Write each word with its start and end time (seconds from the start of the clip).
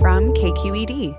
from 0.00 0.32
KQED. 0.34 1.16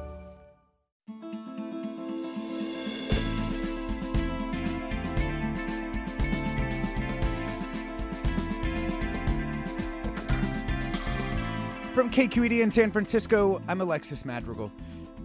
From 11.93 12.11
KQED 12.11 12.61
in 12.61 12.69
San 12.69 12.91
Francisco, 12.91 13.59
I'm 13.67 13.81
Alexis 13.81 14.23
Madrigal. 14.23 14.71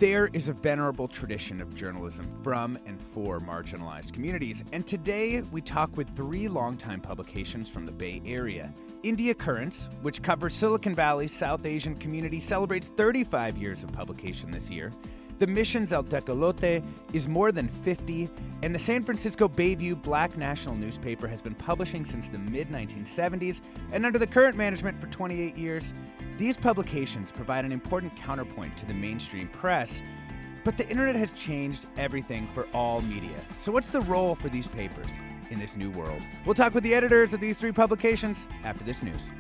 There 0.03 0.31
is 0.33 0.48
a 0.48 0.53
venerable 0.53 1.06
tradition 1.06 1.61
of 1.61 1.77
journalism 1.77 2.28
from 2.42 2.77
and 2.86 3.00
for 3.00 3.39
marginalized 3.39 4.12
communities, 4.12 4.64
and 4.72 4.84
today 4.84 5.42
we 5.53 5.61
talk 5.61 5.97
with 5.97 6.08
three 6.17 6.48
longtime 6.48 7.00
publications 7.00 7.69
from 7.69 7.86
the 7.86 7.92
Bay 7.92 8.20
Area. 8.27 8.75
India 9.05 9.33
Currents, 9.33 9.89
which 10.00 10.20
covers 10.20 10.55
Silicon 10.55 10.97
Valley's 10.97 11.30
South 11.30 11.64
Asian 11.64 11.95
community, 11.95 12.41
celebrates 12.41 12.89
35 12.89 13.56
years 13.56 13.84
of 13.84 13.92
publication 13.92 14.50
this 14.50 14.69
year. 14.69 14.92
The 15.38 15.47
Mission's 15.47 15.92
El 15.92 16.05
Tecolote 16.05 16.84
is 17.12 17.28
more 17.28 17.50
than 17.50 17.69
50, 17.69 18.30
and 18.62 18.75
the 18.75 18.78
San 18.78 19.02
Francisco 19.02 19.48
Bayview 19.48 20.00
Black 20.00 20.36
National 20.36 20.74
newspaper 20.77 21.27
has 21.27 21.42
been 21.42 21.55
publishing 21.55 22.05
since 22.05 22.28
the 22.28 22.39
mid 22.39 22.69
1970s 22.69 23.61
and 23.91 24.06
under 24.06 24.19
the 24.19 24.27
current 24.27 24.56
management 24.56 24.97
for 25.00 25.08
28 25.08 25.56
years. 25.56 25.94
These 26.39 26.56
publications 26.56 27.33
provide 27.33 27.64
an 27.64 27.72
important 27.72 28.14
counterpoint 28.16 28.77
to 28.78 28.86
the 28.86 28.94
mainstream 28.94 29.48
press, 29.48 30.00
but 30.64 30.77
the 30.77 30.89
internet 30.89 31.16
has 31.16 31.33
changed 31.33 31.86
everything 31.96 32.46
for 32.46 32.69
all 32.72 33.00
media. 33.02 33.36
So, 33.58 33.72
what's 33.72 33.91
the 33.91 34.02
role 34.02 34.34
for 34.34 34.48
these 34.48 34.69
papers 34.69 35.08
in 35.50 35.58
this 35.58 35.77
new 35.77 35.91
world? 35.91 36.22
We'll 36.46 36.55
talk 36.55 36.74
with 36.74 36.84
the 36.84 36.94
editors 36.94 37.34
of 37.34 37.41
these 37.41 37.56
three 37.56 37.72
publications 37.72 38.46
after 38.64 38.84
this 38.84 39.02
news. 39.02 39.30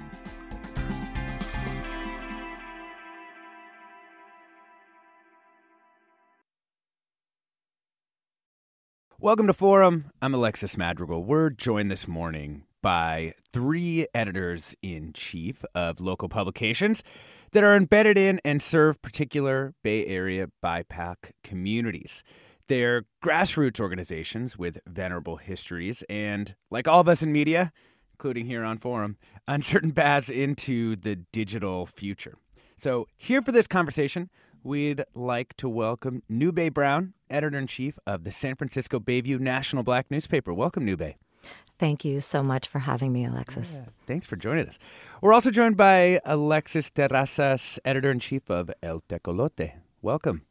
Welcome 9.22 9.46
to 9.46 9.54
Forum. 9.54 10.06
I'm 10.20 10.34
Alexis 10.34 10.76
Madrigal. 10.76 11.22
We're 11.22 11.48
joined 11.48 11.92
this 11.92 12.08
morning 12.08 12.64
by 12.82 13.34
three 13.52 14.08
editors 14.12 14.74
in 14.82 15.12
chief 15.12 15.64
of 15.76 16.00
local 16.00 16.28
publications 16.28 17.04
that 17.52 17.62
are 17.62 17.76
embedded 17.76 18.18
in 18.18 18.40
and 18.44 18.60
serve 18.60 19.00
particular 19.00 19.74
Bay 19.84 20.04
Area 20.06 20.48
BIPOC 20.60 21.30
communities. 21.44 22.24
They're 22.66 23.04
grassroots 23.24 23.78
organizations 23.78 24.58
with 24.58 24.80
venerable 24.88 25.36
histories 25.36 26.02
and, 26.10 26.56
like 26.68 26.88
all 26.88 26.98
of 26.98 27.06
us 27.06 27.22
in 27.22 27.30
media, 27.30 27.70
including 28.14 28.46
here 28.46 28.64
on 28.64 28.76
Forum, 28.76 29.18
uncertain 29.46 29.92
paths 29.92 30.30
into 30.30 30.96
the 30.96 31.14
digital 31.14 31.86
future. 31.86 32.38
So, 32.76 33.06
here 33.16 33.40
for 33.40 33.52
this 33.52 33.68
conversation, 33.68 34.30
we'd 34.62 35.04
like 35.14 35.56
to 35.56 35.68
welcome 35.68 36.22
Nube 36.28 36.72
Brown, 36.72 37.14
editor 37.30 37.58
in 37.58 37.66
chief 37.66 37.98
of 38.06 38.24
the 38.24 38.30
San 38.30 38.54
Francisco 38.54 39.00
Bayview 39.00 39.38
National 39.38 39.82
Black 39.82 40.10
newspaper. 40.10 40.52
Welcome, 40.54 40.84
Nube. 40.84 41.14
Thank 41.78 42.04
you 42.04 42.20
so 42.20 42.42
much 42.42 42.68
for 42.68 42.80
having 42.80 43.12
me, 43.12 43.24
Alexis. 43.24 43.82
Yeah, 43.82 43.90
thanks 44.06 44.26
for 44.26 44.36
joining 44.36 44.68
us. 44.68 44.78
We're 45.20 45.32
also 45.32 45.50
joined 45.50 45.76
by 45.76 46.20
Alexis 46.24 46.90
Terrazas, 46.90 47.78
editor 47.84 48.10
in 48.10 48.20
chief 48.20 48.48
of 48.50 48.70
El 48.82 49.00
Tecolote. 49.08 49.72
Welcome. 50.00 50.42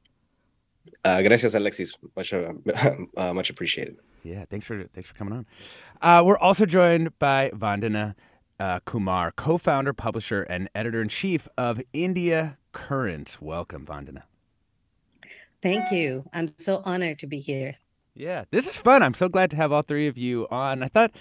Uh, 1.05 1.21
gracias, 1.21 1.53
Alexis. 1.53 1.95
Much, 2.15 2.33
uh, 2.33 2.53
uh, 3.17 3.33
much 3.33 3.49
appreciated. 3.49 3.97
Yeah, 4.23 4.45
thanks 4.45 4.65
for 4.65 4.83
thanks 4.93 5.09
for 5.09 5.15
coming 5.15 5.33
on. 5.33 5.45
Uh, 6.01 6.23
we're 6.23 6.37
also 6.37 6.65
joined 6.65 7.17
by 7.17 7.49
Vandana 7.53 8.15
uh, 8.59 8.79
Kumar, 8.85 9.31
co-founder, 9.31 9.93
publisher, 9.93 10.43
and 10.43 10.69
editor 10.75 11.01
in 11.01 11.07
chief 11.07 11.47
of 11.57 11.81
India 11.93 12.57
Currents. 12.71 13.41
Welcome, 13.41 13.85
Vandana. 13.85 14.23
Thank 15.61 15.91
you. 15.91 16.25
I'm 16.33 16.53
so 16.57 16.81
honored 16.85 17.19
to 17.19 17.27
be 17.27 17.39
here. 17.39 17.75
Yeah, 18.15 18.45
this 18.51 18.67
is 18.67 18.77
fun. 18.77 19.03
I'm 19.03 19.13
so 19.13 19.29
glad 19.29 19.51
to 19.51 19.57
have 19.57 19.71
all 19.71 19.83
three 19.83 20.07
of 20.07 20.17
you 20.17 20.47
on. 20.49 20.83
I 20.83 20.87
thought, 20.87 21.11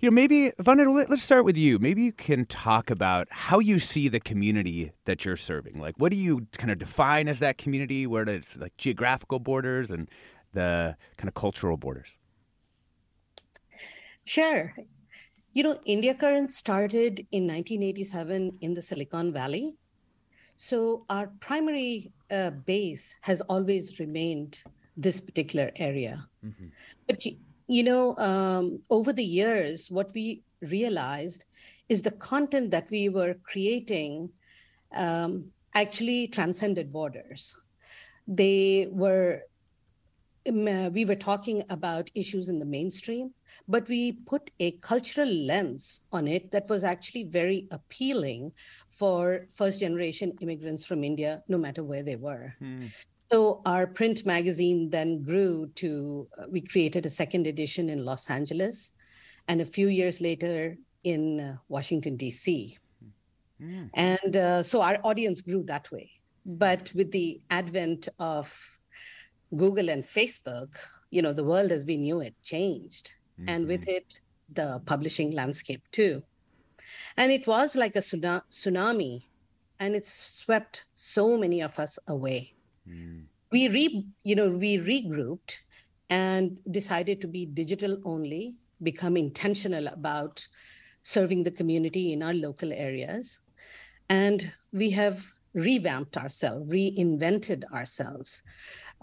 you 0.00 0.10
know, 0.10 0.14
maybe 0.14 0.52
Vandana, 0.60 1.08
let's 1.08 1.22
start 1.22 1.44
with 1.44 1.56
you. 1.56 1.78
Maybe 1.78 2.02
you 2.02 2.12
can 2.12 2.44
talk 2.44 2.90
about 2.90 3.26
how 3.30 3.58
you 3.58 3.78
see 3.78 4.08
the 4.08 4.20
community 4.20 4.92
that 5.04 5.24
you're 5.24 5.36
serving. 5.36 5.80
Like, 5.80 5.96
what 5.98 6.12
do 6.12 6.16
you 6.16 6.46
kind 6.56 6.70
of 6.70 6.78
define 6.78 7.28
as 7.28 7.40
that 7.40 7.58
community? 7.58 8.06
Where 8.06 8.28
it's 8.28 8.56
like 8.56 8.76
geographical 8.76 9.40
borders 9.40 9.90
and 9.90 10.08
the 10.52 10.96
kind 11.16 11.28
of 11.28 11.34
cultural 11.34 11.76
borders. 11.76 12.18
Sure. 14.24 14.74
You 15.54 15.62
know, 15.62 15.80
India 15.86 16.14
Current 16.14 16.52
started 16.52 17.26
in 17.32 17.46
1987 17.48 18.58
in 18.60 18.74
the 18.74 18.82
Silicon 18.82 19.32
Valley. 19.32 19.76
So 20.58 21.04
our 21.08 21.28
primary 21.38 22.10
uh, 22.32 22.50
base 22.50 23.14
has 23.22 23.40
always 23.42 24.00
remained 24.00 24.60
this 24.96 25.20
particular 25.20 25.70
area. 25.76 26.28
Mm-hmm. 26.44 26.66
But 27.06 27.24
you, 27.24 27.36
you 27.68 27.84
know, 27.84 28.16
um, 28.16 28.80
over 28.90 29.12
the 29.12 29.24
years, 29.24 29.88
what 29.88 30.12
we 30.14 30.42
realized 30.60 31.44
is 31.88 32.02
the 32.02 32.10
content 32.10 32.72
that 32.72 32.90
we 32.90 33.08
were 33.08 33.34
creating 33.44 34.30
um, 34.92 35.44
actually 35.74 36.26
transcended 36.26 36.92
borders. 36.92 37.56
They 38.26 38.88
were 38.90 39.42
we 40.50 41.04
were 41.04 41.16
talking 41.16 41.64
about 41.70 42.10
issues 42.14 42.48
in 42.48 42.58
the 42.58 42.64
mainstream, 42.64 43.32
but 43.66 43.88
we 43.88 44.12
put 44.12 44.50
a 44.60 44.72
cultural 44.72 45.28
lens 45.28 46.02
on 46.12 46.28
it 46.28 46.50
that 46.50 46.68
was 46.68 46.84
actually 46.84 47.24
very 47.24 47.66
appealing 47.70 48.52
for 48.88 49.46
first 49.54 49.80
generation 49.80 50.32
immigrants 50.40 50.84
from 50.84 51.04
India, 51.04 51.42
no 51.48 51.58
matter 51.58 51.82
where 51.82 52.02
they 52.02 52.16
were. 52.16 52.54
Mm. 52.62 52.90
So 53.30 53.60
our 53.66 53.86
print 53.86 54.24
magazine 54.24 54.88
then 54.90 55.22
grew 55.22 55.70
to, 55.76 56.28
uh, 56.38 56.44
we 56.50 56.62
created 56.62 57.04
a 57.04 57.10
second 57.10 57.46
edition 57.46 57.90
in 57.90 58.04
Los 58.04 58.30
Angeles 58.30 58.92
and 59.48 59.60
a 59.60 59.66
few 59.66 59.88
years 59.88 60.20
later 60.20 60.78
in 61.04 61.40
uh, 61.40 61.56
Washington, 61.68 62.16
D.C. 62.16 62.78
Mm. 63.62 63.90
And 63.94 64.36
uh, 64.36 64.62
so 64.62 64.80
our 64.80 64.98
audience 65.04 65.42
grew 65.42 65.62
that 65.64 65.90
way. 65.92 66.10
But 66.46 66.90
with 66.94 67.12
the 67.12 67.42
advent 67.50 68.08
of 68.18 68.77
Google 69.56 69.88
and 69.90 70.04
Facebook, 70.04 70.74
you 71.10 71.22
know, 71.22 71.32
the 71.32 71.44
world 71.44 71.72
as 71.72 71.84
we 71.84 71.96
knew 71.96 72.20
it 72.20 72.34
changed. 72.42 73.12
Mm-hmm. 73.40 73.48
And 73.48 73.66
with 73.66 73.82
mm-hmm. 73.82 73.90
it, 73.90 74.20
the 74.52 74.80
publishing 74.86 75.32
landscape 75.32 75.82
too. 75.92 76.22
And 77.16 77.32
it 77.32 77.46
was 77.46 77.76
like 77.76 77.96
a 77.96 78.00
tsunami, 78.00 79.24
and 79.80 79.94
it 79.94 80.06
swept 80.06 80.84
so 80.94 81.36
many 81.36 81.60
of 81.60 81.78
us 81.78 81.98
away. 82.08 82.54
Mm. 82.88 83.24
We 83.52 83.68
re, 83.68 84.06
you 84.24 84.36
know, 84.36 84.48
we 84.48 84.78
regrouped 84.78 85.56
and 86.10 86.58
decided 86.70 87.20
to 87.20 87.28
be 87.28 87.46
digital 87.46 87.98
only, 88.04 88.58
become 88.82 89.16
intentional 89.16 89.86
about 89.88 90.46
serving 91.02 91.42
the 91.42 91.50
community 91.50 92.12
in 92.12 92.22
our 92.22 92.34
local 92.34 92.72
areas. 92.72 93.40
And 94.08 94.52
we 94.72 94.90
have 94.90 95.24
revamped 95.54 96.16
ourselves, 96.16 96.70
reinvented 96.70 97.64
ourselves 97.72 98.42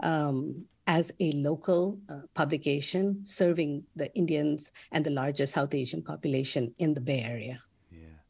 um, 0.00 0.66
as 0.86 1.12
a 1.20 1.30
local 1.32 1.98
uh, 2.08 2.20
publication 2.34 3.20
serving 3.24 3.84
the 3.96 4.14
Indians 4.14 4.72
and 4.92 5.04
the 5.04 5.10
largest 5.10 5.54
South 5.54 5.74
Asian 5.74 6.02
population 6.02 6.74
in 6.78 6.94
the 6.94 7.00
Bay 7.00 7.20
Area. 7.20 7.62
Yeah. 7.90 8.20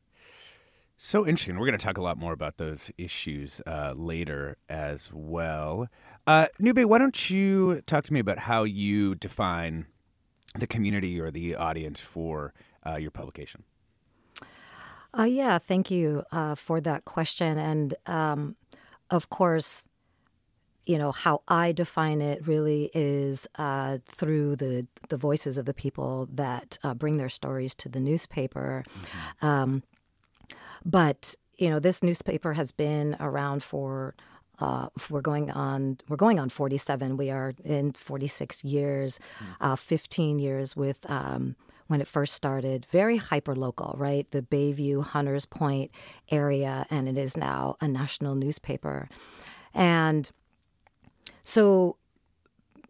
So 0.97 1.27
interesting. 1.27 1.59
We're 1.59 1.67
going 1.67 1.79
to 1.79 1.85
talk 1.85 1.99
a 1.99 2.03
lot 2.03 2.17
more 2.17 2.33
about 2.33 2.57
those 2.57 2.91
issues 2.97 3.61
uh, 3.67 3.93
later 3.95 4.57
as 4.69 5.13
well. 5.13 5.89
Uh, 6.27 6.47
Nube, 6.59 6.85
why 6.85 6.99
don't 6.99 7.31
you 7.31 7.83
talk 7.83 8.05
to 8.05 8.13
me 8.13 8.21
about 8.21 8.41
how 8.41 8.65
you 8.65 9.15
define 9.15 9.87
the 10.59 10.67
community 10.67 11.21
or 11.21 11.31
the 11.31 11.55
audience 11.55 12.01
for 12.01 12.55
uh, 12.87 12.97
your 12.97 13.11
publication? 13.11 13.65
Uh, 15.17 15.25
yeah, 15.25 15.59
thank 15.59 15.91
you 15.91 16.25
uh, 16.33 16.55
for 16.55 16.81
that 16.81 17.05
question. 17.05 17.59
And 17.59 17.95
um, 18.07 18.57
of 19.11 19.31
course, 19.31 19.89
you 20.87 20.99
know 20.99 21.13
how 21.13 21.43
I 21.49 21.73
define 21.73 22.21
it 22.21 22.47
really 22.47 22.91
is 22.95 23.47
uh, 23.59 23.99
through 24.07 24.57
the 24.57 24.87
the 25.09 25.17
voices 25.17 25.59
of 25.59 25.67
the 25.67 25.75
people 25.75 26.29
that 26.33 26.79
uh, 26.83 26.95
bring 26.95 27.17
their 27.17 27.29
stories 27.29 27.75
to 27.77 27.89
the 27.89 28.01
newspaper. 28.01 28.85
Mm-hmm. 28.89 29.47
Um, 29.47 29.83
but 30.85 31.35
you 31.59 31.69
know, 31.71 31.79
this 31.79 32.03
newspaper 32.03 32.55
has 32.55 32.73
been 32.73 33.17
around 33.21 33.63
for. 33.63 34.15
Uh, 34.59 34.89
we're 35.11 35.21
going 35.21 35.51
on. 35.51 35.99
We're 36.09 36.17
going 36.17 36.41
on 36.41 36.49
47. 36.49 37.19
We 37.19 37.31
are 37.31 37.53
in 37.63 37.93
46 37.93 38.65
years, 38.65 39.21
mm. 39.61 39.79
15 39.79 40.39
years 40.39 40.75
with 40.75 40.99
um, 41.11 41.57
when 41.89 42.01
it 42.01 42.09
first 42.09 42.33
started, 42.33 42.87
very 42.87 43.19
hyper 43.19 43.55
local, 43.55 43.95
right? 43.99 44.31
The 44.31 44.43
Bayview 44.43 45.05
Hunters 45.05 45.45
Point 45.45 45.91
area, 46.31 46.87
and 46.91 47.09
it 47.09 47.19
is 47.19 47.37
now 47.37 47.77
a 47.83 47.89
national 47.89 48.35
newspaper. 48.35 49.09
And 49.75 50.31
so 51.47 51.97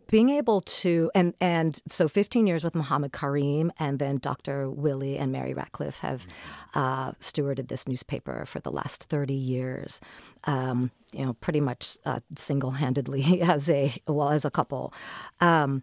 being 0.08 0.30
able 0.30 0.60
to 0.60 1.10
and 1.14 1.34
and 1.40 1.82
so 1.88 2.08
15 2.08 2.46
years 2.46 2.64
with 2.64 2.74
Muhammad 2.74 3.12
Karim 3.12 3.72
and 3.78 3.98
then 3.98 4.18
Dr. 4.18 4.70
Willie 4.70 5.18
and 5.18 5.30
Mary 5.30 5.52
Ratcliff 5.52 6.00
have 6.00 6.26
uh, 6.74 7.12
stewarded 7.12 7.68
this 7.68 7.86
newspaper 7.86 8.46
for 8.46 8.60
the 8.60 8.70
last 8.70 9.04
30 9.04 9.34
years. 9.34 10.00
Um, 10.44 10.90
you 11.12 11.24
know, 11.24 11.34
pretty 11.34 11.60
much 11.60 11.98
uh, 12.04 12.20
single-handedly 12.36 13.42
as 13.42 13.68
a 13.68 13.92
well 14.06 14.30
as 14.30 14.44
a 14.44 14.50
couple. 14.50 14.92
Um, 15.40 15.82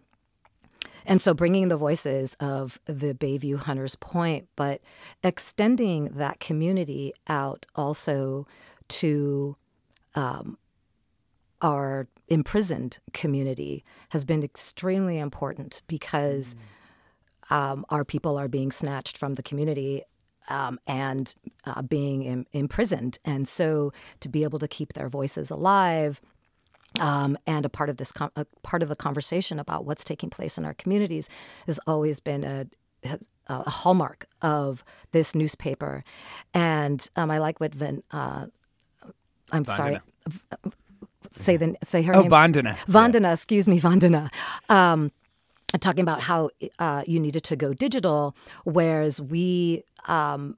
and 1.06 1.20
so 1.20 1.34
bringing 1.34 1.68
the 1.68 1.76
voices 1.76 2.34
of 2.40 2.80
the 2.86 3.14
Bayview 3.14 3.58
Hunters 3.58 3.94
Point, 3.94 4.48
but 4.56 4.80
extending 5.22 6.06
that 6.14 6.40
community 6.40 7.12
out 7.28 7.66
also 7.76 8.46
to 8.88 9.56
um, 10.14 10.56
our 11.64 12.08
imprisoned 12.28 12.98
community 13.14 13.82
has 14.10 14.22
been 14.26 14.42
extremely 14.42 15.18
important 15.18 15.80
because 15.86 16.54
um, 17.48 17.86
our 17.88 18.04
people 18.04 18.38
are 18.38 18.48
being 18.48 18.70
snatched 18.70 19.16
from 19.16 19.34
the 19.34 19.42
community 19.42 20.02
um, 20.50 20.78
and 20.86 21.34
uh, 21.64 21.80
being 21.80 22.22
Im- 22.22 22.46
imprisoned. 22.52 23.16
And 23.24 23.48
so 23.48 23.94
to 24.20 24.28
be 24.28 24.42
able 24.42 24.58
to 24.58 24.68
keep 24.68 24.92
their 24.92 25.08
voices 25.08 25.50
alive 25.50 26.20
um, 27.00 27.38
and 27.46 27.64
a 27.64 27.70
part 27.70 27.88
of 27.88 27.96
this 27.96 28.12
com- 28.12 28.30
a 28.36 28.44
part 28.62 28.82
of 28.82 28.90
the 28.90 28.96
conversation 28.96 29.58
about 29.58 29.86
what's 29.86 30.04
taking 30.04 30.28
place 30.28 30.58
in 30.58 30.66
our 30.66 30.74
communities 30.74 31.30
has 31.66 31.80
always 31.86 32.20
been 32.20 32.44
a, 32.44 32.66
a 33.48 33.70
hallmark 33.70 34.26
of 34.42 34.84
this 35.12 35.34
newspaper. 35.34 36.04
And 36.52 37.08
um, 37.16 37.30
I 37.30 37.38
like 37.38 37.58
what 37.58 37.74
Vin. 37.74 38.02
Uh, 38.10 38.48
I'm 39.50 39.64
sorry 39.64 39.98
say 41.34 41.56
the 41.56 41.76
say 41.82 42.02
her 42.02 42.14
oh, 42.14 42.22
name. 42.22 42.30
Vandana. 42.30 42.76
Vandana, 42.86 43.22
yeah. 43.22 43.32
excuse 43.32 43.68
me, 43.68 43.80
Vandana. 43.80 44.30
Um, 44.68 45.10
talking 45.80 46.02
about 46.02 46.22
how 46.22 46.50
uh, 46.78 47.02
you 47.06 47.18
needed 47.18 47.42
to 47.44 47.56
go 47.56 47.74
digital, 47.74 48.36
whereas 48.64 49.20
we 49.20 49.82
um, 50.06 50.56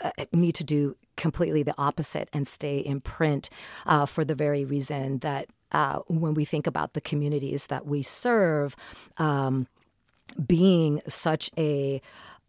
uh, 0.00 0.10
need 0.32 0.54
to 0.54 0.64
do 0.64 0.96
completely 1.16 1.62
the 1.62 1.74
opposite 1.76 2.28
and 2.32 2.46
stay 2.46 2.78
in 2.78 3.00
print 3.00 3.50
uh, 3.86 4.06
for 4.06 4.24
the 4.24 4.34
very 4.34 4.64
reason 4.64 5.18
that 5.18 5.48
uh, 5.72 5.98
when 6.06 6.34
we 6.34 6.44
think 6.44 6.66
about 6.66 6.94
the 6.94 7.00
communities 7.00 7.66
that 7.66 7.86
we 7.86 8.02
serve, 8.02 8.76
um, 9.18 9.66
being 10.46 11.00
such 11.06 11.50
a 11.58 12.00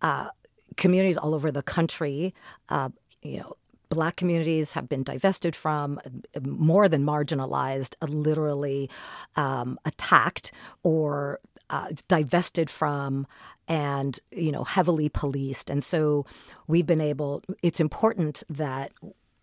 uh, 0.02 0.30
communities 0.78 1.18
all 1.18 1.34
over 1.34 1.52
the 1.52 1.64
country, 1.64 2.34
uh, 2.70 2.90
you 3.22 3.38
know, 3.40 3.54
black 3.94 4.16
communities 4.16 4.74
have 4.74 4.90
been 4.90 5.04
divested 5.04 5.56
from, 5.56 6.00
more 6.42 6.88
than 6.90 7.04
marginalized, 7.04 7.96
literally 8.08 8.90
um, 9.36 9.78
attacked 9.86 10.52
or 10.84 11.40
uh, 11.70 11.88
divested 12.08 12.70
from 12.70 13.26
and 13.68 14.20
you 14.32 14.52
know 14.52 14.64
heavily 14.64 15.10
policed. 15.10 15.70
And 15.70 15.84
so 15.84 16.26
we've 16.68 16.86
been 16.86 17.02
able 17.02 17.42
it's 17.62 17.80
important 17.80 18.44
that 18.50 18.92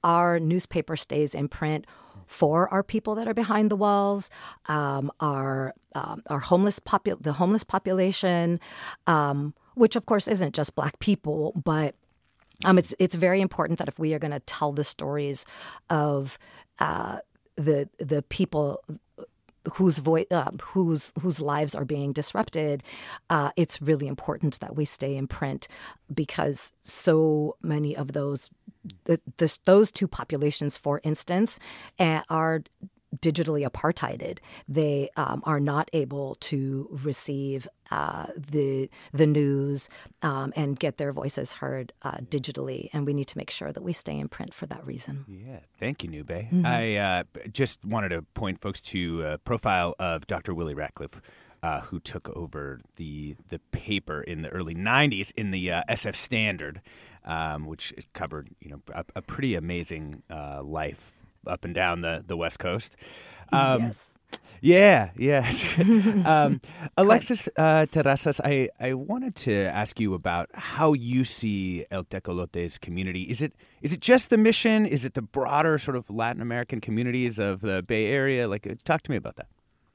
our 0.05 0.39
newspaper 0.39 0.97
stays 0.97 1.35
in 1.35 1.49
print 1.49 1.87
for 2.27 2.73
our 2.73 2.83
people 2.83 3.17
that 3.17 3.27
are 3.27 3.35
behind 3.35 3.71
the 3.71 3.77
walls, 3.77 4.31
um, 4.67 5.11
our 5.19 5.75
um, 5.95 6.23
our 6.27 6.39
homeless 6.39 6.79
popu- 6.79 7.21
the 7.21 7.35
homeless 7.35 7.65
population, 7.65 8.61
um, 9.07 9.55
which 9.75 9.97
of 9.97 10.07
course 10.07 10.29
isn't 10.29 10.55
just 10.55 10.77
Black 10.77 10.99
people, 11.01 11.53
but 11.65 11.97
um, 12.65 12.79
it's 12.79 12.95
it's 12.99 13.15
very 13.15 13.41
important 13.41 13.79
that 13.79 13.89
if 13.89 13.99
we 13.99 14.15
are 14.15 14.19
going 14.19 14.33
to 14.33 14.41
tell 14.41 14.73
the 14.73 14.85
stories 14.85 15.45
of 15.89 16.39
uh, 16.79 17.19
the 17.57 17.89
the 17.99 18.23
people 18.23 18.83
whose 19.75 19.99
voice 19.99 20.27
uh, 20.31 20.51
whose 20.63 21.13
whose 21.21 21.41
lives 21.41 21.75
are 21.75 21.85
being 21.85 22.13
disrupted, 22.13 22.83
uh, 23.29 23.51
it's 23.57 23.81
really 23.81 24.07
important 24.07 24.59
that 24.61 24.77
we 24.77 24.85
stay 24.85 25.17
in 25.17 25.27
print 25.27 25.69
because 26.13 26.73
so 26.81 27.57
many 27.63 27.97
of 27.97 28.13
those 28.13 28.51
the, 29.05 29.21
those 29.67 29.93
two 29.93 30.09
populations, 30.09 30.79
for 30.79 31.01
instance, 31.05 31.59
are 31.99 32.63
digitally 33.17 33.69
apartheided. 33.69 34.39
They 34.69 35.11
um, 35.17 35.43
are 35.45 35.61
not 35.61 35.89
able 35.93 36.37
to 36.37 36.89
receive 36.91 37.69
uh, 37.91 38.27
the 38.37 38.89
the 39.13 39.27
news 39.27 39.89
um, 40.23 40.53
and 40.55 40.79
get 40.79 40.97
their 40.97 41.13
voices 41.13 41.55
heard 41.55 41.93
uh, 42.03 42.19
digitally, 42.19 42.89
and 42.93 43.05
we 43.05 43.13
need 43.13 43.27
to 43.27 43.39
make 43.39 43.51
sure 43.51 43.73
that 43.73 43.83
we 43.83 43.93
stay 43.93 44.19
in 44.19 44.29
print 44.29 44.55
for 44.55 44.67
that 44.67 44.85
reason. 44.87 45.25
Yeah, 45.29 45.61
thank 45.79 46.05
you, 46.05 46.11
Nube. 46.11 46.29
Mm-hmm. 46.29 46.65
I 46.65 46.97
uh, 46.97 47.23
just 47.53 47.85
wanted 47.85 48.11
to 48.11 48.23
point 48.35 48.61
folks 48.61 48.81
to 48.83 49.23
a 49.25 49.39
profile 49.39 49.95
of 49.99 50.27
Dr. 50.27 50.55
Willie 50.55 50.75
Ratcliff. 50.75 51.21
Uh, 51.63 51.83
who 51.83 52.01
took 52.01 52.31
over 52.31 52.81
the 52.97 53.37
the 53.51 53.59
paper 53.71 54.23
in 54.23 54.41
the 54.41 54.49
early 54.49 54.75
'90s 54.75 55.31
in 55.37 55.51
the 55.51 55.71
uh, 55.71 55.83
SF 55.91 56.15
Standard, 56.15 56.81
um, 57.27 57.67
which 57.67 57.93
covered 58.15 58.49
you 58.61 58.71
know 58.71 58.81
a, 58.95 59.05
a 59.15 59.21
pretty 59.21 59.55
amazing 59.55 60.23
uh, 60.31 60.63
life 60.63 61.20
up 61.47 61.65
and 61.65 61.75
down 61.75 62.01
the, 62.01 62.25
the 62.27 62.37
West 62.37 62.59
Coast. 62.59 62.97
Um, 63.53 63.83
yes. 63.83 64.15
Yeah, 64.61 65.11
yeah. 65.17 65.51
um, 66.25 66.61
Alexis 66.97 67.49
uh, 67.57 67.87
Terrazas, 67.91 68.41
I, 68.45 68.69
I 68.79 68.95
wanted 68.95 69.35
to 69.37 69.55
ask 69.55 69.99
you 69.99 70.15
about 70.15 70.51
how 70.53 70.93
you 70.93 71.25
see 71.25 71.87
El 71.91 72.05
Tecolote's 72.05 72.79
community. 72.79 73.23
Is 73.23 73.41
it 73.43 73.55
is 73.81 73.93
it 73.93 74.01
just 74.01 74.29
the 74.29 74.37
mission? 74.37 74.85
Is 74.85 75.05
it 75.05 75.15
the 75.15 75.23
broader 75.23 75.79
sort 75.79 75.97
of 75.97 76.11
Latin 76.11 76.43
American 76.43 76.81
communities 76.81 77.39
of 77.39 77.63
the 77.63 77.83
Bay 77.83 78.07
Area? 78.07 78.49
Like, 78.49 78.67
uh, 78.67 78.75
talk 78.85 79.03
to 79.03 79.11
me 79.11 79.17
about 79.17 79.37
that. 79.37 79.49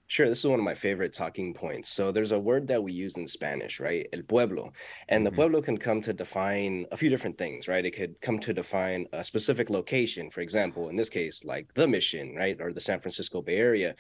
Sure, 0.08 0.30
this 0.30 0.40
is 0.40 0.46
one 0.46 0.60
of 0.60 0.66
my 0.66 0.76
favorite 0.76 1.14
talking 1.14 1.54
points. 1.54 1.90
So 1.90 2.12
there's 2.12 2.32
a 2.32 2.38
word 2.38 2.68
that 2.68 2.84
we 2.84 2.94
use 2.94 3.18
in 3.18 3.28
Spanish, 3.28 3.80
right? 3.80 4.08
El 4.14 4.22
pueblo. 4.22 4.72
And 5.10 5.26
mm-hmm. 5.26 5.26
the 5.26 5.36
pueblo 5.36 5.62
can 5.62 5.78
come 5.78 6.00
to 6.02 6.14
define 6.14 6.86
a 6.92 6.98
few 6.98 7.10
different 7.10 7.40
things, 7.40 7.68
right? 7.68 7.84
It 7.84 7.96
could 7.96 8.20
come 8.22 8.38
to 8.40 8.54
define 8.54 9.08
a 9.14 9.24
specific 9.24 9.72
location, 9.72 10.30
for 10.30 10.42
example, 10.42 10.90
in 10.90 10.96
this 10.96 11.10
case, 11.10 11.44
like 11.44 11.74
the 11.74 11.88
mission, 11.88 12.36
right? 12.36 12.56
Or 12.62 12.72
the 12.72 12.82
San 12.82 13.00
Francisco 13.00 13.42
Bay 13.42 13.58
Area. 13.58 13.96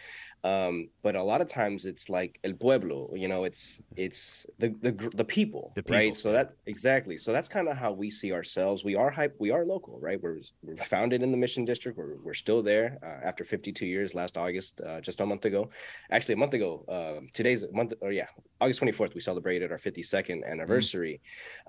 Um, 0.45 0.89
but 1.01 1.15
a 1.15 1.23
lot 1.23 1.41
of 1.41 1.47
times 1.47 1.87
it's 1.87 2.07
like 2.07 2.39
el 2.43 2.53
pueblo, 2.53 3.09
you 3.15 3.27
know, 3.27 3.45
it's 3.45 3.81
it's 3.95 4.45
the 4.59 4.75
the 4.81 4.91
the 5.15 5.25
people, 5.25 5.71
the 5.73 5.81
people. 5.81 5.97
right? 5.97 6.15
So 6.15 6.31
that 6.31 6.53
exactly. 6.67 7.17
So 7.17 7.33
that's 7.33 7.49
kind 7.49 7.67
of 7.67 7.77
how 7.77 7.93
we 7.93 8.11
see 8.11 8.31
ourselves. 8.31 8.83
We 8.83 8.95
are 8.95 9.09
hype. 9.09 9.35
We 9.39 9.49
are 9.49 9.65
local, 9.65 9.99
right? 9.99 10.21
We're 10.21 10.41
we're 10.61 10.77
founded 10.77 11.23
in 11.23 11.31
the 11.31 11.37
Mission 11.37 11.65
District. 11.65 11.97
We're 11.97 12.17
we're 12.23 12.35
still 12.35 12.61
there 12.61 12.99
uh, 13.01 13.25
after 13.27 13.43
52 13.43 13.87
years. 13.87 14.13
Last 14.13 14.37
August, 14.37 14.81
uh, 14.81 15.01
just 15.01 15.19
a 15.19 15.25
month 15.25 15.45
ago, 15.45 15.71
actually 16.11 16.33
a 16.33 16.37
month 16.37 16.53
ago. 16.53 16.85
Uh, 16.87 17.25
today's 17.33 17.63
a 17.63 17.71
month, 17.71 17.93
or 18.01 18.11
yeah, 18.11 18.27
August 18.61 18.81
24th, 18.81 19.13
we 19.13 19.21
celebrated 19.21 19.71
our 19.71 19.77
52nd 19.77 20.43
mm. 20.43 20.51
anniversary, 20.51 21.21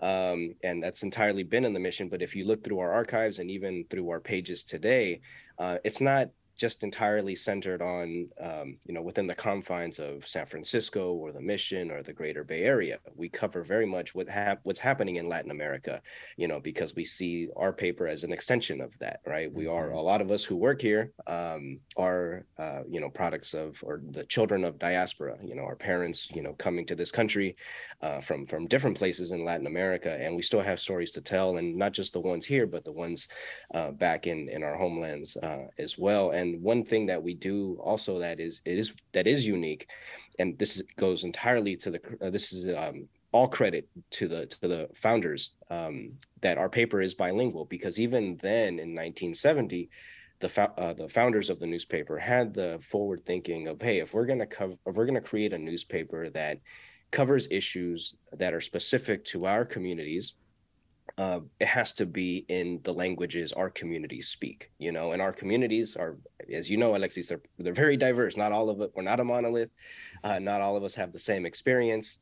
mm. 0.03 0.33
um, 0.33 0.55
and 0.63 0.83
that's 0.83 1.03
entirely 1.03 1.43
been 1.43 1.65
in 1.65 1.73
the 1.73 1.81
mission. 1.81 2.09
But 2.09 2.23
if 2.23 2.35
you 2.37 2.47
look 2.47 2.63
through 2.63 2.79
our 2.79 2.93
archives 2.93 3.39
and 3.39 3.51
even 3.51 3.85
through 3.91 4.09
our 4.11 4.21
pages 4.21 4.65
today, 4.65 5.21
uh, 5.59 5.79
it's 5.85 6.01
not 6.01 6.31
just 6.57 6.83
entirely 6.83 7.35
centered 7.35 7.83
on 7.83 8.29
um, 8.41 8.77
you 8.85 8.95
know 8.95 9.03
within 9.03 9.27
the 9.27 9.35
confines 9.35 9.99
of 9.99 10.27
San 10.27 10.47
Francisco 10.47 11.13
or 11.13 11.33
the 11.33 11.41
Mission 11.41 11.91
or 11.91 12.03
the 12.03 12.13
Greater 12.13 12.45
Bay 12.45 12.63
Area. 12.63 12.99
We 13.15 13.29
cover 13.29 13.63
very 13.63 13.87
much 13.87 14.15
what 14.15 14.29
hap- 14.29 14.61
what's 14.63 14.79
happening 14.79 15.17
in 15.17 15.29
Latin 15.29 15.51
America, 15.51 16.01
you 16.37 16.49
know, 16.49 16.61
because 16.61 16.95
we 16.95 17.05
see 17.05 17.49
our 17.57 17.73
paper 17.73 18.07
as 18.07 18.25
an 18.25 18.33
extension 18.33 18.81
of 18.81 18.99
that, 18.99 19.21
right? 19.27 19.53
We 19.53 19.67
are 19.67 19.89
mm-hmm. 19.89 19.99
a 19.99 20.03
lot 20.03 20.21
of 20.21 20.31
us 20.31 20.45
who 20.45 20.57
work 20.57 20.81
here 20.81 21.13
um, 21.27 21.81
are 21.97 22.47
uh, 22.59 22.83
you 22.89 23.01
know 23.01 23.11
products 23.11 23.55
of 23.55 23.79
or 23.83 24.01
the 24.11 24.25
children 24.25 24.65
of 24.65 24.79
diaspora. 24.79 25.37
You 25.43 25.55
know, 25.55 25.65
our 25.65 25.77
parents, 25.77 26.29
you 26.35 26.43
know, 26.43 26.55
coming 26.55 26.87
to 26.87 26.95
this 26.95 27.11
country 27.11 27.57
uh, 28.01 28.21
from 28.21 28.47
from 28.47 28.67
different 28.67 28.97
places 28.97 29.31
in 29.31 29.45
Latin 29.45 29.67
America, 29.67 30.17
and 30.21 30.35
we 30.35 30.43
still 30.43 30.61
have 30.61 30.81
stories 30.81 31.11
to 31.13 31.21
tell, 31.21 31.57
and 31.59 31.77
not 31.77 31.93
just 31.93 32.13
the 32.13 32.21
ones 32.21 32.47
here, 32.47 32.67
but 32.67 32.85
the 32.85 32.93
ones 32.93 33.29
uh, 33.75 33.91
back 33.91 34.27
in 34.27 34.49
in 34.49 34.63
our 34.63 34.77
homelands 34.77 35.37
uh, 35.37 35.67
as 35.79 35.99
well. 35.99 36.31
And 36.31 36.46
one 36.55 36.85
thing 36.85 37.07
that 37.07 37.23
we 37.23 37.35
do 37.35 37.79
also 37.81 38.19
that 38.19 38.41
is 38.41 38.61
it 38.65 38.79
is 38.79 38.93
that 39.13 39.27
is 39.27 39.47
unique, 39.47 39.89
and 40.39 40.59
this 40.59 40.77
is, 40.77 40.83
goes 40.97 41.25
entirely 41.25 41.77
to 41.77 41.91
the 41.91 42.01
uh, 42.21 42.31
this 42.31 42.53
is 42.53 42.75
um, 42.77 43.09
all 43.33 43.49
credit 43.49 43.89
to 44.11 44.29
the 44.29 44.47
to 44.47 44.69
the 44.69 44.89
founders 44.95 45.51
um, 45.71 46.13
that 46.41 46.59
our 46.59 46.69
paper 46.69 47.01
is 47.01 47.15
bilingual 47.15 47.65
because 47.65 48.01
even 48.01 48.37
then 48.39 48.79
in 48.79 48.95
1970 48.95 49.91
the 50.41 50.71
uh, 50.79 50.93
the 50.93 51.09
founders 51.09 51.51
of 51.51 51.59
the 51.59 51.67
newspaper 51.67 52.19
had 52.19 52.55
the 52.55 52.79
forward 52.83 53.25
thinking 53.25 53.69
of 53.69 53.81
hey 53.81 53.99
if 53.99 54.15
we're 54.15 54.27
going 54.27 54.39
to 54.39 54.47
cover 54.47 54.75
if 54.87 54.95
we're 54.95 55.07
going 55.07 55.15
to 55.15 55.21
create 55.21 55.53
a 55.53 55.59
newspaper 55.59 56.31
that 56.31 56.59
covers 57.11 57.49
issues 57.51 58.15
that 58.33 58.55
are 58.55 58.61
specific 58.61 59.25
to 59.25 59.47
our 59.47 59.65
communities 59.65 60.35
uh, 61.19 61.41
it 61.61 61.67
has 61.67 61.93
to 61.93 62.07
be 62.07 62.45
in 62.49 62.81
the 62.85 62.93
languages 62.93 63.53
our 63.53 63.71
communities 63.71 64.29
speak 64.29 64.71
you 64.79 64.93
know 64.93 65.13
and 65.13 65.23
our 65.23 65.33
communities 65.33 65.97
are 65.97 66.17
as 66.53 66.69
you 66.69 66.77
know 66.77 66.95
alexis 66.95 67.29
they're, 67.29 67.41
they're 67.59 67.73
very 67.73 67.97
diverse. 67.97 68.37
Not 68.37 68.53
all 68.53 68.71
of 68.71 68.81
it 68.81 68.93
we're 68.95 69.03
not 69.03 69.21
a 69.21 69.25
monolith. 69.25 69.71
Uh, 70.23 70.39
not 70.39 70.61
all 70.61 70.77
of 70.77 70.85
us 70.85 70.95
have 70.95 71.13
the 71.13 71.19
same 71.19 71.47
experience 71.47 72.19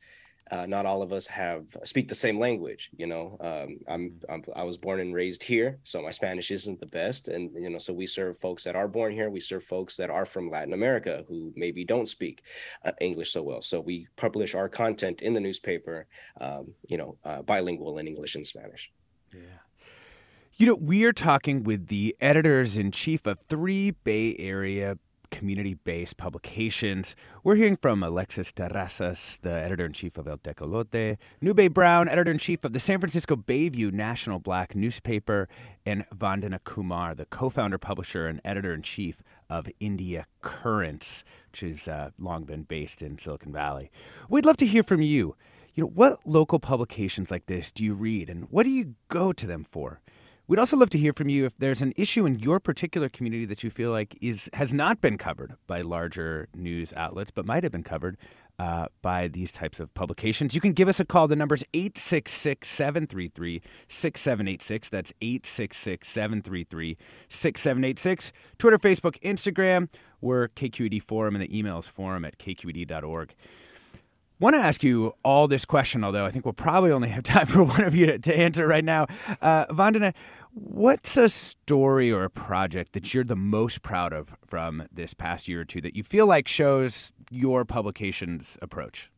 uh, 0.51 0.65
not 0.65 0.85
all 0.85 1.01
of 1.01 1.13
us 1.13 1.27
have 1.27 1.65
speak 1.83 2.07
the 2.07 2.15
same 2.15 2.39
language 2.39 2.89
you 2.97 3.07
know? 3.07 3.37
Um, 3.39 3.79
I'm, 3.87 4.19
I'm, 4.29 4.43
i 4.55 4.63
was 4.63 4.77
born 4.77 4.99
and 4.99 5.13
raised 5.13 5.43
here 5.43 5.79
so 5.83 6.01
my 6.01 6.11
spanish 6.11 6.51
isn't 6.51 6.79
the 6.79 6.85
best 6.85 7.27
and 7.27 7.51
you 7.55 7.69
know 7.69 7.77
so 7.77 7.93
we 7.93 8.07
serve 8.07 8.37
folks 8.39 8.63
that 8.63 8.75
are 8.75 8.87
born 8.87 9.13
here 9.13 9.29
we 9.29 9.39
serve 9.39 9.63
folks 9.63 9.95
that 9.97 10.09
are 10.09 10.25
from 10.25 10.49
latin 10.49 10.73
america 10.73 11.23
who 11.27 11.53
maybe 11.55 11.83
don't 11.83 12.09
speak 12.09 12.43
uh, 12.83 12.91
english 13.01 13.31
so 13.31 13.43
well. 13.43 13.61
So 13.61 13.81
we 13.81 14.07
publish 14.15 14.55
our 14.55 14.69
content 14.69 15.21
in 15.21 15.33
the 15.33 15.39
newspaper 15.39 16.07
um, 16.39 16.73
you 16.87 16.97
know 16.97 17.17
uh, 17.23 17.41
bilingual 17.41 17.97
in 17.97 18.07
english 18.07 18.35
and 18.35 18.45
spanish. 18.45 18.91
Yeah. 19.33 19.39
You 20.57 20.67
know, 20.67 20.75
we 20.75 21.03
are 21.03 21.11
talking 21.11 21.63
with 21.63 21.87
the 21.87 22.15
editors 22.21 22.77
in 22.77 22.91
chief 22.91 23.27
of 23.27 23.41
three 23.41 23.91
Bay 23.91 24.37
Area 24.39 24.97
community 25.35 25.73
based 25.73 26.15
publications. 26.15 27.13
We're 27.43 27.55
hearing 27.55 27.75
from 27.75 28.01
Alexis 28.01 28.53
Terrazas, 28.53 29.37
the 29.41 29.51
editor 29.51 29.85
in 29.85 29.91
chief 29.91 30.17
of 30.17 30.29
El 30.29 30.37
Tecolote, 30.37 31.17
Nube 31.41 31.73
Brown, 31.73 32.07
editor 32.07 32.31
in 32.31 32.37
chief 32.37 32.63
of 32.63 32.71
the 32.71 32.79
San 32.79 32.99
Francisco 32.99 33.35
Bayview 33.35 33.91
National 33.91 34.39
Black 34.39 34.75
newspaper, 34.75 35.49
and 35.85 36.05
Vandana 36.15 36.63
Kumar, 36.63 37.13
the 37.13 37.25
co 37.25 37.49
founder, 37.49 37.77
publisher, 37.77 38.27
and 38.27 38.39
editor 38.45 38.73
in 38.73 38.81
chief 38.81 39.21
of 39.49 39.67
India 39.81 40.25
Currents, 40.39 41.25
which 41.51 41.59
has 41.59 41.87
uh, 41.89 42.11
long 42.17 42.45
been 42.45 42.63
based 42.63 43.01
in 43.01 43.17
Silicon 43.17 43.51
Valley. 43.51 43.91
We'd 44.29 44.45
love 44.45 44.57
to 44.57 44.65
hear 44.65 44.83
from 44.83 45.01
you. 45.01 45.35
You 45.73 45.83
know, 45.83 45.89
what 45.89 46.25
local 46.25 46.59
publications 46.59 47.29
like 47.29 47.47
this 47.47 47.73
do 47.73 47.83
you 47.83 47.93
read, 47.93 48.29
and 48.29 48.47
what 48.49 48.63
do 48.63 48.69
you 48.69 48.95
go 49.09 49.33
to 49.33 49.45
them 49.45 49.65
for? 49.65 49.99
We'd 50.47 50.59
also 50.59 50.77
love 50.77 50.91
to 50.91 50.99
hear 50.99 51.11
from 51.11 51.27
you 51.27 51.45
if 51.45 51.57
there's 51.57 51.81
an 51.81 51.91
issue 51.95 52.27
in 52.27 52.37
your 52.37 52.59
particular 52.59 53.09
community 53.09 53.45
that 53.45 53.63
you 53.63 53.71
feel 53.71 53.89
like 53.89 54.15
is 54.21 54.47
has 54.53 54.71
not 54.71 55.01
been 55.01 55.17
covered 55.17 55.55
by 55.65 55.81
larger 55.81 56.49
news 56.53 56.93
outlets, 56.93 57.31
but 57.31 57.47
might 57.47 57.63
have 57.63 57.71
been 57.71 57.81
covered 57.81 58.15
uh, 58.59 58.85
by 59.01 59.27
these 59.27 59.51
types 59.51 59.79
of 59.79 59.91
publications. 59.95 60.53
You 60.53 60.61
can 60.61 60.73
give 60.73 60.87
us 60.87 60.99
a 60.99 61.05
call. 61.05 61.27
The 61.27 61.35
number 61.35 61.55
is 61.55 61.63
866 61.73 62.67
733 62.67 63.63
6786. 63.87 64.89
That's 64.89 65.13
866 65.19 66.07
733 66.07 66.97
6786. 67.27 68.31
Twitter, 68.59 68.77
Facebook, 68.77 69.19
Instagram. 69.21 69.89
We're 70.21 70.49
KQED 70.49 71.01
Forum, 71.01 71.35
and 71.35 71.43
the 71.43 71.57
email 71.57 71.79
is 71.79 71.87
forum 71.87 72.23
at 72.23 72.37
kqed.org 72.37 73.33
want 74.45 74.55
to 74.55 74.61
ask 74.61 74.83
you 74.83 75.11
all 75.23 75.47
this 75.47 75.65
question, 75.65 76.03
although 76.03 76.23
I 76.23 76.29
think 76.29 76.45
we'll 76.45 76.53
probably 76.53 76.91
only 76.91 77.09
have 77.09 77.23
time 77.35 77.47
for 77.47 77.63
one 77.63 77.83
of 77.83 77.95
you 77.95 78.05
to, 78.05 78.19
to 78.19 78.37
answer 78.37 78.67
right 78.67 78.85
now. 78.85 79.07
Uh, 79.41 79.65
Vandana, 79.67 80.13
what's 80.53 81.17
a 81.17 81.29
story 81.29 82.11
or 82.11 82.23
a 82.23 82.29
project 82.29 82.93
that 82.93 83.11
you're 83.13 83.23
the 83.23 83.35
most 83.35 83.81
proud 83.81 84.13
of 84.13 84.37
from 84.45 84.87
this 84.91 85.15
past 85.15 85.47
year 85.47 85.61
or 85.61 85.65
two 85.65 85.81
that 85.81 85.95
you 85.95 86.03
feel 86.03 86.27
like 86.27 86.47
shows 86.47 87.11
your 87.31 87.65
publication's 87.65 88.57
approach? 88.61 89.11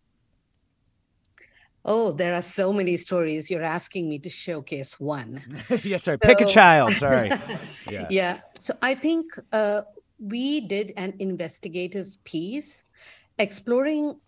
Oh, 1.83 2.11
there 2.11 2.33
are 2.33 2.41
so 2.41 2.71
many 2.71 2.95
stories. 2.95 3.49
You're 3.49 3.63
asking 3.63 4.09
me 4.09 4.19
to 4.19 4.29
showcase 4.29 4.97
one. 4.97 5.41
yes, 5.83 6.03
sorry. 6.03 6.17
So, 6.23 6.27
Pick 6.27 6.39
a 6.41 6.45
child. 6.45 6.97
Sorry. 6.97 7.31
yeah. 7.89 8.07
yeah. 8.09 8.39
So 8.57 8.73
I 8.81 8.95
think 8.95 9.25
uh, 9.51 9.81
we 10.19 10.61
did 10.61 10.93
an 10.95 11.15
investigative 11.19 12.17
piece 12.23 12.85
exploring 13.39 14.19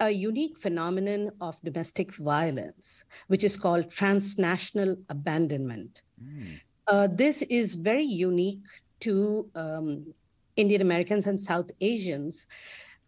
a 0.00 0.10
unique 0.10 0.56
phenomenon 0.58 1.32
of 1.40 1.60
domestic 1.62 2.14
violence, 2.14 3.04
which 3.26 3.42
is 3.42 3.56
called 3.56 3.90
transnational 3.90 4.96
abandonment. 5.08 6.02
Mm. 6.22 6.60
Uh, 6.86 7.08
this 7.10 7.42
is 7.42 7.74
very 7.74 8.04
unique 8.04 8.64
to 9.00 9.48
um, 9.54 10.14
Indian 10.56 10.82
Americans 10.82 11.26
and 11.26 11.40
South 11.40 11.70
Asians 11.80 12.46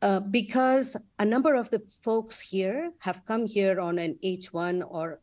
uh, 0.03 0.21
because 0.21 0.97
a 1.19 1.25
number 1.25 1.55
of 1.55 1.71
the 1.71 1.83
folks 2.03 2.41
here 2.41 2.93
have 2.99 3.25
come 3.25 3.47
here 3.47 3.81
on 3.81 3.99
an 3.99 4.19
H1 4.25 4.83
or 4.89 5.21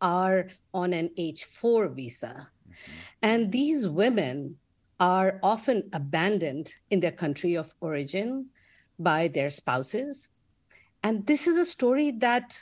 are 0.00 0.48
on 0.74 0.92
an 0.92 1.10
H4 1.18 1.94
visa. 1.94 2.48
Mm-hmm. 2.68 2.92
And 3.22 3.52
these 3.52 3.88
women 3.88 4.56
are 4.98 5.38
often 5.42 5.88
abandoned 5.92 6.74
in 6.90 7.00
their 7.00 7.12
country 7.12 7.54
of 7.54 7.74
origin 7.80 8.46
by 8.98 9.28
their 9.28 9.50
spouses 9.50 10.28
and 11.02 11.26
this 11.26 11.46
is 11.46 11.60
a 11.60 11.66
story 11.66 12.10
that 12.10 12.60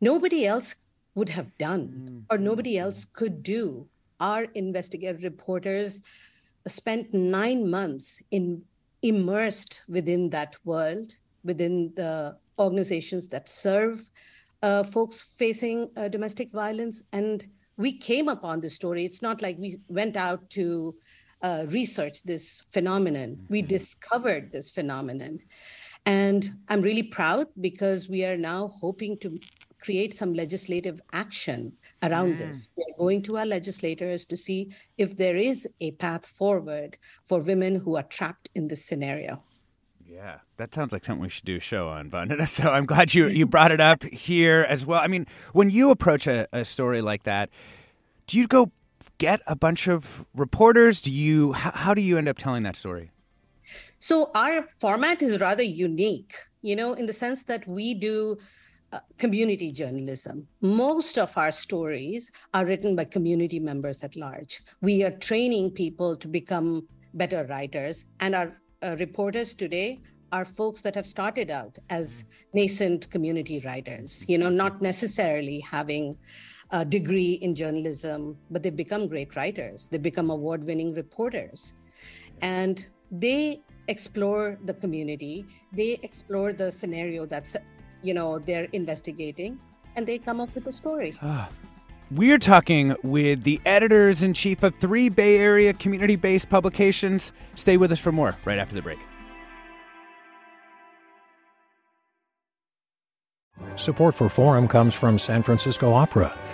nobody 0.00 0.46
else 0.46 0.76
would 1.14 1.28
have 1.30 1.56
done 1.58 1.88
mm-hmm. 1.88 2.18
or 2.30 2.38
nobody 2.38 2.78
else 2.78 3.04
could 3.04 3.42
do. 3.42 3.86
Our 4.18 4.44
investigative 4.54 5.22
reporters 5.22 6.00
spent 6.66 7.12
nine 7.12 7.68
months 7.68 8.22
in 8.30 8.62
immersed 9.02 9.82
within 9.88 10.30
that 10.30 10.56
world, 10.64 11.14
within 11.42 11.92
the 11.96 12.36
organizations 12.58 13.28
that 13.28 13.48
serve 13.48 14.10
uh, 14.62 14.82
folks 14.82 15.22
facing 15.22 15.90
uh, 15.96 16.08
domestic 16.08 16.52
violence. 16.52 17.02
And 17.12 17.46
we 17.76 17.96
came 17.96 18.28
upon 18.28 18.60
this 18.60 18.74
story. 18.74 19.06
It's 19.06 19.22
not 19.22 19.40
like 19.40 19.56
we 19.58 19.78
went 19.88 20.16
out 20.16 20.50
to 20.50 20.94
uh, 21.42 21.64
research 21.68 22.22
this 22.24 22.62
phenomenon. 22.72 23.30
Mm-hmm. 23.30 23.46
We 23.48 23.62
discovered 23.62 24.52
this 24.52 24.70
phenomenon. 24.70 25.40
And 26.06 26.50
I'm 26.68 26.82
really 26.82 27.02
proud 27.02 27.48
because 27.60 28.08
we 28.08 28.24
are 28.24 28.36
now 28.36 28.68
hoping 28.68 29.18
to 29.18 29.38
create 29.80 30.14
some 30.14 30.34
legislative 30.34 31.00
action 31.12 31.72
around 32.02 32.34
mm. 32.34 32.38
this. 32.38 32.68
We're 32.76 32.96
going 32.98 33.22
to 33.22 33.38
our 33.38 33.46
legislators 33.46 34.26
to 34.26 34.36
see 34.36 34.74
if 34.98 35.16
there 35.16 35.36
is 35.36 35.68
a 35.80 35.92
path 35.92 36.26
forward 36.26 36.98
for 37.24 37.40
women 37.40 37.76
who 37.76 37.96
are 37.96 38.02
trapped 38.02 38.48
in 38.54 38.68
this 38.68 38.84
scenario. 38.84 39.42
Yeah, 40.06 40.38
that 40.56 40.74
sounds 40.74 40.92
like 40.92 41.04
something 41.04 41.22
we 41.22 41.28
should 41.28 41.44
do 41.44 41.56
a 41.56 41.60
show 41.60 41.88
on, 41.88 42.10
Vandana. 42.10 42.48
So 42.48 42.70
I'm 42.70 42.84
glad 42.84 43.14
you, 43.14 43.28
you 43.28 43.46
brought 43.46 43.70
it 43.70 43.80
up 43.80 44.02
here 44.02 44.66
as 44.68 44.84
well. 44.84 45.00
I 45.00 45.06
mean, 45.06 45.26
when 45.52 45.70
you 45.70 45.90
approach 45.90 46.26
a, 46.26 46.48
a 46.52 46.64
story 46.64 47.00
like 47.00 47.22
that, 47.22 47.48
do 48.26 48.36
you 48.38 48.46
go 48.46 48.72
get 49.18 49.40
a 49.46 49.54
bunch 49.54 49.86
of 49.86 50.26
reporters? 50.34 51.00
Do 51.00 51.12
you 51.12 51.52
how, 51.52 51.70
how 51.70 51.94
do 51.94 52.02
you 52.02 52.18
end 52.18 52.28
up 52.28 52.38
telling 52.38 52.64
that 52.64 52.74
story? 52.74 53.12
So 54.00 54.30
our 54.34 54.66
format 54.78 55.20
is 55.20 55.40
rather 55.40 55.62
unique, 55.62 56.34
you 56.62 56.74
know, 56.74 56.94
in 56.94 57.04
the 57.04 57.12
sense 57.12 57.42
that 57.44 57.68
we 57.68 57.92
do 57.92 58.38
uh, 58.92 59.00
community 59.18 59.70
journalism. 59.72 60.48
Most 60.62 61.18
of 61.18 61.36
our 61.36 61.52
stories 61.52 62.32
are 62.54 62.64
written 62.64 62.96
by 62.96 63.04
community 63.04 63.60
members 63.60 64.02
at 64.02 64.16
large. 64.16 64.62
We 64.80 65.04
are 65.04 65.10
training 65.10 65.72
people 65.72 66.16
to 66.16 66.26
become 66.28 66.88
better 67.12 67.44
writers, 67.44 68.06
and 68.20 68.34
our 68.34 68.56
uh, 68.82 68.96
reporters 68.98 69.52
today 69.52 70.00
are 70.32 70.46
folks 70.46 70.80
that 70.80 70.94
have 70.94 71.06
started 71.06 71.50
out 71.50 71.76
as 71.90 72.24
nascent 72.54 73.10
community 73.10 73.60
writers, 73.66 74.24
you 74.28 74.38
know, 74.38 74.48
not 74.48 74.80
necessarily 74.80 75.60
having 75.60 76.16
a 76.70 76.84
degree 76.84 77.32
in 77.42 77.54
journalism, 77.54 78.36
but 78.50 78.62
they 78.62 78.70
become 78.70 79.08
great 79.08 79.36
writers. 79.36 79.88
They 79.90 79.98
become 79.98 80.30
award 80.30 80.64
winning 80.64 80.94
reporters. 80.94 81.74
And 82.40 82.86
they 83.10 83.60
explore 83.90 84.58
the 84.64 84.74
community 84.74 85.44
they 85.72 85.98
explore 86.02 86.52
the 86.52 86.70
scenario 86.70 87.26
that's 87.26 87.56
you 88.02 88.14
know 88.14 88.38
they're 88.38 88.68
investigating 88.72 89.58
and 89.96 90.06
they 90.06 90.18
come 90.18 90.40
up 90.40 90.54
with 90.54 90.66
a 90.66 90.72
story 90.72 91.16
ah, 91.22 91.48
We're 92.10 92.38
talking 92.38 92.96
with 93.02 93.44
the 93.44 93.60
editors 93.66 94.22
in 94.22 94.34
chief 94.34 94.62
of 94.62 94.74
three 94.74 95.08
Bay 95.08 95.38
Area 95.38 95.72
community 95.72 96.16
based 96.16 96.48
publications. 96.48 97.32
Stay 97.54 97.76
with 97.76 97.92
us 97.92 98.00
for 98.00 98.10
more 98.10 98.36
right 98.44 98.58
after 98.58 98.74
the 98.74 98.82
break. 98.82 98.98
Support 103.76 104.14
for 104.14 104.28
Forum 104.28 104.66
comes 104.68 104.94
from 104.94 105.18
San 105.18 105.42
Francisco 105.42 105.92
Opera. 105.92 106.36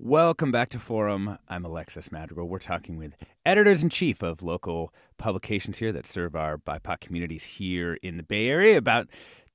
Welcome 0.00 0.50
back 0.50 0.70
to 0.70 0.80
Forum. 0.80 1.38
I'm 1.48 1.64
Alexis 1.64 2.10
Madrigal. 2.10 2.48
We're 2.48 2.58
talking 2.58 2.96
with 2.96 3.14
editors 3.46 3.80
in 3.80 3.90
chief 3.90 4.24
of 4.24 4.42
local 4.42 4.92
publications 5.18 5.78
here 5.78 5.92
that 5.92 6.04
serve 6.04 6.34
our 6.34 6.58
BIPOC 6.58 6.98
communities 6.98 7.44
here 7.44 7.96
in 8.02 8.16
the 8.16 8.24
Bay 8.24 8.48
Area 8.48 8.76
about 8.76 9.06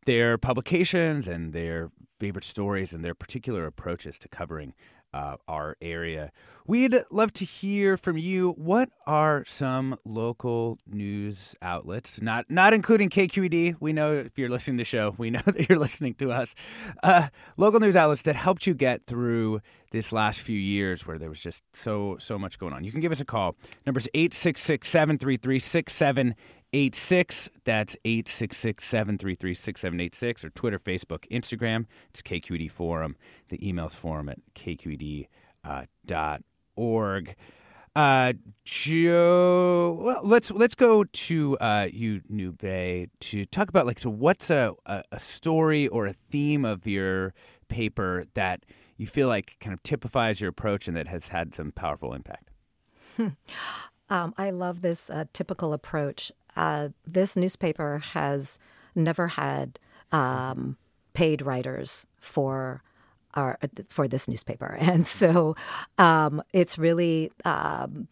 their 0.06 0.38
publications 0.38 1.28
and 1.28 1.52
their 1.52 1.90
favorite 2.18 2.46
stories 2.46 2.94
and 2.94 3.04
their 3.04 3.14
particular 3.14 3.66
approaches 3.66 4.18
to 4.20 4.30
covering 4.30 4.74
uh, 5.14 5.38
our 5.48 5.76
area. 5.82 6.32
We'd 6.68 6.96
love 7.10 7.34
to 7.34 7.46
hear 7.46 7.98
from 7.98 8.18
you. 8.18 8.52
What 8.52 8.90
are 9.08 9.44
some 9.46 9.98
local 10.06 10.78
news 10.86 11.56
outlets, 11.62 12.22
not 12.22 12.50
not 12.50 12.74
including 12.74 13.10
KQED? 13.10 13.78
We 13.80 13.92
know 13.92 14.14
if 14.14 14.38
you're 14.38 14.50
listening 14.50 14.78
to 14.78 14.82
the 14.82 14.86
show, 14.86 15.16
we 15.18 15.30
know 15.32 15.42
that 15.46 15.68
you're 15.68 15.80
listening 15.80 16.14
to 16.16 16.32
us. 16.32 16.54
Uh, 17.02 17.30
local 17.58 17.80
news 17.80 17.96
outlets 17.96 18.22
that 18.24 18.36
helped 18.36 18.68
you 18.68 18.74
get 18.74 19.06
through 19.08 19.62
this 19.92 20.12
last 20.12 20.42
few 20.42 20.58
years 20.58 21.08
where 21.08 21.18
there 21.18 21.30
was 21.30 21.40
just 21.40 21.64
so 21.74 22.18
so 22.20 22.38
much 22.38 22.60
going 22.60 22.74
on. 22.74 22.84
You 22.84 22.92
can 22.92 23.02
give 23.02 23.12
us 23.12 23.22
a 23.22 23.26
call. 23.26 23.56
Number's 23.88 24.08
866 24.14 24.88
733 24.88 25.60
86. 26.74 27.50
That's 27.64 27.96
866 28.06 28.86
733 28.86 29.54
6786 29.54 30.46
or 30.46 30.50
Twitter, 30.50 30.80
Facebook, 30.80 31.28
Instagram. 31.30 31.86
It's 32.10 32.22
KQED 32.22 32.70
Forum. 32.72 33.16
The 33.50 33.68
email's 33.68 33.96
forum 33.96 34.30
at 34.30 34.40
kqed.org. 34.56 35.28
Uh, 35.66 37.34
uh, 37.96 38.34
Joe, 38.64 40.00
well, 40.00 40.22
let's 40.24 40.52
let's 40.52 40.76
go 40.76 41.04
to 41.04 41.58
uh, 41.58 41.88
you, 41.92 42.22
Nube, 42.30 43.10
to 43.20 43.46
talk 43.46 43.68
about 43.68 43.86
like 43.88 44.00
so. 44.00 44.10
What's 44.10 44.50
a, 44.50 44.74
a, 44.86 45.04
a 45.12 45.20
story 45.20 45.88
or 45.88 46.06
a 46.06 46.14
theme 46.14 46.66
of 46.66 46.86
your 46.86 47.34
paper 47.68 48.26
that 48.36 48.64
you 48.96 49.08
feel 49.08 49.28
like 49.28 49.58
kind 49.60 49.74
of 49.74 49.82
typifies 49.82 50.40
your 50.40 50.50
approach 50.50 50.88
and 50.88 50.96
that 50.96 51.08
has 51.08 51.30
had 51.30 51.56
some 51.56 51.72
powerful 51.72 52.14
impact? 52.14 52.52
Hmm. 53.18 53.30
Um, 54.10 54.34
I 54.38 54.50
love 54.52 54.82
this 54.82 55.10
uh, 55.10 55.26
typical 55.34 55.74
approach. 55.74 56.32
Uh, 56.60 56.90
this 57.08 57.38
newspaper 57.38 58.00
has 58.12 58.60
never 58.94 59.30
had 59.30 59.80
um, 60.12 60.76
paid 61.14 61.42
writers 61.42 62.06
for 62.20 62.84
our 63.34 63.58
for 63.88 64.10
this 64.10 64.28
newspaper, 64.28 64.76
and 64.80 65.08
so 65.08 65.56
um, 65.98 66.44
it's 66.54 66.78
really. 66.78 67.32
Um, 67.46 68.10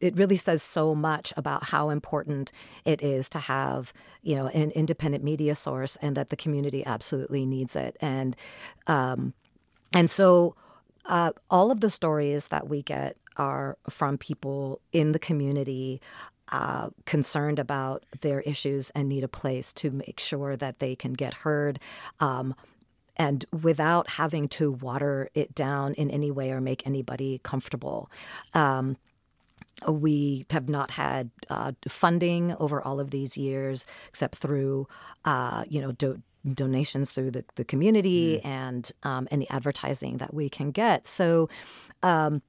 it 0.00 0.16
really 0.16 0.36
says 0.36 0.62
so 0.62 0.94
much 0.94 1.30
about 1.36 1.64
how 1.64 1.90
important 1.90 2.52
it 2.86 3.02
is 3.02 3.28
to 3.28 3.38
have, 3.38 3.92
you 4.22 4.34
know, 4.34 4.46
an 4.48 4.70
independent 4.70 5.22
media 5.22 5.54
source, 5.54 5.96
and 5.96 6.16
that 6.16 6.30
the 6.30 6.36
community 6.36 6.82
absolutely 6.86 7.44
needs 7.44 7.76
it. 7.76 7.98
And 8.00 8.34
um, 8.86 9.34
and 9.92 10.08
so, 10.08 10.56
uh, 11.04 11.32
all 11.50 11.70
of 11.70 11.80
the 11.80 11.90
stories 11.90 12.48
that 12.48 12.66
we 12.66 12.82
get 12.82 13.18
are 13.36 13.76
from 13.88 14.18
people 14.18 14.80
in 14.92 15.12
the 15.12 15.18
community 15.18 16.00
uh, 16.50 16.90
concerned 17.06 17.58
about 17.58 18.04
their 18.20 18.40
issues 18.40 18.90
and 18.90 19.08
need 19.08 19.24
a 19.24 19.28
place 19.28 19.72
to 19.74 19.90
make 19.90 20.18
sure 20.20 20.56
that 20.56 20.78
they 20.78 20.94
can 20.94 21.12
get 21.12 21.34
heard. 21.34 21.78
Um, 22.18 22.54
and 23.16 23.44
without 23.52 24.10
having 24.10 24.48
to 24.48 24.72
water 24.72 25.28
it 25.34 25.54
down 25.54 25.92
in 25.94 26.10
any 26.10 26.30
way 26.30 26.50
or 26.52 26.60
make 26.60 26.86
anybody 26.86 27.38
comfortable. 27.42 28.10
Um, 28.54 28.96
we 29.88 30.46
have 30.50 30.68
not 30.68 30.92
had 30.92 31.30
uh, 31.48 31.72
funding 31.88 32.54
over 32.58 32.82
all 32.82 33.00
of 33.00 33.10
these 33.10 33.36
years, 33.36 33.86
except 34.08 34.36
through, 34.36 34.88
uh, 35.24 35.64
you 35.68 35.80
know, 35.80 35.92
do- 35.92 36.22
donations 36.54 37.10
through 37.10 37.30
the, 37.30 37.44
the 37.56 37.64
community 37.64 38.38
mm. 38.38 38.46
and 38.46 38.92
um, 39.02 39.28
any 39.30 39.48
advertising 39.50 40.18
that 40.18 40.32
we 40.32 40.48
can 40.48 40.70
get. 40.70 41.06
So, 41.06 41.48
um, 42.02 42.42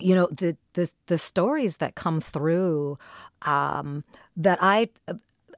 you 0.00 0.14
know 0.14 0.28
the 0.30 0.56
the 0.74 0.92
the 1.06 1.18
stories 1.18 1.78
that 1.78 1.94
come 1.94 2.20
through 2.20 2.98
um, 3.42 4.04
that 4.36 4.58
I. 4.60 4.88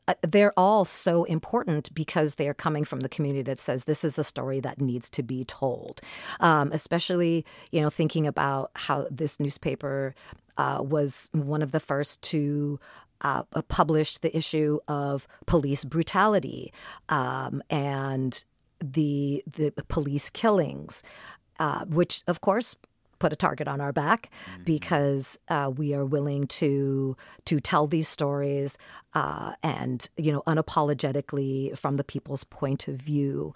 Uh, 0.09 0.14
they're 0.22 0.53
all 0.57 0.85
so 0.85 1.25
important 1.25 1.92
because 1.92 2.37
they're 2.37 2.55
coming 2.55 2.85
from 2.85 3.01
the 3.01 3.09
community 3.09 3.42
that 3.42 3.59
says 3.59 3.85
this 3.85 4.05
is 4.05 4.14
the 4.14 4.22
story 4.22 4.61
that 4.61 4.81
needs 4.81 5.11
to 5.11 5.20
be 5.20 5.44
told. 5.44 6.01
Um, 6.38 6.70
especially, 6.72 7.44
you 7.72 7.81
know, 7.81 7.90
thinking 7.90 8.25
about 8.25 8.70
how 8.77 9.09
this 9.11 9.40
newspaper 9.40 10.14
uh, 10.57 10.79
was 10.81 11.29
one 11.33 11.61
of 11.61 11.72
the 11.72 11.81
first 11.81 12.22
to 12.22 12.79
uh, 13.22 13.42
publish 13.68 14.18
the 14.18 14.37
issue 14.37 14.79
of 14.88 15.27
police 15.46 15.85
brutality 15.85 16.72
um, 17.09 17.62
and 17.70 18.44
the 18.81 19.42
the 19.46 19.72
police 19.88 20.31
killings, 20.31 21.03
uh, 21.59 21.85
which 21.87 22.22
of 22.27 22.40
course 22.40 22.77
put 23.18 23.33
a 23.33 23.37
target 23.37 23.68
on 23.68 23.81
our 23.81 23.92
back 23.92 24.31
mm-hmm. 24.50 24.64
because 24.64 25.38
uh, 25.48 25.70
we 25.74 25.94
are 25.94 26.05
willing 26.05 26.46
to 26.46 27.16
to 27.44 27.61
tell 27.61 27.87
these 27.87 28.09
stories 28.09 28.79
uh, 29.14 29.52
and 29.62 30.09
you 30.16 30.33
know 30.33 30.42
unapologetically 30.46 31.76
from 31.76 31.96
the 31.96 32.05
people's 32.05 32.44
point 32.44 32.88
of 32.88 32.96
view. 32.96 33.55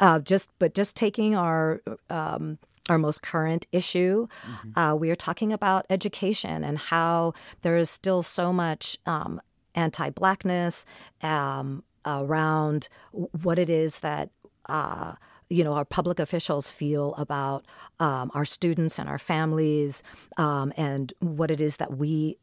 Uh, 0.00 0.18
just 0.18 0.50
but 0.58 0.74
just 0.74 0.96
taking 0.96 1.34
our 1.34 1.80
um, 2.10 2.58
our 2.88 2.98
most 2.98 3.22
current 3.22 3.66
issue, 3.72 4.26
mm-hmm. 4.26 4.78
Uh, 4.78 4.94
we 4.94 5.10
are 5.10 5.16
talking 5.16 5.52
about 5.52 5.86
education 5.88 6.62
and 6.64 6.78
how 6.78 7.32
there 7.62 7.76
is 7.76 7.88
still 7.88 8.22
so 8.22 8.52
much 8.52 8.98
um, 9.06 9.40
anti-blackness 9.74 10.84
um, 11.22 11.82
around 12.04 12.88
what 13.12 13.58
it 13.58 13.70
is 13.70 14.00
that 14.00 14.30
uh, 14.68 15.14
you 15.54 15.62
know 15.62 15.74
our 15.74 15.84
public 15.84 16.18
officials 16.18 16.68
feel 16.68 17.14
about 17.14 17.64
um, 18.00 18.30
our 18.34 18.44
students 18.44 18.98
and 18.98 19.08
our 19.08 19.18
families 19.18 20.02
um, 20.36 20.72
and 20.76 21.12
what 21.20 21.50
it 21.50 21.60
is 21.60 21.76
that 21.76 21.96
we 21.96 22.36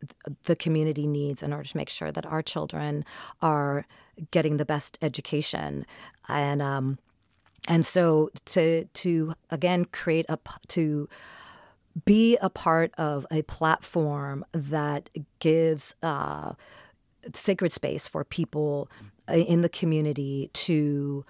the 0.44 0.56
community 0.56 1.06
needs 1.06 1.44
in 1.44 1.52
order 1.52 1.68
to 1.68 1.78
make 1.78 1.90
sure 1.90 2.12
that 2.12 2.26
our 2.26 2.42
children 2.42 3.04
are 3.42 3.86
getting 4.32 4.58
the 4.58 4.66
best 4.66 4.98
education. 5.02 5.86
And 6.30 6.62
um, 6.62 7.00
and 7.68 7.86
so 7.86 8.30
to 8.46 8.86
to 8.86 9.36
again 9.50 9.86
create 9.86 10.26
a 10.30 10.40
to 10.70 11.10
be 12.06 12.38
a 12.42 12.50
part 12.50 12.94
of 12.98 13.26
a 13.30 13.42
platform 13.42 14.46
that 14.54 15.10
gives 15.40 15.96
uh, 16.02 16.54
sacred 17.34 17.74
space 17.74 18.08
for 18.08 18.24
people 18.24 18.90
in 19.28 19.60
the 19.62 19.70
community 19.70 20.50
to 20.54 21.26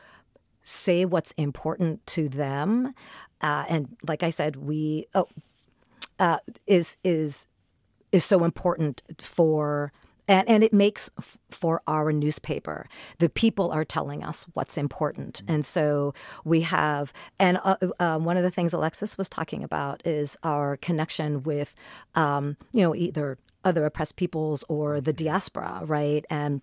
say 0.71 1.05
what's 1.05 1.31
important 1.34 2.05
to 2.07 2.29
them. 2.29 2.93
Uh, 3.41 3.65
and 3.69 3.97
like 4.07 4.23
I 4.23 4.29
said, 4.29 4.55
we 4.55 5.05
oh, 5.13 5.27
uh, 6.19 6.38
is 6.67 6.97
is 7.03 7.47
is 8.12 8.23
so 8.25 8.43
important 8.43 9.01
for 9.17 9.91
and, 10.27 10.47
and 10.47 10.63
it 10.63 10.71
makes 10.71 11.10
f- 11.17 11.39
for 11.49 11.81
our 11.88 12.13
newspaper. 12.13 12.88
The 13.17 13.27
people 13.29 13.71
are 13.71 13.84
telling 13.84 14.23
us 14.23 14.45
what's 14.53 14.77
important. 14.77 15.41
And 15.47 15.65
so 15.65 16.13
we 16.45 16.62
have, 16.62 17.12
and 17.38 17.57
uh, 17.63 17.75
uh, 17.99 18.19
one 18.19 18.38
of 18.38 18.43
the 18.43 18.51
things 18.51 18.71
Alexis 18.71 19.17
was 19.17 19.27
talking 19.27 19.63
about 19.63 20.01
is 20.05 20.38
our 20.43 20.77
connection 20.77 21.43
with, 21.43 21.75
um, 22.15 22.55
you 22.71 22.81
know, 22.81 22.95
either 22.95 23.39
other 23.63 23.86
oppressed 23.86 24.15
peoples 24.15 24.63
or 24.69 25.01
the 25.01 25.13
diaspora, 25.13 25.81
right? 25.86 26.25
And 26.29 26.62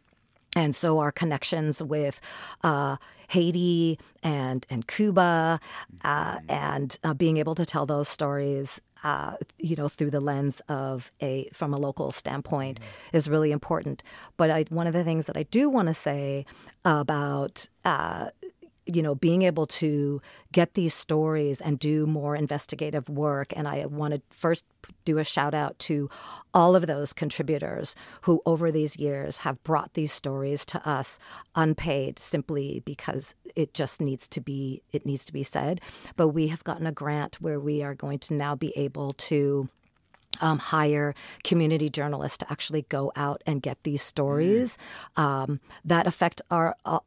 and 0.56 0.74
so 0.74 0.98
our 0.98 1.12
connections 1.12 1.82
with 1.82 2.20
uh, 2.64 2.96
Haiti 3.28 3.98
and 4.22 4.66
and 4.70 4.87
Cuba, 4.87 5.61
uh, 6.04 6.38
and 6.48 6.98
uh, 7.04 7.14
being 7.14 7.37
able 7.37 7.54
to 7.54 7.64
tell 7.66 7.87
those 7.87 8.08
stories, 8.08 8.80
uh, 9.04 9.34
you 9.58 9.76
know, 9.76 9.88
through 9.88 10.11
the 10.11 10.20
lens 10.20 10.61
of 10.68 11.12
a 11.20 11.48
from 11.52 11.74
a 11.74 11.76
local 11.76 12.11
standpoint, 12.12 12.80
is 13.12 13.28
really 13.28 13.52
important. 13.52 14.02
But 14.37 14.50
I, 14.50 14.64
one 14.70 14.87
of 14.87 14.94
the 14.94 15.04
things 15.04 15.26
that 15.26 15.37
I 15.37 15.44
do 15.44 15.68
want 15.68 15.88
to 15.88 15.94
say 15.94 16.46
about 16.84 17.68
uh, 17.84 18.28
you 18.88 19.03
know, 19.03 19.14
being 19.14 19.42
able 19.42 19.66
to 19.66 20.20
get 20.51 20.74
these 20.74 20.94
stories 20.94 21.61
and 21.61 21.79
do 21.79 22.07
more 22.07 22.35
investigative 22.35 23.09
work. 23.09 23.53
And 23.55 23.68
I 23.68 23.87
want 23.87 24.14
to 24.14 24.22
first 24.31 24.64
do 25.05 25.18
a 25.18 25.24
shout 25.24 25.55
out 25.55 25.79
to 25.81 26.09
all 26.55 26.74
of 26.74 26.87
those 26.87 27.12
contributors 27.12 27.94
who, 28.22 28.40
over 28.46 28.72
these 28.72 28.98
years, 28.98 29.40
have 29.40 29.62
brought 29.62 29.92
these 29.92 30.12
stories 30.12 30.64
to 30.66 30.88
us 30.88 31.18
unpaid, 31.55 32.18
simply 32.18 32.83
because 32.85 33.35
it 33.55 33.74
just 33.74 34.01
needs 34.01 34.27
to 34.29 34.40
be 34.40 34.83
it 34.92 35.05
needs 35.05 35.24
to 35.27 35.33
be 35.33 35.42
said. 35.42 35.81
But 36.16 36.29
we 36.29 36.48
have 36.48 36.64
gotten 36.64 36.87
a 36.87 36.92
grant 36.92 37.37
where 37.40 37.61
we 37.61 37.83
are 37.83 37.94
going 37.94 38.18
to 38.20 38.35
now 38.35 38.55
be 38.57 38.72
able 38.77 39.12
to. 39.12 39.68
Um, 40.40 40.59
hire 40.59 41.14
community 41.42 41.90
journalists 41.90 42.38
to 42.38 42.53
actually 42.53 42.83
go 42.83 43.11
out 43.16 43.42
and 43.44 43.61
get 43.61 43.83
these 43.83 44.03
stories 44.03 44.79
mm. 45.16 45.22
um, 45.22 45.61
that 45.85 46.07
affect 46.07 46.42
our 46.48 46.77
uh, 46.85 47.01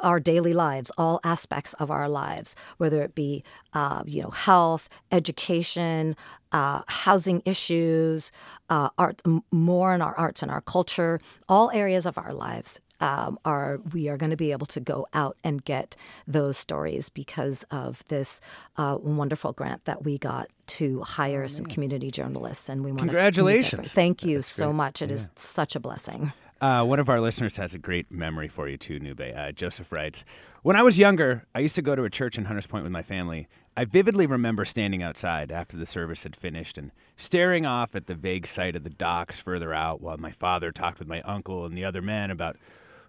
our 0.00 0.20
daily 0.20 0.52
lives, 0.52 0.90
all 0.98 1.20
aspects 1.24 1.74
of 1.74 1.90
our 1.90 2.08
lives, 2.08 2.54
whether 2.78 3.02
it 3.02 3.14
be, 3.14 3.42
uh, 3.72 4.02
you 4.06 4.22
know, 4.22 4.30
health, 4.30 4.88
education, 5.10 6.16
uh, 6.52 6.82
housing 6.88 7.42
issues, 7.44 8.32
uh, 8.70 8.88
art, 8.98 9.22
more 9.50 9.94
in 9.94 10.02
our 10.02 10.14
arts 10.14 10.42
and 10.42 10.50
our 10.50 10.60
culture, 10.60 11.20
all 11.48 11.70
areas 11.72 12.06
of 12.06 12.18
our 12.18 12.32
lives. 12.32 12.80
Um, 13.00 13.38
are 13.44 13.78
we 13.92 14.08
are 14.08 14.16
going 14.16 14.30
to 14.30 14.36
be 14.36 14.50
able 14.50 14.66
to 14.66 14.80
go 14.80 15.06
out 15.14 15.36
and 15.44 15.64
get 15.64 15.94
those 16.26 16.56
stories 16.58 17.10
because 17.10 17.62
of 17.70 18.02
this 18.08 18.40
uh, 18.76 18.98
wonderful 19.00 19.52
grant 19.52 19.84
that 19.84 20.02
we 20.04 20.18
got 20.18 20.48
to 20.66 21.02
hire 21.02 21.44
oh, 21.44 21.46
some 21.46 21.64
community 21.66 22.10
journalists 22.10 22.68
and 22.68 22.82
we 22.82 22.90
want 22.90 23.02
congratulations 23.02 23.92
thank 23.92 24.24
you 24.24 24.38
That's 24.38 24.48
so 24.48 24.66
great. 24.66 24.74
much 24.74 25.02
It 25.02 25.10
yeah. 25.10 25.14
is 25.14 25.30
such 25.36 25.76
a 25.76 25.80
blessing 25.80 26.32
uh, 26.60 26.84
one 26.84 26.98
of 26.98 27.08
our 27.08 27.20
listeners 27.20 27.56
has 27.56 27.74
a 27.74 27.78
great 27.78 28.10
memory 28.10 28.48
for 28.48 28.68
you 28.68 28.76
too, 28.76 28.98
Nube. 28.98 29.20
Uh, 29.20 29.52
Joseph 29.52 29.92
writes, 29.92 30.24
"When 30.62 30.76
I 30.76 30.82
was 30.82 30.98
younger, 30.98 31.46
I 31.54 31.60
used 31.60 31.76
to 31.76 31.82
go 31.82 31.94
to 31.94 32.04
a 32.04 32.10
church 32.10 32.36
in 32.36 32.46
Hunters 32.46 32.66
Point 32.66 32.84
with 32.84 32.92
my 32.92 33.02
family. 33.02 33.48
I 33.76 33.84
vividly 33.84 34.26
remember 34.26 34.64
standing 34.64 35.02
outside 35.02 35.52
after 35.52 35.76
the 35.76 35.86
service 35.86 36.24
had 36.24 36.34
finished 36.34 36.76
and 36.76 36.90
staring 37.16 37.64
off 37.64 37.94
at 37.94 38.06
the 38.06 38.14
vague 38.14 38.46
sight 38.46 38.74
of 38.74 38.82
the 38.82 38.90
docks 38.90 39.38
further 39.38 39.72
out, 39.72 40.00
while 40.00 40.16
my 40.16 40.32
father 40.32 40.72
talked 40.72 40.98
with 40.98 41.08
my 41.08 41.20
uncle 41.22 41.64
and 41.64 41.76
the 41.76 41.84
other 41.84 42.02
men 42.02 42.30
about 42.30 42.56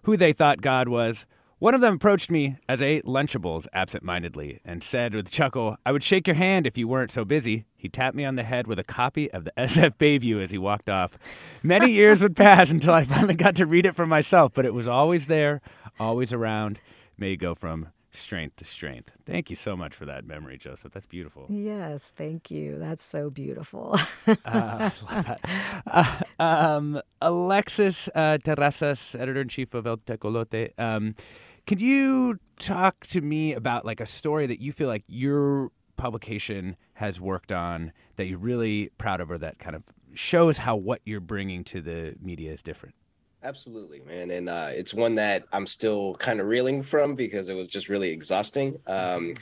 who 0.02 0.16
they 0.16 0.32
thought 0.32 0.60
God 0.60 0.88
was." 0.88 1.26
One 1.60 1.74
of 1.74 1.82
them 1.82 1.96
approached 1.96 2.30
me 2.30 2.56
as 2.70 2.80
I 2.80 2.86
ate 2.86 3.04
Lunchables 3.04 3.66
absent-mindedly 3.74 4.60
and 4.64 4.82
said 4.82 5.12
with 5.12 5.28
a 5.28 5.30
chuckle, 5.30 5.76
I 5.84 5.92
would 5.92 6.02
shake 6.02 6.26
your 6.26 6.36
hand 6.36 6.66
if 6.66 6.78
you 6.78 6.88
weren't 6.88 7.10
so 7.10 7.22
busy. 7.22 7.66
He 7.76 7.86
tapped 7.86 8.16
me 8.16 8.24
on 8.24 8.36
the 8.36 8.44
head 8.44 8.66
with 8.66 8.78
a 8.78 8.82
copy 8.82 9.30
of 9.30 9.44
the 9.44 9.52
SF 9.58 9.96
Bayview 9.98 10.42
as 10.42 10.52
he 10.52 10.56
walked 10.56 10.88
off. 10.88 11.18
Many 11.62 11.92
years 11.92 12.22
would 12.22 12.34
pass 12.34 12.70
until 12.70 12.94
I 12.94 13.04
finally 13.04 13.34
got 13.34 13.56
to 13.56 13.66
read 13.66 13.84
it 13.84 13.94
for 13.94 14.06
myself, 14.06 14.52
but 14.54 14.64
it 14.64 14.72
was 14.72 14.88
always 14.88 15.26
there, 15.26 15.60
always 15.98 16.32
around. 16.32 16.80
May 17.18 17.36
go 17.36 17.54
from 17.54 17.88
strength 18.10 18.56
to 18.56 18.64
strength. 18.64 19.12
Thank 19.26 19.50
you 19.50 19.56
so 19.56 19.76
much 19.76 19.94
for 19.94 20.06
that 20.06 20.24
memory, 20.24 20.56
Joseph. 20.56 20.92
That's 20.92 21.06
beautiful. 21.06 21.44
Yes, 21.50 22.10
thank 22.16 22.50
you. 22.50 22.78
That's 22.78 23.04
so 23.04 23.28
beautiful. 23.30 23.98
uh, 24.46 24.90
love 25.10 25.26
that. 25.26 25.40
Uh, 25.86 26.42
um, 26.42 27.00
Alexis 27.20 28.08
uh, 28.14 28.38
Terrazas, 28.42 29.14
editor 29.18 29.42
in 29.42 29.48
chief 29.48 29.74
of 29.74 29.86
El 29.86 29.98
Tecolote. 29.98 30.70
Um, 30.78 31.14
can 31.66 31.78
you 31.78 32.38
talk 32.58 33.06
to 33.06 33.20
me 33.20 33.52
about 33.52 33.84
like 33.84 34.00
a 34.00 34.06
story 34.06 34.46
that 34.46 34.60
you 34.60 34.72
feel 34.72 34.88
like 34.88 35.04
your 35.06 35.70
publication 35.96 36.76
has 36.94 37.20
worked 37.20 37.52
on 37.52 37.92
that 38.16 38.26
you're 38.26 38.38
really 38.38 38.90
proud 38.98 39.20
of, 39.20 39.30
or 39.30 39.38
that 39.38 39.58
kind 39.58 39.76
of 39.76 39.84
shows 40.14 40.58
how 40.58 40.76
what 40.76 41.00
you're 41.04 41.20
bringing 41.20 41.62
to 41.64 41.80
the 41.80 42.14
media 42.20 42.52
is 42.52 42.62
different? 42.62 42.94
Absolutely, 43.42 44.00
man. 44.00 44.30
And 44.30 44.48
uh, 44.48 44.68
it's 44.70 44.92
one 44.92 45.14
that 45.14 45.44
I'm 45.52 45.66
still 45.66 46.14
kind 46.16 46.40
of 46.40 46.46
reeling 46.46 46.82
from 46.82 47.14
because 47.14 47.48
it 47.48 47.54
was 47.54 47.68
just 47.68 47.88
really 47.88 48.10
exhausting. 48.10 48.78
Um, 48.86 49.34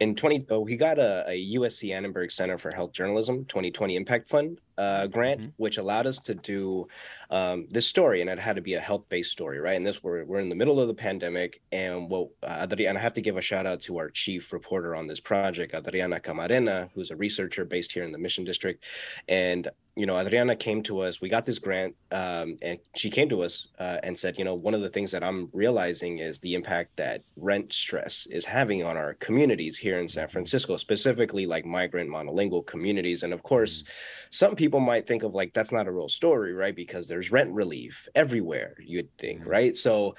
in 0.00 0.14
20 0.14 0.46
oh, 0.50 0.64
he 0.64 0.76
got 0.76 0.98
a, 0.98 1.24
a 1.28 1.54
usc 1.56 1.90
annenberg 1.90 2.30
center 2.30 2.58
for 2.58 2.70
health 2.70 2.92
journalism 2.92 3.44
2020 3.46 3.96
impact 3.96 4.28
fund 4.28 4.60
uh, 4.78 5.06
grant 5.06 5.40
mm-hmm. 5.40 5.50
which 5.56 5.78
allowed 5.78 6.06
us 6.06 6.18
to 6.18 6.34
do 6.34 6.86
um, 7.30 7.66
this 7.70 7.86
story 7.86 8.20
and 8.20 8.30
it 8.30 8.38
had 8.38 8.56
to 8.56 8.62
be 8.62 8.74
a 8.74 8.80
health-based 8.80 9.30
story 9.30 9.58
right 9.58 9.76
and 9.76 9.86
this 9.86 10.02
we're, 10.02 10.24
we're 10.24 10.40
in 10.40 10.48
the 10.48 10.54
middle 10.54 10.80
of 10.80 10.88
the 10.88 10.94
pandemic 10.94 11.60
and 11.72 12.08
what 12.10 12.28
uh, 12.42 12.66
and 12.70 12.98
i 12.98 13.00
have 13.00 13.12
to 13.12 13.20
give 13.20 13.36
a 13.36 13.42
shout 13.42 13.66
out 13.66 13.80
to 13.80 13.98
our 13.98 14.10
chief 14.10 14.52
reporter 14.52 14.94
on 14.94 15.06
this 15.06 15.20
project 15.20 15.74
adriana 15.74 16.20
camarena 16.20 16.88
who's 16.94 17.10
a 17.10 17.16
researcher 17.16 17.64
based 17.64 17.92
here 17.92 18.04
in 18.04 18.12
the 18.12 18.18
mission 18.18 18.44
district 18.44 18.84
and 19.28 19.70
you 19.96 20.04
know, 20.04 20.18
Adriana 20.18 20.54
came 20.54 20.82
to 20.82 21.00
us. 21.00 21.22
We 21.22 21.30
got 21.30 21.46
this 21.46 21.58
grant, 21.58 21.96
um, 22.12 22.58
and 22.60 22.78
she 22.94 23.08
came 23.08 23.30
to 23.30 23.42
us 23.42 23.68
uh, 23.78 23.96
and 24.02 24.16
said, 24.16 24.36
you 24.36 24.44
know, 24.44 24.54
one 24.54 24.74
of 24.74 24.82
the 24.82 24.90
things 24.90 25.10
that 25.12 25.24
I'm 25.24 25.48
realizing 25.54 26.18
is 26.18 26.38
the 26.38 26.54
impact 26.54 26.96
that 26.96 27.22
rent 27.36 27.72
stress 27.72 28.26
is 28.26 28.44
having 28.44 28.84
on 28.84 28.98
our 28.98 29.14
communities 29.14 29.78
here 29.78 29.98
in 29.98 30.06
San 30.06 30.28
Francisco, 30.28 30.76
specifically 30.76 31.46
like 31.46 31.64
migrant 31.64 32.10
monolingual 32.10 32.66
communities. 32.66 33.22
And 33.22 33.32
of 33.32 33.42
course, 33.42 33.78
mm-hmm. 33.78 33.90
some 34.32 34.54
people 34.54 34.65
might 34.68 35.06
think 35.06 35.22
of 35.22 35.34
like 35.34 35.52
that's 35.54 35.72
not 35.72 35.86
a 35.86 35.92
real 35.92 36.08
story, 36.08 36.52
right? 36.52 36.74
Because 36.74 37.08
there's 37.08 37.30
rent 37.30 37.52
relief 37.52 38.08
everywhere. 38.14 38.76
You'd 38.80 39.16
think, 39.18 39.40
mm-hmm. 39.40 39.50
right? 39.50 39.76
So 39.76 40.14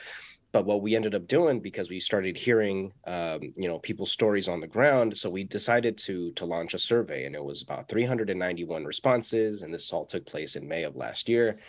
but 0.58 0.66
what 0.66 0.82
we 0.82 0.96
ended 0.96 1.14
up 1.14 1.28
doing 1.28 1.60
because 1.60 1.90
we 1.90 2.00
started 2.00 2.38
hearing 2.38 2.92
um, 3.06 3.42
you 3.56 3.68
know 3.68 3.80
people's 3.80 4.12
stories 4.12 4.48
on 4.48 4.60
the 4.60 4.68
ground 4.68 5.18
so 5.18 5.30
we 5.30 5.44
decided 5.44 5.98
to 5.98 6.32
to 6.32 6.46
launch 6.46 6.74
a 6.74 6.80
survey 6.80 7.26
and 7.26 7.36
it 7.36 7.44
was 7.44 7.62
about 7.62 7.90
391 7.90 8.86
responses 8.86 9.62
and 9.62 9.74
this 9.74 9.92
all 9.92 10.06
took 10.06 10.26
place 10.26 10.56
in 10.56 10.68
may 10.68 10.84
of 10.84 10.96
last 10.96 11.28
year 11.28 11.60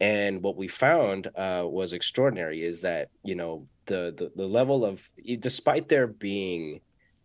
and 0.00 0.42
what 0.42 0.56
we 0.56 0.68
found 0.68 1.28
uh, 1.34 1.64
was 1.66 1.92
extraordinary 1.92 2.62
is 2.62 2.80
that 2.80 3.08
you 3.22 3.34
know 3.34 3.66
the, 3.86 4.14
the 4.16 4.30
the 4.36 4.46
level 4.46 4.84
of 4.84 5.02
despite 5.40 5.88
there 5.88 6.06
being 6.06 6.80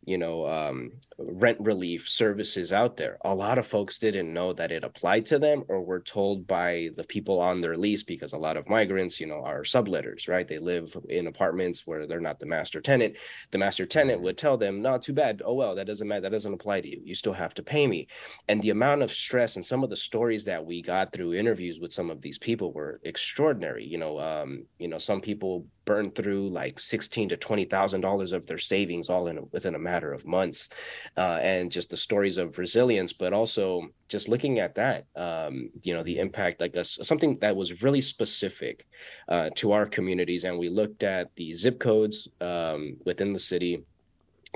you 0.05 0.17
know 0.17 0.47
um, 0.47 0.91
rent 1.17 1.57
relief 1.59 2.07
services 2.09 2.73
out 2.73 2.97
there. 2.97 3.17
A 3.21 3.33
lot 3.33 3.57
of 3.57 3.67
folks 3.67 3.99
didn't 3.99 4.33
know 4.33 4.53
that 4.53 4.71
it 4.71 4.83
applied 4.83 5.25
to 5.27 5.39
them 5.39 5.63
or 5.67 5.81
were 5.81 5.99
told 5.99 6.47
by 6.47 6.89
the 6.97 7.03
people 7.03 7.39
on 7.39 7.61
their 7.61 7.77
lease 7.77 8.03
because 8.03 8.33
a 8.33 8.37
lot 8.37 8.57
of 8.57 8.69
migrants 8.69 9.19
you 9.19 9.27
know 9.27 9.43
are 9.43 9.63
subletters 9.63 10.27
right? 10.27 10.47
They 10.47 10.59
live 10.59 10.95
in 11.09 11.27
apartments 11.27 11.85
where 11.85 12.07
they're 12.07 12.19
not 12.19 12.39
the 12.39 12.45
master 12.45 12.81
tenant. 12.81 13.15
The 13.51 13.57
master 13.57 13.85
tenant 13.85 14.21
would 14.21 14.37
tell 14.37 14.57
them 14.57 14.81
not 14.81 15.03
too 15.03 15.13
bad. 15.13 15.41
Oh 15.45 15.53
well 15.53 15.75
that 15.75 15.87
doesn't 15.87 16.07
matter. 16.07 16.21
That 16.21 16.31
doesn't 16.31 16.53
apply 16.53 16.81
to 16.81 16.89
you. 16.89 17.01
You 17.03 17.15
still 17.15 17.33
have 17.33 17.53
to 17.55 17.63
pay 17.63 17.87
me. 17.87 18.07
And 18.47 18.61
the 18.61 18.71
amount 18.71 19.03
of 19.03 19.11
stress 19.11 19.55
and 19.55 19.65
some 19.65 19.83
of 19.83 19.89
the 19.89 19.95
stories 19.95 20.45
that 20.45 20.65
we 20.65 20.81
got 20.81 21.11
through 21.11 21.33
interviews 21.33 21.79
with 21.79 21.93
some 21.93 22.09
of 22.09 22.21
these 22.21 22.37
people 22.37 22.71
were 22.73 22.99
extraordinary. 23.03 23.85
You 23.85 23.97
know 23.97 24.19
um, 24.19 24.65
you 24.79 24.87
know 24.87 24.97
some 24.97 25.21
people 25.21 25.65
burned 25.85 26.15
through 26.15 26.49
like 26.49 26.79
sixteen 26.79 27.29
to 27.29 27.37
twenty 27.37 27.65
thousand 27.65 28.01
dollars 28.01 28.33
of 28.33 28.45
their 28.45 28.57
savings 28.57 29.09
all 29.09 29.27
in 29.27 29.37
a, 29.37 29.41
within 29.51 29.75
a 29.75 29.79
matter 29.79 30.13
of 30.13 30.25
months, 30.25 30.69
uh, 31.17 31.39
and 31.41 31.71
just 31.71 31.89
the 31.89 31.97
stories 31.97 32.37
of 32.37 32.57
resilience, 32.57 33.13
but 33.13 33.33
also 33.33 33.87
just 34.07 34.27
looking 34.27 34.59
at 34.59 34.75
that, 34.75 35.05
um, 35.15 35.69
you 35.81 35.93
know, 35.93 36.03
the 36.03 36.19
impact 36.19 36.61
like 36.61 36.75
a, 36.75 36.83
something 36.83 37.37
that 37.39 37.55
was 37.55 37.81
really 37.81 38.01
specific 38.01 38.85
uh, 39.29 39.49
to 39.55 39.71
our 39.71 39.85
communities, 39.85 40.43
and 40.43 40.57
we 40.57 40.69
looked 40.69 41.03
at 41.03 41.35
the 41.35 41.53
zip 41.53 41.79
codes 41.79 42.27
um, 42.41 42.97
within 43.05 43.33
the 43.33 43.39
city 43.39 43.83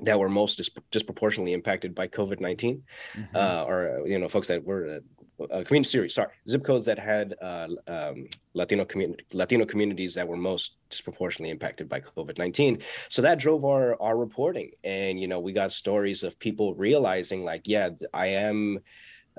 that 0.03 0.19
were 0.19 0.29
most 0.29 0.57
dis- 0.57 0.69
disproportionately 0.91 1.53
impacted 1.53 1.95
by 1.95 2.07
COVID 2.07 2.39
19, 2.39 2.83
mm-hmm. 3.15 3.35
uh, 3.35 3.63
or 3.63 4.03
you 4.05 4.19
know, 4.19 4.27
folks 4.27 4.47
that 4.47 4.63
were 4.63 5.01
uh, 5.39 5.63
community 5.63 5.89
series, 5.89 6.13
sorry, 6.13 6.31
zip 6.49 6.63
codes 6.63 6.85
that 6.85 6.99
had 6.99 7.35
uh, 7.41 7.67
um, 7.87 8.27
Latino 8.53 8.85
community 8.85 9.23
Latino 9.33 9.65
communities 9.65 10.13
that 10.15 10.27
were 10.27 10.37
most 10.37 10.77
disproportionately 10.89 11.51
impacted 11.51 11.87
by 11.87 11.99
COVID 11.99 12.37
nineteen. 12.37 12.79
So 13.09 13.21
that 13.21 13.39
drove 13.39 13.63
our 13.65 14.01
our 14.01 14.17
reporting, 14.17 14.71
and 14.83 15.19
you 15.19 15.27
know 15.27 15.39
we 15.39 15.53
got 15.53 15.71
stories 15.71 16.23
of 16.23 16.39
people 16.39 16.73
realizing 16.75 17.43
like, 17.43 17.63
yeah, 17.65 17.89
I 18.13 18.27
am, 18.27 18.79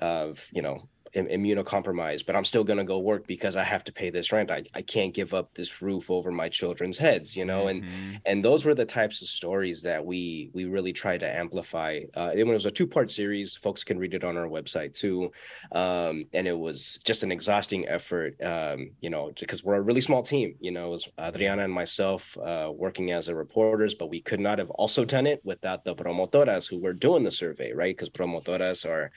uh, 0.01 0.33
you 0.53 0.63
know, 0.63 0.89
immunocompromised, 1.27 2.27
but 2.27 2.37
I'm 2.37 2.45
still 2.45 2.65
going 2.65 2.79
to 2.79 2.85
go 2.85 2.99
work 2.99 3.27
because 3.27 3.57
I 3.57 3.65
have 3.65 3.85
to 3.85 3.93
pay 3.93 4.11
this 4.11 4.33
rent. 4.33 4.51
I, 4.51 4.65
I 4.75 4.83
can't 4.83 5.15
give 5.15 5.35
up 5.35 5.55
this 5.55 5.83
roof 5.83 6.11
over 6.11 6.31
my 6.31 6.49
children's 6.49 6.99
heads, 6.99 7.37
you 7.37 7.45
know, 7.45 7.65
mm-hmm. 7.65 7.87
and 7.87 8.21
and 8.27 8.45
those 8.45 8.65
were 8.65 8.75
the 8.75 8.85
types 8.85 9.23
of 9.23 9.29
stories 9.29 9.83
that 9.83 10.05
we 10.05 10.51
we 10.53 10.65
really 10.67 10.93
tried 10.93 11.21
to 11.21 11.37
amplify. 11.37 12.01
Uh, 12.15 12.31
it 12.35 12.45
was 12.45 12.67
a 12.67 12.71
two 12.71 12.87
part 12.87 13.11
series. 13.11 13.57
Folks 13.57 13.85
can 13.85 13.99
read 13.99 14.15
it 14.15 14.25
on 14.25 14.37
our 14.37 14.47
website 14.47 14.95
too, 14.95 15.33
um, 15.73 16.27
and 16.33 16.47
it 16.47 16.59
was 16.59 16.99
just 17.05 17.23
an 17.23 17.33
exhausting 17.33 17.89
effort, 17.89 18.41
um, 18.43 18.91
you 19.01 19.11
know, 19.11 19.33
because 19.39 19.65
we're 19.65 19.77
a 19.77 19.81
really 19.81 20.01
small 20.01 20.23
team. 20.23 20.55
You 20.61 20.71
know, 20.71 20.89
it 20.89 20.91
was 20.91 21.09
Adriana 21.21 21.65
and 21.65 21.73
myself 21.73 22.37
uh, 22.39 22.71
working 22.75 23.13
as 23.13 23.29
a 23.29 23.35
reporters, 23.35 23.95
but 23.95 24.11
we 24.11 24.21
could 24.21 24.41
not 24.41 24.59
have 24.59 24.71
also 24.71 25.05
done 25.05 25.27
it 25.27 25.41
without 25.45 25.85
the 25.85 25.95
promotoras 25.95 26.69
who 26.69 26.79
were 26.79 26.93
doing 26.93 27.25
the 27.25 27.31
survey, 27.31 27.73
right? 27.73 27.97
Because 27.97 28.11
promotoras 28.11 28.87
are 28.89 29.11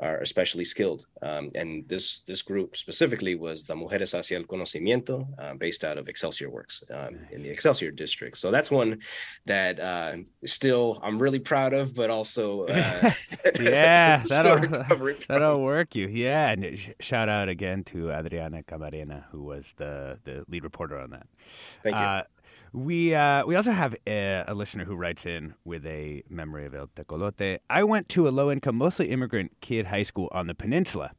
are 0.00 0.18
especially 0.18 0.64
skilled. 0.64 1.06
Um, 1.22 1.43
and 1.54 1.88
this 1.88 2.20
this 2.26 2.42
group 2.42 2.76
specifically 2.76 3.34
was 3.34 3.64
the 3.64 3.74
Mujeres 3.74 4.12
hacia 4.12 4.36
el 4.36 4.44
Conocimiento, 4.44 5.26
uh, 5.38 5.54
based 5.54 5.84
out 5.84 5.98
of 5.98 6.08
Excelsior 6.08 6.50
Works 6.50 6.82
um, 6.90 6.96
nice. 6.96 7.32
in 7.32 7.42
the 7.42 7.50
Excelsior 7.50 7.90
district. 7.90 8.38
So 8.38 8.50
that's 8.50 8.70
one 8.70 9.00
that 9.46 9.80
uh, 9.80 10.16
still 10.44 11.00
I'm 11.02 11.18
really 11.18 11.38
proud 11.38 11.72
of, 11.72 11.94
but 11.94 12.10
also 12.10 12.66
uh, 12.66 13.10
yeah, 13.60 14.22
that'll 14.28 14.58
that'll 15.28 15.62
work 15.62 15.94
you. 15.94 16.08
Yeah, 16.08 16.50
and 16.50 16.94
shout 17.00 17.28
out 17.28 17.48
again 17.48 17.84
to 17.84 18.10
Adriana 18.10 18.62
Camarena, 18.62 19.24
who 19.30 19.42
was 19.42 19.74
the 19.76 20.18
the 20.24 20.44
lead 20.48 20.64
reporter 20.64 20.98
on 20.98 21.10
that. 21.10 21.26
Thank 21.82 21.96
you. 21.96 22.02
Uh, 22.02 22.22
we 22.74 23.14
uh, 23.14 23.46
we 23.46 23.54
also 23.54 23.70
have 23.70 23.94
a, 24.04 24.44
a, 24.48 24.52
listener 24.52 24.84
who 24.84 24.96
writes 24.96 25.26
in 25.26 25.54
with 25.64 25.86
a 25.86 26.24
memory 26.28 26.66
of 26.66 26.74
El 26.74 26.88
Tecolote. 26.88 27.58
I 27.70 27.84
went 27.84 28.08
to 28.10 28.26
a 28.26 28.30
low 28.30 28.50
income, 28.50 28.74
mostly 28.74 29.10
immigrant 29.10 29.52
kid 29.60 29.86
high 29.86 30.02
school 30.02 30.28
on 30.32 30.48
the 30.48 30.54
peninsula. 30.54 31.12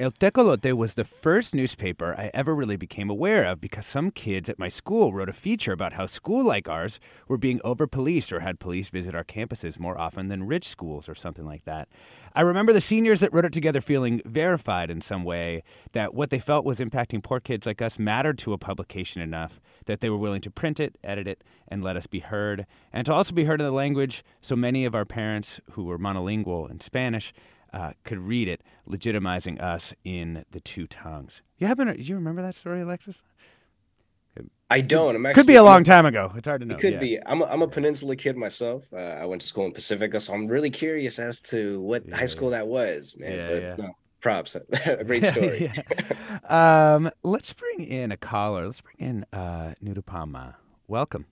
El 0.00 0.12
Tecolote 0.12 0.72
was 0.72 0.94
the 0.94 1.04
first 1.04 1.54
newspaper 1.54 2.14
I 2.16 2.30
ever 2.32 2.54
really 2.54 2.78
became 2.78 3.10
aware 3.10 3.44
of 3.44 3.60
because 3.60 3.84
some 3.84 4.10
kids 4.10 4.48
at 4.48 4.58
my 4.58 4.70
school 4.70 5.12
wrote 5.12 5.28
a 5.28 5.34
feature 5.34 5.72
about 5.74 5.92
how 5.92 6.06
school 6.06 6.42
like 6.42 6.70
ours 6.70 6.98
were 7.28 7.36
being 7.36 7.60
over 7.64 7.86
policed 7.86 8.32
or 8.32 8.40
had 8.40 8.58
police 8.58 8.88
visit 8.88 9.14
our 9.14 9.24
campuses 9.24 9.78
more 9.78 10.00
often 10.00 10.28
than 10.28 10.46
rich 10.46 10.66
schools 10.66 11.06
or 11.06 11.14
something 11.14 11.44
like 11.44 11.66
that. 11.66 11.86
I 12.34 12.40
remember 12.40 12.72
the 12.72 12.80
seniors 12.80 13.20
that 13.20 13.30
wrote 13.30 13.44
it 13.44 13.52
together 13.52 13.82
feeling 13.82 14.22
verified 14.24 14.90
in 14.90 15.02
some 15.02 15.22
way 15.22 15.64
that 15.92 16.14
what 16.14 16.30
they 16.30 16.38
felt 16.38 16.64
was 16.64 16.80
impacting 16.80 17.22
poor 17.22 17.38
kids 17.38 17.66
like 17.66 17.82
us 17.82 17.98
mattered 17.98 18.38
to 18.38 18.54
a 18.54 18.58
publication 18.58 19.20
enough 19.20 19.60
that 19.84 20.00
they 20.00 20.08
were 20.08 20.16
willing 20.16 20.40
to 20.40 20.50
print 20.50 20.80
it, 20.80 20.96
edit 21.04 21.28
it, 21.28 21.44
and 21.68 21.84
let 21.84 21.98
us 21.98 22.06
be 22.06 22.20
heard, 22.20 22.64
and 22.90 23.04
to 23.04 23.12
also 23.12 23.34
be 23.34 23.44
heard 23.44 23.60
in 23.60 23.66
the 23.66 23.70
language 23.70 24.24
so 24.40 24.56
many 24.56 24.86
of 24.86 24.94
our 24.94 25.04
parents 25.04 25.60
who 25.72 25.84
were 25.84 25.98
monolingual 25.98 26.70
in 26.70 26.80
Spanish 26.80 27.34
uh, 27.72 27.92
could 28.04 28.18
read 28.18 28.48
it, 28.48 28.62
legitimizing 28.88 29.60
us 29.60 29.94
in 30.04 30.44
the 30.50 30.60
two 30.60 30.86
tongues. 30.86 31.42
You 31.58 31.66
happen 31.66 31.86
to, 31.86 31.94
do 31.94 32.02
you 32.02 32.14
remember 32.14 32.42
that 32.42 32.54
story, 32.54 32.80
Alexis? 32.80 33.22
I 34.70 34.80
don't. 34.80 35.16
I'm 35.16 35.26
actually, 35.26 35.42
could 35.42 35.46
be 35.48 35.56
a 35.56 35.64
long 35.64 35.82
time 35.82 36.06
ago. 36.06 36.32
It's 36.36 36.46
hard 36.46 36.60
to 36.60 36.66
know. 36.66 36.76
It 36.76 36.80
could 36.80 36.94
yeah. 36.94 37.00
be. 37.00 37.18
I'm 37.26 37.42
a, 37.42 37.44
I'm 37.46 37.62
a 37.62 37.68
peninsula 37.68 38.14
kid 38.14 38.36
myself. 38.36 38.84
Uh, 38.92 38.98
I 38.98 39.26
went 39.26 39.42
to 39.42 39.48
school 39.48 39.66
in 39.66 39.72
Pacifica, 39.72 40.20
so 40.20 40.32
I'm 40.32 40.46
really 40.46 40.70
curious 40.70 41.18
as 41.18 41.40
to 41.42 41.80
what 41.80 42.06
yeah, 42.06 42.16
high 42.16 42.26
school 42.26 42.50
that 42.50 42.68
was, 42.68 43.14
man. 43.18 43.32
Yeah, 43.32 43.48
but, 43.48 43.62
yeah. 43.62 43.74
No, 43.78 43.96
props. 44.20 44.54
a 44.86 45.04
great 45.04 45.24
story. 45.24 45.72
um, 46.48 47.10
let's 47.24 47.52
bring 47.52 47.80
in 47.80 48.12
a 48.12 48.16
caller. 48.16 48.66
Let's 48.66 48.80
bring 48.80 48.96
in 48.98 49.26
uh, 49.32 49.74
Nirupama. 49.82 50.54
Welcome. 50.86 51.26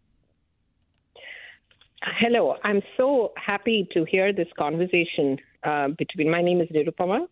Hello. 2.02 2.56
I'm 2.64 2.82
so 2.96 3.32
happy 3.36 3.88
to 3.92 4.04
hear 4.04 4.32
this 4.32 4.48
conversation 4.58 5.38
uh, 5.64 5.88
between 5.88 6.30
my 6.30 6.42
name 6.42 6.60
is 6.60 6.68
Nirupama 6.68 7.26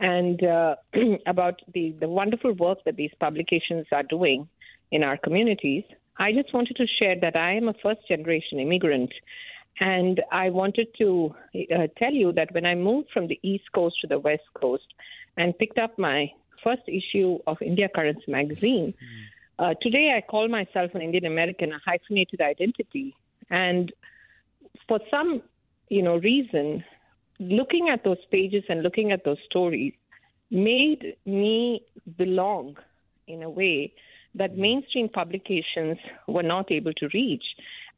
and 0.00 0.42
uh, 0.42 0.76
about 1.26 1.60
the, 1.74 1.94
the 2.00 2.08
wonderful 2.08 2.52
work 2.52 2.78
that 2.84 2.96
these 2.96 3.12
publications 3.20 3.86
are 3.92 4.02
doing 4.02 4.48
in 4.90 5.04
our 5.04 5.16
communities. 5.16 5.84
I 6.18 6.32
just 6.32 6.52
wanted 6.52 6.76
to 6.76 6.86
share 6.98 7.18
that 7.20 7.36
I 7.36 7.54
am 7.54 7.68
a 7.68 7.74
first 7.82 8.06
generation 8.08 8.58
immigrant. 8.58 9.12
And 9.80 10.22
I 10.30 10.50
wanted 10.50 10.88
to 10.98 11.34
uh, 11.54 11.86
tell 11.96 12.12
you 12.12 12.32
that 12.32 12.52
when 12.52 12.66
I 12.66 12.74
moved 12.74 13.08
from 13.12 13.28
the 13.28 13.38
East 13.42 13.64
Coast 13.74 13.96
to 14.02 14.06
the 14.06 14.18
West 14.18 14.42
Coast 14.60 14.84
and 15.36 15.56
picked 15.58 15.78
up 15.78 15.98
my 15.98 16.30
first 16.62 16.82
issue 16.86 17.38
of 17.46 17.56
India 17.62 17.88
Currents 17.88 18.26
magazine, 18.28 18.92
mm. 18.92 19.24
uh, 19.58 19.74
today 19.80 20.14
I 20.14 20.20
call 20.20 20.48
myself 20.48 20.90
an 20.94 21.00
Indian 21.00 21.24
American, 21.24 21.72
a 21.72 21.80
hyphenated 21.84 22.42
identity. 22.42 23.14
And 23.48 23.90
for 24.86 25.00
some, 25.10 25.42
you 25.88 26.02
know, 26.02 26.16
reason, 26.16 26.84
looking 27.40 27.88
at 27.88 28.04
those 28.04 28.22
pages 28.30 28.62
and 28.68 28.82
looking 28.82 29.10
at 29.10 29.24
those 29.24 29.38
stories 29.46 29.94
made 30.50 31.16
me 31.24 31.82
belong 32.18 32.76
in 33.26 33.42
a 33.42 33.50
way 33.50 33.92
that 34.34 34.56
mainstream 34.56 35.08
publications 35.08 35.98
were 36.28 36.42
not 36.42 36.70
able 36.70 36.92
to 36.94 37.08
reach. 37.12 37.44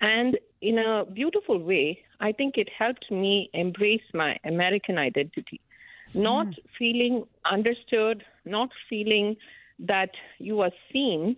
And 0.01 0.39
in 0.61 0.79
a 0.79 1.05
beautiful 1.05 1.59
way, 1.59 1.99
I 2.21 2.33
think 2.33 2.57
it 2.57 2.69
helped 2.77 3.11
me 3.11 3.51
embrace 3.53 4.03
my 4.15 4.39
American 4.45 4.97
identity, 4.97 5.61
not 6.15 6.47
mm. 6.47 6.57
feeling 6.79 7.25
understood, 7.51 8.25
not 8.45 8.71
feeling 8.89 9.37
that 9.81 10.11
you 10.39 10.61
are 10.61 10.71
seen 10.93 11.37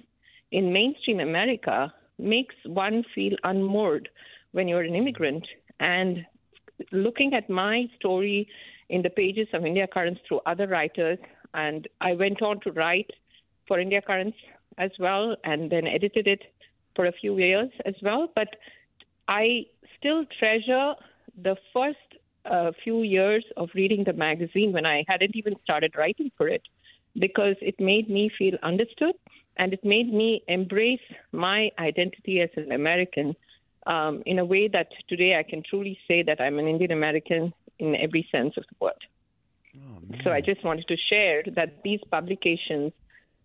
in 0.53 0.73
mainstream 0.73 1.21
America 1.21 1.93
makes 2.19 2.55
one 2.65 3.03
feel 3.15 3.37
unmoored 3.43 4.09
when 4.53 4.69
you're 4.69 4.83
an 4.83 4.95
immigrant. 4.95 5.47
And 5.81 6.25
looking 6.93 7.35
at 7.35 7.49
my 7.49 7.85
story 7.97 8.49
in 8.89 9.03
the 9.03 9.11
pages 9.11 9.49
of 9.53 9.65
India 9.65 9.87
Currents 9.87 10.21
through 10.27 10.41
other 10.47 10.67
writers, 10.67 11.19
and 11.55 11.89
I 12.01 12.13
went 12.15 12.43
on 12.43 12.61
to 12.61 12.73
write 12.73 13.11
for 13.67 13.81
India 13.81 14.03
Currents 14.03 14.37
as 14.79 14.91
well, 14.99 15.37
and 15.45 15.71
then 15.71 15.87
edited 15.87 16.27
it 16.27 16.43
for 16.97 17.07
a 17.07 17.13
few 17.13 17.39
years 17.39 17.71
as 17.87 17.95
well. 18.03 18.29
But 18.35 18.49
I 19.29 19.67
still 19.99 20.25
treasure 20.39 20.95
the 21.43 21.57
first 21.73 21.99
uh, 22.45 22.73
few 22.83 23.03
years 23.03 23.45
of 23.57 23.71
reading 23.75 24.05
the 24.05 24.13
magazine 24.13 24.73
when 24.73 24.87
I 24.87 25.05
hadn't 25.09 25.35
even 25.35 25.55
started 25.65 25.95
writing 25.97 26.31
for 26.37 26.49
it, 26.49 26.63
because 27.19 27.57
it 27.61 27.79
made 27.79 28.11
me 28.11 28.31
feel 28.37 28.57
understood 28.63 29.15
and 29.57 29.73
it 29.73 29.85
made 29.85 30.13
me 30.13 30.43
embrace 30.49 31.07
my 31.31 31.71
identity 31.79 32.41
as 32.41 32.51
an 32.57 32.73
American 32.73 33.37
um, 33.87 34.23
in 34.27 34.39
a 34.39 34.45
way 34.45 34.69
that 34.69 34.89
today 35.09 35.37
I 35.39 35.43
can 35.43 35.63
truly 35.69 35.99
say 36.09 36.23
that 36.23 36.41
I'm 36.41 36.59
an 36.59 36.67
Indian 36.67 36.93
American 36.93 37.53
in 37.79 37.97
every 37.97 38.27
sense 38.31 38.55
of 38.57 38.65
the 38.69 38.77
word. 38.81 38.93
Oh, 39.77 40.01
so 40.23 40.31
I 40.31 40.41
just 40.41 40.65
wanted 40.65 40.87
to 40.89 40.97
share 40.97 41.43
that 41.57 41.83
these 41.83 42.01
publications 42.11 42.93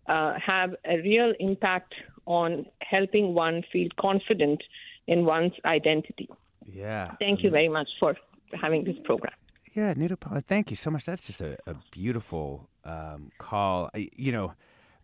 uh, 0.06 0.34
have 0.44 0.74
a 0.84 0.96
real 0.98 1.32
impact 1.40 1.94
on 2.26 2.66
helping 2.80 3.34
one 3.34 3.62
feel 3.72 3.88
confident 4.00 4.62
in 5.06 5.24
one's 5.24 5.52
identity. 5.64 6.28
Yeah. 6.64 7.12
Thank 7.18 7.42
you 7.42 7.50
very 7.50 7.68
much 7.68 7.88
for 7.98 8.16
having 8.60 8.84
this 8.84 8.96
program. 9.04 9.34
Yeah, 9.72 9.94
Nirupama, 9.94 10.44
thank 10.44 10.70
you 10.70 10.76
so 10.76 10.90
much. 10.90 11.04
That's 11.04 11.26
just 11.26 11.40
a, 11.40 11.56
a 11.66 11.74
beautiful 11.90 12.68
um, 12.84 13.30
call. 13.38 13.90
I, 13.94 14.08
you 14.16 14.32
know, 14.32 14.54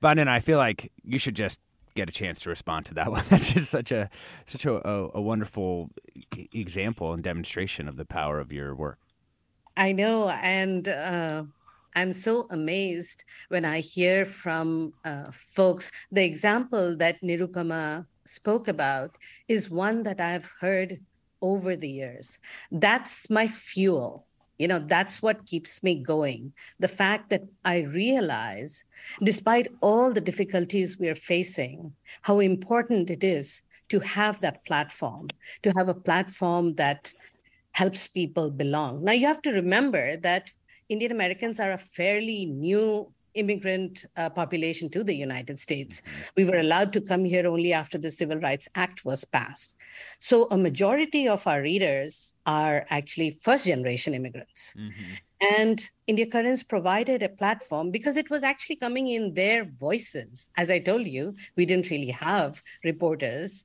Vandana 0.02 0.28
I 0.28 0.40
feel 0.40 0.58
like 0.58 0.92
you 1.04 1.18
should 1.18 1.36
just 1.36 1.60
get 1.96 2.08
a 2.08 2.12
chance 2.12 2.40
to 2.40 2.48
respond 2.50 2.86
to 2.86 2.94
that 2.94 3.10
one. 3.14 3.24
That's 3.28 3.52
just 3.52 3.70
such 3.70 3.90
a 3.90 4.08
such 4.46 4.64
a, 4.64 4.86
a, 4.88 5.10
a 5.14 5.20
wonderful 5.20 5.90
example 6.52 7.12
and 7.12 7.22
demonstration 7.22 7.88
of 7.88 7.96
the 7.96 8.04
power 8.04 8.38
of 8.38 8.52
your 8.52 8.74
work. 8.74 8.98
I 9.76 9.92
know, 9.92 10.30
and 10.30 10.88
uh, 10.88 11.44
I'm 11.94 12.12
so 12.12 12.46
amazed 12.50 13.24
when 13.48 13.64
I 13.64 13.80
hear 13.80 14.24
from 14.24 14.94
uh, 15.04 15.30
folks. 15.32 15.90
The 16.10 16.24
example 16.24 16.96
that 16.96 17.20
Nirupama 17.22 18.06
spoke 18.24 18.68
about 18.68 19.18
is 19.48 19.70
one 19.70 20.02
that 20.04 20.20
I've 20.20 20.48
heard 20.60 21.00
over 21.42 21.76
the 21.76 21.90
years. 21.90 22.38
That's 22.70 23.28
my 23.28 23.48
fuel 23.48 24.26
you 24.58 24.68
know 24.68 24.78
that's 24.78 25.22
what 25.22 25.46
keeps 25.46 25.82
me 25.82 25.94
going. 25.94 26.52
The 26.80 26.88
fact 26.88 27.30
that 27.30 27.42
i 27.64 27.80
realize 27.80 28.84
despite 29.22 29.68
all 29.80 30.12
the 30.12 30.20
difficulties 30.20 30.98
we're 30.98 31.14
facing 31.14 31.92
how 32.22 32.40
important 32.40 33.10
it 33.10 33.22
is 33.24 33.62
to 33.88 34.00
have 34.00 34.40
that 34.40 34.64
platform 34.64 35.28
to 35.62 35.72
have 35.76 35.88
a 35.88 35.94
platform 35.94 36.74
that 36.74 37.12
helps 37.72 38.06
people 38.06 38.50
belong. 38.50 39.04
Now 39.04 39.12
you 39.12 39.26
have 39.26 39.42
to 39.42 39.52
remember 39.52 40.16
that 40.18 40.52
indian 40.88 41.12
americans 41.12 41.58
are 41.58 41.72
a 41.72 41.78
fairly 41.78 42.46
new 42.46 43.12
immigrant 43.36 44.06
uh, 44.16 44.30
population 44.30 44.88
to 44.90 45.04
the 45.04 45.14
United 45.14 45.60
States. 45.60 46.02
We 46.36 46.44
were 46.44 46.58
allowed 46.58 46.92
to 46.94 47.00
come 47.00 47.24
here 47.24 47.46
only 47.46 47.72
after 47.72 47.98
the 47.98 48.10
Civil 48.10 48.38
Rights 48.38 48.68
Act 48.74 49.04
was 49.04 49.24
passed. 49.24 49.76
So 50.18 50.48
a 50.50 50.58
majority 50.58 51.28
of 51.28 51.46
our 51.46 51.62
readers 51.62 52.34
are 52.46 52.86
actually 52.90 53.30
first 53.30 53.66
generation 53.66 54.14
immigrants. 54.14 54.74
Mm-hmm. 54.76 55.14
And 55.58 55.90
India 56.06 56.26
Currents 56.26 56.62
provided 56.62 57.22
a 57.22 57.28
platform 57.28 57.90
because 57.90 58.16
it 58.16 58.30
was 58.30 58.42
actually 58.42 58.76
coming 58.76 59.08
in 59.08 59.34
their 59.34 59.64
voices. 59.64 60.48
As 60.56 60.70
I 60.70 60.78
told 60.78 61.06
you, 61.06 61.34
we 61.56 61.66
didn't 61.66 61.90
really 61.90 62.10
have 62.10 62.62
reporters. 62.84 63.64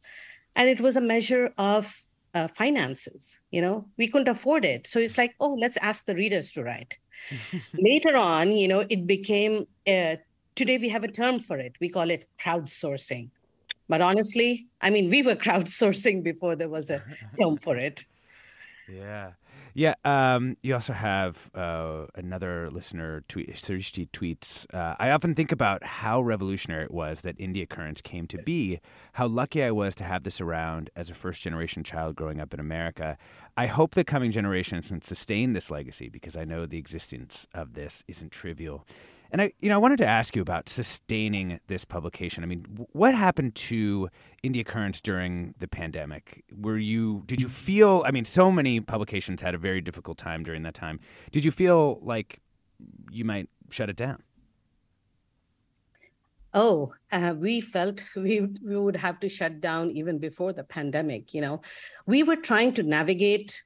And 0.55 0.67
it 0.67 0.81
was 0.81 0.97
a 0.97 1.01
measure 1.01 1.53
of 1.57 1.97
uh, 2.33 2.47
finances. 2.49 3.39
You 3.51 3.61
know, 3.61 3.87
we 3.97 4.07
couldn't 4.07 4.27
afford 4.27 4.65
it. 4.65 4.87
So 4.87 4.99
it's 4.99 5.17
like, 5.17 5.35
oh, 5.39 5.53
let's 5.53 5.77
ask 5.77 6.05
the 6.05 6.15
readers 6.15 6.51
to 6.53 6.63
write 6.63 6.97
Later 7.73 8.17
on, 8.17 8.55
you 8.55 8.67
know, 8.67 8.85
it 8.89 9.07
became, 9.07 9.67
uh, 9.87 10.15
today 10.55 10.77
we 10.77 10.89
have 10.89 11.03
a 11.03 11.07
term 11.07 11.39
for 11.39 11.57
it. 11.57 11.75
We 11.79 11.89
call 11.89 12.09
it 12.09 12.27
crowdsourcing. 12.39 13.29
But 13.87 14.01
honestly, 14.01 14.67
I 14.81 14.89
mean, 14.89 15.09
we 15.09 15.21
were 15.21 15.35
crowdsourcing 15.47 16.23
before 16.23 16.55
there 16.55 16.69
was 16.69 16.89
a 16.89 17.03
term 17.39 17.57
for 17.57 17.77
it. 17.77 18.05
Yeah. 18.89 19.31
Yeah, 19.73 19.95
um, 20.03 20.57
you 20.61 20.73
also 20.73 20.93
have 20.93 21.49
uh, 21.55 22.05
another 22.15 22.69
listener 22.71 23.23
tweet. 23.27 23.53
Srishti 23.53 24.09
tweets. 24.11 24.71
Uh, 24.73 24.95
I 24.99 25.11
often 25.11 25.33
think 25.35 25.51
about 25.51 25.83
how 25.83 26.21
revolutionary 26.21 26.85
it 26.85 26.93
was 26.93 27.21
that 27.21 27.35
India 27.37 27.65
Currents 27.65 28.01
came 28.01 28.27
to 28.27 28.37
be. 28.39 28.79
How 29.13 29.27
lucky 29.27 29.63
I 29.63 29.71
was 29.71 29.95
to 29.95 30.03
have 30.03 30.23
this 30.23 30.41
around 30.41 30.89
as 30.95 31.09
a 31.09 31.13
first 31.13 31.41
generation 31.41 31.83
child 31.83 32.15
growing 32.15 32.39
up 32.39 32.53
in 32.53 32.59
America. 32.59 33.17
I 33.55 33.67
hope 33.67 33.95
the 33.95 34.03
coming 34.03 34.31
generations 34.31 34.87
can 34.89 35.01
sustain 35.01 35.53
this 35.53 35.71
legacy 35.71 36.09
because 36.09 36.35
I 36.35 36.43
know 36.43 36.65
the 36.65 36.77
existence 36.77 37.47
of 37.53 37.73
this 37.73 38.03
isn't 38.07 38.31
trivial. 38.31 38.85
And 39.31 39.41
I, 39.41 39.53
you 39.61 39.69
know, 39.69 39.75
I 39.75 39.77
wanted 39.77 39.97
to 39.99 40.05
ask 40.05 40.35
you 40.35 40.41
about 40.41 40.67
sustaining 40.67 41.59
this 41.67 41.85
publication. 41.85 42.43
I 42.43 42.47
mean, 42.47 42.65
what 42.91 43.15
happened 43.15 43.55
to 43.55 44.09
India 44.43 44.65
Currents 44.65 44.99
during 45.01 45.55
the 45.57 45.69
pandemic? 45.69 46.43
Were 46.53 46.77
you, 46.77 47.23
did 47.27 47.41
you 47.41 47.47
feel? 47.47 48.03
I 48.05 48.11
mean, 48.11 48.25
so 48.25 48.51
many 48.51 48.81
publications 48.81 49.41
had 49.41 49.55
a 49.55 49.57
very 49.57 49.79
difficult 49.79 50.17
time 50.17 50.43
during 50.43 50.63
that 50.63 50.73
time. 50.73 50.99
Did 51.31 51.45
you 51.45 51.51
feel 51.51 51.99
like 52.01 52.41
you 53.09 53.23
might 53.23 53.49
shut 53.69 53.89
it 53.89 53.95
down? 53.95 54.21
Oh, 56.53 56.93
uh, 57.13 57.33
we 57.37 57.61
felt 57.61 58.03
we 58.17 58.41
we 58.41 58.77
would 58.77 58.97
have 58.97 59.21
to 59.21 59.29
shut 59.29 59.61
down 59.61 59.91
even 59.91 60.17
before 60.17 60.51
the 60.51 60.65
pandemic. 60.65 61.33
You 61.33 61.39
know, 61.39 61.61
we 62.05 62.23
were 62.23 62.35
trying 62.35 62.73
to 62.73 62.83
navigate. 62.83 63.63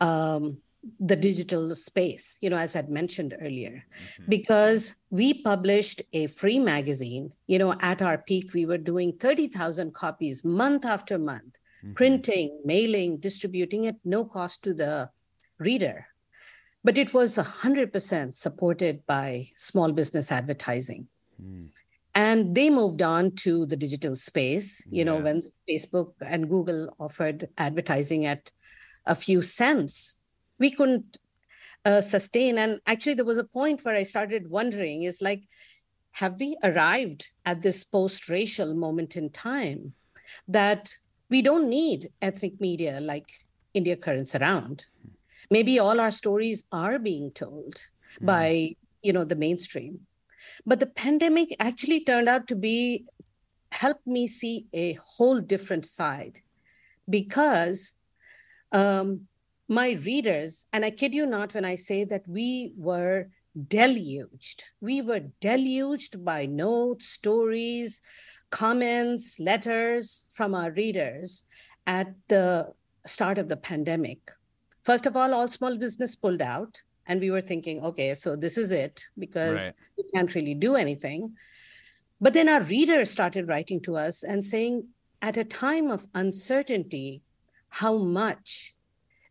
Um, 0.00 0.58
the 0.98 1.16
digital 1.16 1.74
space, 1.74 2.38
you 2.40 2.50
know, 2.50 2.56
as 2.56 2.74
I'd 2.74 2.90
mentioned 2.90 3.36
earlier, 3.40 3.84
mm-hmm. 3.84 4.24
because 4.28 4.96
we 5.10 5.42
published 5.42 6.02
a 6.12 6.26
free 6.26 6.58
magazine. 6.58 7.32
You 7.46 7.58
know, 7.58 7.76
at 7.80 8.02
our 8.02 8.18
peak, 8.18 8.52
we 8.52 8.66
were 8.66 8.78
doing 8.78 9.12
30,000 9.18 9.94
copies 9.94 10.44
month 10.44 10.84
after 10.84 11.18
month, 11.18 11.58
mm-hmm. 11.84 11.94
printing, 11.94 12.60
mailing, 12.64 13.18
distributing 13.18 13.86
at 13.86 13.96
no 14.04 14.24
cost 14.24 14.62
to 14.64 14.74
the 14.74 15.08
reader. 15.58 16.06
But 16.84 16.98
it 16.98 17.14
was 17.14 17.38
100% 17.38 18.34
supported 18.34 19.06
by 19.06 19.48
small 19.54 19.92
business 19.92 20.32
advertising. 20.32 21.06
Mm. 21.40 21.68
And 22.14 22.54
they 22.56 22.70
moved 22.70 23.02
on 23.02 23.30
to 23.36 23.66
the 23.66 23.76
digital 23.76 24.16
space, 24.16 24.84
you 24.90 24.98
yeah. 24.98 25.04
know, 25.04 25.18
when 25.18 25.42
Facebook 25.68 26.12
and 26.20 26.50
Google 26.50 26.94
offered 26.98 27.48
advertising 27.56 28.26
at 28.26 28.50
a 29.06 29.14
few 29.14 29.42
cents 29.42 30.16
we 30.62 30.70
couldn't 30.70 31.18
uh, 31.84 32.00
sustain. 32.00 32.58
And 32.58 32.80
actually, 32.86 33.14
there 33.14 33.32
was 33.32 33.42
a 33.42 33.52
point 33.58 33.84
where 33.84 33.96
I 33.96 34.04
started 34.04 34.48
wondering 34.48 35.02
is 35.02 35.20
like, 35.20 35.42
have 36.12 36.38
we 36.38 36.56
arrived 36.62 37.28
at 37.44 37.62
this 37.62 37.84
post 37.84 38.28
racial 38.28 38.74
moment 38.74 39.16
in 39.16 39.30
time 39.30 39.94
that 40.46 40.94
we 41.28 41.42
don't 41.42 41.68
need 41.68 42.10
ethnic 42.20 42.60
media 42.60 43.00
like 43.00 43.28
India 43.74 43.96
Currents 43.96 44.34
around? 44.34 44.84
Maybe 45.50 45.78
all 45.78 45.98
our 46.00 46.12
stories 46.12 46.64
are 46.70 46.98
being 46.98 47.32
told 47.32 47.74
mm. 48.20 48.26
by 48.26 48.76
you 49.02 49.12
know 49.12 49.24
the 49.24 49.34
mainstream 49.34 50.06
but 50.64 50.80
the 50.80 50.86
pandemic 50.86 51.54
actually 51.58 52.04
turned 52.04 52.28
out 52.28 52.46
to 52.48 52.54
be 52.54 53.04
helped 53.70 54.06
me 54.06 54.26
see 54.26 54.66
a 54.72 54.98
whole 55.02 55.40
different 55.40 55.84
side 55.84 56.38
because 57.08 57.94
um, 58.70 59.26
my 59.72 59.92
readers, 59.92 60.66
and 60.72 60.84
I 60.84 60.90
kid 60.90 61.14
you 61.14 61.26
not 61.26 61.54
when 61.54 61.64
I 61.64 61.74
say 61.74 62.04
that 62.04 62.26
we 62.28 62.72
were 62.76 63.28
deluged. 63.68 64.64
We 64.80 65.02
were 65.02 65.20
deluged 65.40 66.24
by 66.24 66.46
notes, 66.46 67.06
stories, 67.06 68.00
comments, 68.50 69.38
letters 69.38 70.26
from 70.32 70.54
our 70.54 70.70
readers 70.70 71.44
at 71.86 72.14
the 72.28 72.72
start 73.06 73.38
of 73.38 73.48
the 73.48 73.56
pandemic. 73.56 74.30
First 74.84 75.06
of 75.06 75.16
all, 75.16 75.34
all 75.34 75.48
small 75.48 75.76
business 75.76 76.14
pulled 76.14 76.42
out, 76.42 76.80
and 77.06 77.20
we 77.20 77.30
were 77.30 77.40
thinking, 77.40 77.82
okay, 77.84 78.14
so 78.14 78.36
this 78.36 78.56
is 78.56 78.70
it 78.70 79.04
because 79.18 79.60
right. 79.60 79.72
we 79.98 80.04
can't 80.14 80.34
really 80.34 80.54
do 80.54 80.76
anything. 80.76 81.34
But 82.20 82.34
then 82.34 82.48
our 82.48 82.60
readers 82.60 83.10
started 83.10 83.48
writing 83.48 83.80
to 83.82 83.96
us 83.96 84.22
and 84.22 84.44
saying, 84.44 84.86
at 85.20 85.36
a 85.36 85.44
time 85.44 85.90
of 85.90 86.06
uncertainty, 86.14 87.22
how 87.68 87.96
much 87.96 88.74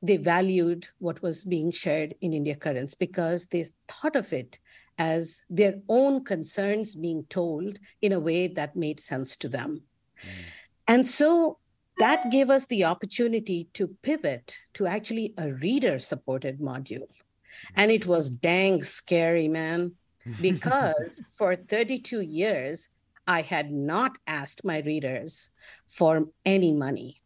they 0.01 0.17
valued 0.17 0.87
what 0.99 1.21
was 1.21 1.43
being 1.43 1.71
shared 1.71 2.15
in 2.21 2.33
India 2.33 2.55
Currents 2.55 2.95
because 2.95 3.47
they 3.47 3.65
thought 3.87 4.15
of 4.15 4.33
it 4.33 4.59
as 4.97 5.43
their 5.49 5.75
own 5.89 6.23
concerns 6.23 6.95
being 6.95 7.23
told 7.29 7.79
in 8.01 8.11
a 8.11 8.19
way 8.19 8.47
that 8.47 8.75
made 8.75 8.99
sense 8.99 9.35
to 9.37 9.49
them. 9.49 9.81
Mm. 10.23 10.29
And 10.87 11.07
so 11.07 11.59
that 11.99 12.31
gave 12.31 12.49
us 12.49 12.65
the 12.65 12.85
opportunity 12.85 13.69
to 13.73 13.87
pivot 14.01 14.57
to 14.73 14.87
actually 14.87 15.33
a 15.37 15.53
reader 15.53 15.99
supported 15.99 16.59
module. 16.59 17.07
And 17.75 17.91
it 17.91 18.07
was 18.07 18.29
dang 18.29 18.81
scary, 18.81 19.47
man, 19.47 19.93
because 20.41 21.23
for 21.31 21.55
32 21.55 22.21
years, 22.21 22.89
I 23.27 23.41
had 23.41 23.71
not 23.71 24.17
asked 24.25 24.65
my 24.65 24.79
readers 24.79 25.51
for 25.87 26.27
any 26.43 26.71
money. 26.71 27.20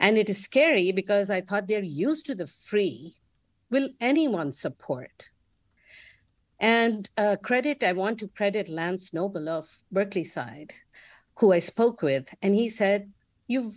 And 0.00 0.16
it 0.16 0.30
is 0.30 0.42
scary 0.42 0.90
because 0.92 1.30
I 1.30 1.42
thought 1.42 1.68
they're 1.68 1.82
used 1.82 2.26
to 2.26 2.34
the 2.34 2.46
free. 2.46 3.14
Will 3.70 3.90
anyone 4.00 4.50
support? 4.50 5.28
And 6.58 7.08
uh, 7.16 7.36
credit, 7.42 7.84
I 7.84 7.92
want 7.92 8.18
to 8.20 8.28
credit 8.28 8.68
Lance 8.68 9.10
Knobel 9.10 9.46
of 9.46 9.78
Berkeleyside, 9.92 10.72
who 11.38 11.52
I 11.52 11.58
spoke 11.58 12.02
with, 12.02 12.34
and 12.42 12.54
he 12.54 12.68
said, 12.68 13.12
You've, 13.46 13.74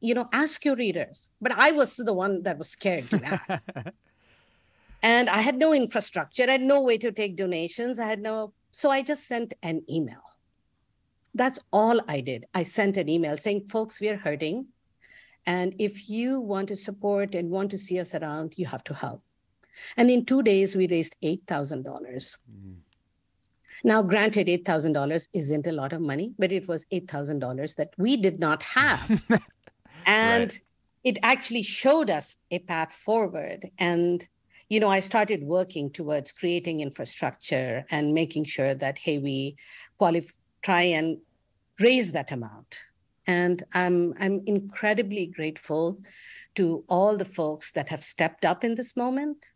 you 0.00 0.14
know, 0.14 0.28
ask 0.32 0.64
your 0.64 0.76
readers. 0.76 1.30
But 1.40 1.52
I 1.52 1.72
was 1.72 1.96
the 1.96 2.12
one 2.12 2.42
that 2.44 2.58
was 2.58 2.70
scared 2.70 3.10
to 3.10 3.24
ask. 3.24 3.62
and 5.02 5.28
I 5.28 5.42
had 5.42 5.56
no 5.56 5.72
infrastructure, 5.72 6.44
I 6.48 6.52
had 6.52 6.62
no 6.62 6.80
way 6.80 6.98
to 6.98 7.12
take 7.12 7.36
donations. 7.36 7.98
I 7.98 8.06
had 8.06 8.20
no, 8.20 8.52
so 8.70 8.90
I 8.90 9.02
just 9.02 9.26
sent 9.26 9.54
an 9.62 9.82
email. 9.90 10.22
That's 11.34 11.58
all 11.72 12.00
I 12.08 12.20
did. 12.20 12.46
I 12.54 12.62
sent 12.62 12.96
an 12.96 13.08
email 13.08 13.36
saying, 13.36 13.66
Folks, 13.68 14.00
we 14.00 14.08
are 14.08 14.16
hurting. 14.16 14.66
And 15.46 15.74
if 15.78 16.08
you 16.08 16.40
want 16.40 16.68
to 16.68 16.76
support 16.76 17.34
and 17.34 17.50
want 17.50 17.70
to 17.72 17.78
see 17.78 17.98
us 17.98 18.14
around, 18.14 18.54
you 18.56 18.66
have 18.66 18.84
to 18.84 18.94
help. 18.94 19.22
And 19.96 20.10
in 20.10 20.24
two 20.24 20.42
days, 20.42 20.76
we 20.76 20.86
raised 20.86 21.16
$8,000. 21.22 21.84
Mm. 21.84 22.74
Now, 23.84 24.02
granted, 24.02 24.46
$8,000 24.46 25.28
isn't 25.32 25.66
a 25.66 25.72
lot 25.72 25.92
of 25.92 26.00
money, 26.00 26.32
but 26.38 26.52
it 26.52 26.68
was 26.68 26.86
$8,000 26.86 27.76
that 27.76 27.92
we 27.98 28.16
did 28.16 28.38
not 28.38 28.62
have. 28.62 29.24
and 30.06 30.50
right. 30.50 30.60
it 31.02 31.18
actually 31.22 31.62
showed 31.62 32.08
us 32.08 32.36
a 32.50 32.60
path 32.60 32.92
forward. 32.92 33.70
And, 33.78 34.26
you 34.68 34.78
know, 34.78 34.88
I 34.88 35.00
started 35.00 35.42
working 35.42 35.90
towards 35.90 36.30
creating 36.30 36.80
infrastructure 36.80 37.84
and 37.90 38.14
making 38.14 38.44
sure 38.44 38.74
that, 38.74 38.98
hey, 38.98 39.18
we 39.18 39.56
qualify, 39.98 40.30
try 40.62 40.82
and 40.82 41.18
raise 41.80 42.12
that 42.12 42.30
amount. 42.30 42.78
And 43.26 43.62
I'm, 43.72 44.14
I'm 44.18 44.42
incredibly 44.46 45.26
grateful 45.26 46.00
to 46.56 46.84
all 46.88 47.16
the 47.16 47.24
folks 47.24 47.70
that 47.72 47.88
have 47.88 48.04
stepped 48.04 48.44
up 48.44 48.64
in 48.64 48.74
this 48.74 48.96
moment. 48.96 49.46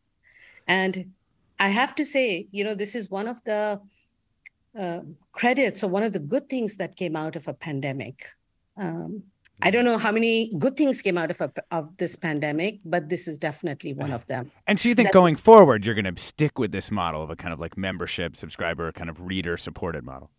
And 0.67 1.13
I 1.59 1.69
have 1.69 1.95
to 1.97 2.05
say, 2.05 2.49
you 2.51 2.65
know, 2.65 2.75
this 2.75 2.95
is 2.95 3.11
one 3.11 3.27
of 3.27 3.43
the 3.45 3.81
uh, 4.79 5.01
credits 5.33 5.83
or 5.83 5.89
one 5.89 6.03
of 6.03 6.13
the 6.13 6.19
good 6.19 6.49
things 6.49 6.77
that 6.77 6.97
came 6.97 7.17
out 7.17 7.37
of 7.37 7.49
a 7.49 7.55
pandemic. 7.55 8.27
Um, 8.77 9.25
I 9.63 9.71
don't 9.71 9.87
know 9.87 9.97
how 9.97 10.13
many 10.13 10.53
good 10.59 10.77
things 10.77 11.01
came 11.01 11.17
out 11.17 11.31
of 11.31 11.41
a, 11.41 11.51
of 11.71 11.97
this 11.97 12.15
pandemic, 12.15 12.81
but 12.85 13.09
this 13.09 13.27
is 13.27 13.39
definitely 13.39 13.95
one 13.95 14.13
of 14.13 14.27
them. 14.27 14.51
And 14.67 14.79
so 14.79 14.89
you 14.89 14.95
think 14.95 15.09
that, 15.09 15.13
going 15.15 15.37
forward, 15.37 15.87
you're 15.87 15.95
going 15.95 16.15
to 16.15 16.21
stick 16.21 16.59
with 16.59 16.73
this 16.73 16.91
model 16.91 17.23
of 17.23 17.31
a 17.31 17.37
kind 17.37 17.55
of 17.55 17.61
like 17.61 17.77
membership, 17.77 18.37
subscriber, 18.37 18.93
kind 18.93 19.09
of 19.09 19.21
reader 19.21 19.57
supported 19.57 20.05
model? 20.05 20.31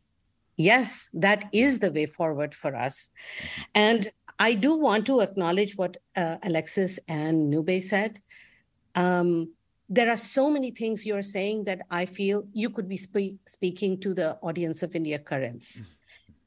Yes, 0.57 1.07
that 1.13 1.45
is 1.53 1.79
the 1.79 1.91
way 1.91 2.05
forward 2.05 2.53
for 2.53 2.75
us. 2.75 3.09
And 3.73 4.09
I 4.39 4.53
do 4.53 4.75
want 4.75 5.05
to 5.05 5.21
acknowledge 5.21 5.77
what 5.77 5.97
uh, 6.15 6.37
Alexis 6.43 6.99
and 7.07 7.49
Nube 7.49 7.81
said. 7.81 8.21
Um, 8.95 9.53
there 9.89 10.09
are 10.09 10.17
so 10.17 10.51
many 10.51 10.71
things 10.71 11.05
you're 11.05 11.21
saying 11.21 11.63
that 11.63 11.81
I 11.89 12.05
feel 12.05 12.43
you 12.51 12.69
could 12.69 12.89
be 12.89 12.97
spe- 12.97 13.39
speaking 13.45 13.99
to 14.01 14.13
the 14.13 14.35
audience 14.41 14.83
of 14.83 14.95
India 14.95 15.17
Currents. 15.17 15.81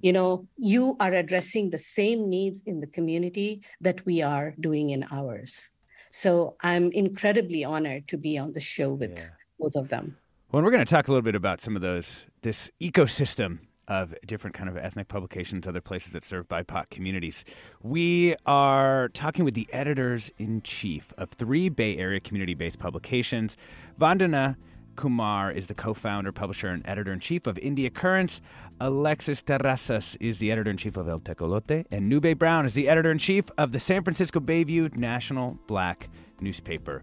You 0.02 0.12
know, 0.12 0.46
you 0.56 0.96
are 1.00 1.12
addressing 1.12 1.70
the 1.70 1.78
same 1.78 2.28
needs 2.28 2.62
in 2.66 2.80
the 2.80 2.86
community 2.86 3.62
that 3.80 4.04
we 4.04 4.22
are 4.22 4.54
doing 4.60 4.90
in 4.90 5.04
ours. 5.10 5.70
So 6.10 6.56
I'm 6.62 6.90
incredibly 6.92 7.64
honored 7.64 8.08
to 8.08 8.16
be 8.16 8.36
on 8.38 8.52
the 8.52 8.60
show 8.60 8.92
with 8.92 9.16
yeah. 9.16 9.28
both 9.58 9.76
of 9.76 9.88
them. 9.88 10.16
Well, 10.52 10.62
we're 10.62 10.70
going 10.70 10.84
to 10.84 10.90
talk 10.90 11.08
a 11.08 11.12
little 11.12 11.22
bit 11.22 11.34
about 11.34 11.60
some 11.60 11.76
of 11.76 11.82
those, 11.82 12.26
this 12.42 12.70
ecosystem 12.80 13.60
of 13.90 14.14
different 14.24 14.54
kind 14.54 14.70
of 14.70 14.76
ethnic 14.76 15.08
publications, 15.08 15.66
other 15.66 15.80
places 15.82 16.12
that 16.12 16.24
serve 16.24 16.48
BIPOC 16.48 16.88
communities. 16.88 17.44
We 17.82 18.36
are 18.46 19.08
talking 19.08 19.44
with 19.44 19.54
the 19.54 19.68
editors 19.72 20.32
in 20.38 20.62
chief 20.62 21.12
of 21.18 21.30
three 21.30 21.68
Bay 21.68 21.98
Area 21.98 22.20
community-based 22.20 22.78
publications. 22.78 23.56
Vandana 24.00 24.56
Kumar 24.96 25.50
is 25.50 25.66
the 25.66 25.74
co-founder, 25.74 26.30
publisher, 26.30 26.68
and 26.68 26.86
editor-in-chief 26.86 27.46
of 27.46 27.58
India 27.58 27.90
Currents. 27.90 28.40
Alexis 28.80 29.42
Terrazas 29.42 30.16
is 30.20 30.38
the 30.38 30.52
editor-in-chief 30.52 30.96
of 30.96 31.08
El 31.08 31.20
Tecolote, 31.20 31.84
and 31.90 32.08
Nube 32.08 32.38
Brown 32.38 32.66
is 32.66 32.74
the 32.74 32.88
editor-in-chief 32.88 33.46
of 33.58 33.72
the 33.72 33.80
San 33.80 34.04
Francisco 34.04 34.40
Bayview 34.40 34.94
National 34.96 35.58
Black 35.66 36.08
newspaper. 36.40 37.02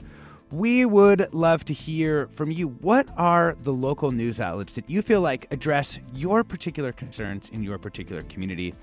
We 0.52 0.86
would 0.86 1.34
love 1.34 1.66
to 1.66 1.74
hear 1.74 2.28
from 2.28 2.52
you. 2.52 2.70
What 2.70 3.10
are 3.18 3.58
the 3.62 3.74
local 3.74 4.14
news 4.14 4.40
outlets 4.40 4.74
that 4.74 4.90
you 4.90 5.02
feel 5.02 5.20
like 5.20 5.46
address 5.52 6.00
your 6.14 6.46
particular 6.46 6.94
concerns 6.94 7.50
in 7.50 7.64
your 7.64 7.78
particular 7.78 8.24
community? 8.24 8.74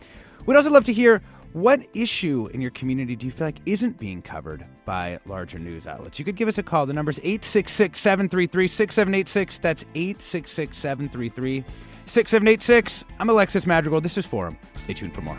We'd 0.44 0.56
also 0.56 0.70
love 0.70 0.84
to 0.84 0.92
hear 0.92 1.22
what 1.54 1.86
issue 1.94 2.48
in 2.52 2.60
your 2.60 2.72
community 2.72 3.16
do 3.16 3.26
you 3.26 3.32
feel 3.32 3.46
like 3.46 3.60
isn't 3.64 3.98
being 3.98 4.20
covered 4.20 4.66
by 4.84 5.20
larger 5.24 5.58
news 5.58 5.86
outlets? 5.86 6.18
You 6.18 6.24
could 6.26 6.36
give 6.36 6.48
us 6.48 6.58
a 6.58 6.62
call. 6.62 6.84
The 6.84 6.92
number 6.92 7.10
is 7.10 7.18
866 7.20 7.98
733 7.98 8.66
6786. 8.66 9.58
That's 9.58 9.84
866 9.94 10.76
733 10.76 11.64
6786. 12.04 13.04
I'm 13.18 13.30
Alexis 13.30 13.66
Madrigal. 13.66 14.02
This 14.02 14.18
is 14.18 14.26
Forum. 14.26 14.58
Stay 14.76 14.92
tuned 14.92 15.14
for 15.14 15.22
more. 15.22 15.38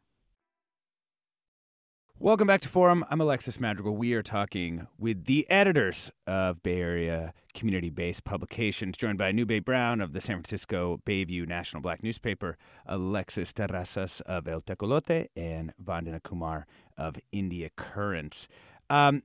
Welcome 2.23 2.45
back 2.45 2.61
to 2.61 2.69
Forum. 2.69 3.03
I'm 3.09 3.19
Alexis 3.19 3.59
Madrigal. 3.59 3.95
We 3.95 4.13
are 4.13 4.21
talking 4.21 4.85
with 4.99 5.25
the 5.25 5.49
editors 5.49 6.11
of 6.27 6.61
Bay 6.61 6.79
Area 6.79 7.33
community 7.55 7.89
based 7.89 8.25
publications, 8.25 8.95
joined 8.95 9.17
by 9.17 9.31
Nube 9.31 9.65
Brown 9.65 10.01
of 10.01 10.13
the 10.13 10.21
San 10.21 10.35
Francisco 10.35 11.01
Bayview 11.03 11.47
National 11.47 11.81
Black 11.81 12.03
Newspaper, 12.03 12.59
Alexis 12.85 13.51
Terrazas 13.51 14.21
of 14.21 14.47
El 14.47 14.61
Tecolote, 14.61 15.29
and 15.35 15.73
Vandana 15.83 16.21
Kumar 16.21 16.67
of 16.95 17.17
India 17.31 17.71
Currents. 17.75 18.47
Um, 18.91 19.23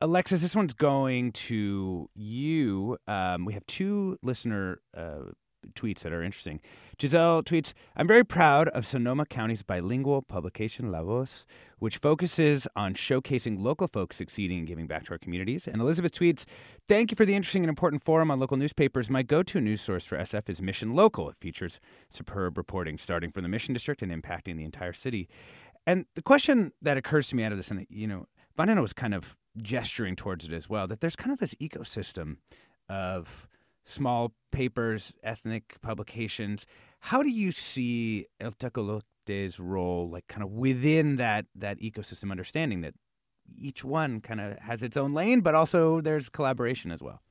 Alexis, 0.00 0.40
this 0.40 0.56
one's 0.56 0.72
going 0.72 1.32
to 1.32 2.08
you. 2.14 2.96
Um, 3.06 3.44
we 3.44 3.52
have 3.52 3.66
two 3.66 4.18
listener 4.22 4.80
uh, 4.96 5.32
tweets 5.74 6.00
that 6.00 6.12
are 6.12 6.22
interesting. 6.22 6.60
Giselle 7.00 7.42
tweets, 7.42 7.72
I'm 7.96 8.06
very 8.06 8.24
proud 8.24 8.68
of 8.68 8.86
Sonoma 8.86 9.26
County's 9.26 9.62
bilingual 9.62 10.22
publication 10.22 10.90
La 10.90 11.02
Voz, 11.02 11.46
which 11.78 11.98
focuses 11.98 12.66
on 12.74 12.94
showcasing 12.94 13.60
local 13.60 13.88
folks 13.88 14.16
succeeding 14.16 14.58
and 14.58 14.66
giving 14.66 14.86
back 14.86 15.04
to 15.04 15.12
our 15.12 15.18
communities. 15.18 15.68
And 15.68 15.80
Elizabeth 15.80 16.12
tweets, 16.12 16.44
Thank 16.86 17.10
you 17.10 17.16
for 17.16 17.24
the 17.24 17.34
interesting 17.34 17.62
and 17.62 17.68
important 17.68 18.02
forum 18.02 18.30
on 18.30 18.40
local 18.40 18.56
newspapers. 18.56 19.10
My 19.10 19.22
go 19.22 19.42
to 19.42 19.60
news 19.60 19.80
source 19.80 20.04
for 20.04 20.18
SF 20.18 20.48
is 20.48 20.62
Mission 20.62 20.94
Local. 20.94 21.30
It 21.30 21.36
features 21.36 21.80
superb 22.10 22.56
reporting 22.56 22.98
starting 22.98 23.30
from 23.30 23.42
the 23.42 23.48
Mission 23.48 23.74
District 23.74 24.02
and 24.02 24.10
impacting 24.10 24.56
the 24.56 24.64
entire 24.64 24.92
city. 24.92 25.28
And 25.86 26.06
the 26.14 26.22
question 26.22 26.72
that 26.82 26.96
occurs 26.96 27.28
to 27.28 27.36
me 27.36 27.44
out 27.44 27.52
of 27.52 27.58
this, 27.58 27.70
and 27.70 27.86
you 27.88 28.06
know, 28.06 28.26
Vandana 28.58 28.82
was 28.82 28.92
kind 28.92 29.14
of 29.14 29.38
gesturing 29.62 30.16
towards 30.16 30.46
it 30.46 30.52
as 30.52 30.68
well, 30.68 30.86
that 30.86 31.00
there's 31.00 31.16
kind 31.16 31.32
of 31.32 31.38
this 31.38 31.54
ecosystem 31.54 32.36
of 32.88 33.48
small 33.88 34.34
papers, 34.52 35.14
ethnic 35.22 35.76
publications. 35.80 36.66
How 37.00 37.22
do 37.22 37.30
you 37.30 37.52
see 37.52 38.26
El 38.38 38.52
Tecolote's 38.52 39.58
role, 39.58 40.10
like 40.10 40.28
kind 40.28 40.42
of 40.42 40.50
within 40.50 41.16
that 41.16 41.46
that 41.54 41.78
ecosystem, 41.80 42.30
understanding 42.30 42.82
that 42.82 42.94
each 43.56 43.84
one 43.84 44.20
kind 44.20 44.40
of 44.40 44.58
has 44.58 44.82
its 44.82 44.96
own 44.96 45.14
lane, 45.14 45.40
but 45.40 45.54
also 45.54 46.00
there's 46.02 46.28
collaboration 46.28 46.92
as 46.92 47.00
well? 47.00 47.22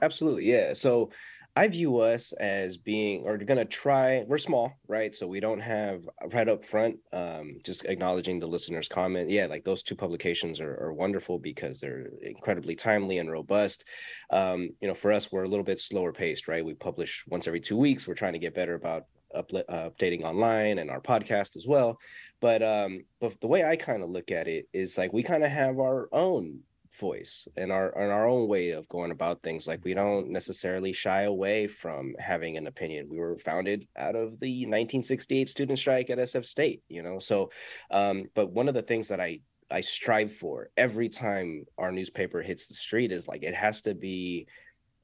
Absolutely, 0.00 0.44
yeah. 0.44 0.72
So 0.74 1.10
I 1.58 1.68
view 1.68 2.00
us 2.00 2.32
as 2.32 2.76
being, 2.76 3.22
or 3.24 3.38
going 3.38 3.56
to 3.56 3.64
try, 3.64 4.24
we're 4.28 4.36
small, 4.36 4.74
right? 4.88 5.14
So 5.14 5.26
we 5.26 5.40
don't 5.40 5.60
have 5.60 6.06
right 6.30 6.46
up 6.46 6.66
front, 6.66 6.98
um, 7.14 7.60
just 7.64 7.86
acknowledging 7.86 8.38
the 8.38 8.46
listener's 8.46 8.90
comment. 8.90 9.30
Yeah, 9.30 9.46
like 9.46 9.64
those 9.64 9.82
two 9.82 9.96
publications 9.96 10.60
are, 10.60 10.74
are 10.74 10.92
wonderful 10.92 11.38
because 11.38 11.80
they're 11.80 12.08
incredibly 12.20 12.76
timely 12.76 13.16
and 13.16 13.30
robust. 13.30 13.86
Um, 14.28 14.68
you 14.82 14.88
know, 14.88 14.94
for 14.94 15.10
us, 15.12 15.32
we're 15.32 15.44
a 15.44 15.48
little 15.48 15.64
bit 15.64 15.80
slower 15.80 16.12
paced, 16.12 16.46
right? 16.46 16.62
We 16.62 16.74
publish 16.74 17.24
once 17.26 17.46
every 17.46 17.60
two 17.60 17.78
weeks. 17.78 18.06
We're 18.06 18.14
trying 18.14 18.34
to 18.34 18.38
get 18.38 18.54
better 18.54 18.74
about 18.74 19.04
up, 19.34 19.50
uh, 19.54 19.62
updating 19.90 20.24
online 20.24 20.78
and 20.78 20.90
our 20.90 21.00
podcast 21.00 21.56
as 21.56 21.66
well. 21.66 21.96
But 22.42 22.62
um, 22.62 23.04
but 23.18 23.40
the 23.40 23.46
way 23.46 23.64
I 23.64 23.76
kind 23.76 24.02
of 24.02 24.10
look 24.10 24.30
at 24.30 24.46
it 24.46 24.68
is 24.74 24.98
like 24.98 25.12
we 25.14 25.22
kind 25.22 25.42
of 25.42 25.50
have 25.50 25.78
our 25.78 26.10
own 26.12 26.60
voice 26.98 27.46
and 27.56 27.70
our 27.70 27.96
and 27.98 28.10
our 28.12 28.28
own 28.28 28.48
way 28.48 28.70
of 28.70 28.88
going 28.88 29.10
about 29.10 29.42
things 29.42 29.66
like 29.66 29.84
we 29.84 29.94
don't 29.94 30.30
necessarily 30.30 30.92
shy 30.92 31.22
away 31.22 31.66
from 31.66 32.14
having 32.18 32.56
an 32.56 32.66
opinion. 32.66 33.08
We 33.10 33.18
were 33.18 33.38
founded 33.38 33.86
out 33.96 34.16
of 34.16 34.40
the 34.40 34.66
1968 34.66 35.48
student 35.48 35.78
strike 35.78 36.10
at 36.10 36.18
sf 36.18 36.44
state 36.44 36.82
you 36.88 37.02
know? 37.02 37.18
So 37.18 37.50
um, 37.90 38.26
but 38.34 38.50
one 38.50 38.68
of 38.68 38.74
the 38.74 38.82
things 38.82 39.08
that 39.08 39.20
i 39.20 39.40
i 39.70 39.80
strive 39.80 40.32
for 40.32 40.70
every 40.76 41.08
time 41.08 41.64
our 41.78 41.90
newspaper 41.90 42.42
hits 42.42 42.66
the 42.66 42.74
street 42.74 43.12
is 43.12 43.26
like 43.26 43.42
it 43.42 43.54
has 43.54 43.80
to 43.82 43.94
be 43.94 44.46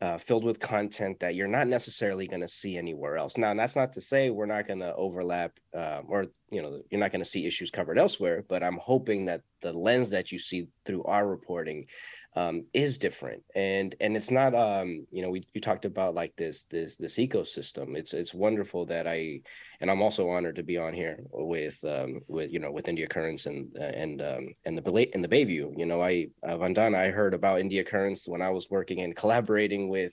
uh, 0.03 0.19
filled 0.19 0.43
with 0.43 0.59
content 0.59 1.21
that 1.21 1.37
you're 1.37 1.47
not 1.47 1.69
necessarily 1.69 2.27
going 2.27 2.41
to 2.41 2.49
see 2.49 2.77
anywhere 2.77 3.17
else. 3.17 3.39
Now, 3.39 3.55
that's 3.55 3.77
not 3.77 3.93
to 3.93 4.01
say 4.01 4.31
we're 4.31 4.47
not 4.47 4.67
going 4.67 4.81
to 4.81 4.93
overlap 4.97 5.53
um, 5.75 6.07
or, 6.09 6.27
you 6.51 6.61
know, 6.61 6.83
you're 6.91 7.01
not 7.01 7.13
going 7.13 7.23
to 7.23 7.31
see 7.31 7.47
issues 7.47 7.71
covered 7.71 7.99
elsewhere, 7.99 8.45
but 8.49 8.65
I'm 8.65 8.79
hoping 8.79 9.27
that 9.27 9.43
the 9.61 9.73
lens 9.73 10.11
that 10.11 10.33
you 10.33 10.41
see 10.41 10.67
through 10.85 11.05
our 11.05 11.25
reporting 11.25 11.87
um, 12.35 12.65
is 12.73 12.99
different. 12.99 13.43
And 13.55 13.95
and 14.01 14.17
it's 14.17 14.31
not 14.31 14.55
um 14.55 15.07
you 15.11 15.23
know 15.23 15.31
we 15.31 15.47
you 15.53 15.61
talked 15.61 15.85
about 15.85 16.15
like 16.15 16.35
this 16.37 16.65
this 16.65 16.97
this 16.97 17.17
ecosystem. 17.17 17.97
It's 17.97 18.15
it's 18.15 18.33
wonderful 18.33 18.87
that 18.87 19.07
i 19.07 19.41
and 19.81 19.91
i'm 19.91 20.01
also 20.01 20.31
honored 20.31 20.57
to 20.57 20.63
be 20.63 20.79
on 20.79 20.95
here 20.95 21.19
with 21.31 21.77
um 21.85 22.21
with 22.29 22.51
you 22.51 22.59
know 22.59 22.71
with 22.71 22.89
india 22.89 23.07
currents 23.07 23.47
and 23.47 23.75
and 23.77 24.23
um 24.23 24.49
and 24.65 24.79
the 24.79 25.15
in 25.15 25.21
the 25.21 25.29
bayview. 25.29 25.77
You 25.77 25.87
know 25.87 26.03
i 26.03 26.29
uh, 26.43 26.57
vandana 26.57 26.97
i 26.97 27.11
heard 27.11 27.35
about 27.35 27.61
india 27.61 27.85
currents 27.85 28.27
when 28.27 28.41
i 28.41 28.51
was 28.51 28.71
working 28.71 29.01
and 29.01 29.15
collaborating 29.15 29.89
with 29.89 30.13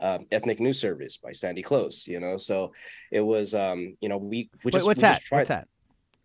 um, 0.00 0.26
ethnic 0.32 0.60
news 0.60 0.80
service 0.80 1.18
by 1.18 1.30
sandy 1.30 1.62
close 1.62 2.06
you 2.06 2.20
know? 2.20 2.38
So 2.38 2.72
it 3.12 3.20
was 3.20 3.54
um 3.54 3.96
you 4.00 4.08
know 4.08 4.16
we, 4.16 4.50
we 4.64 4.70
just, 4.70 4.86
what's 4.86 4.98
we 4.98 5.02
that? 5.02 5.20
Tried, 5.20 5.38
what's 5.38 5.48
that 5.50 5.68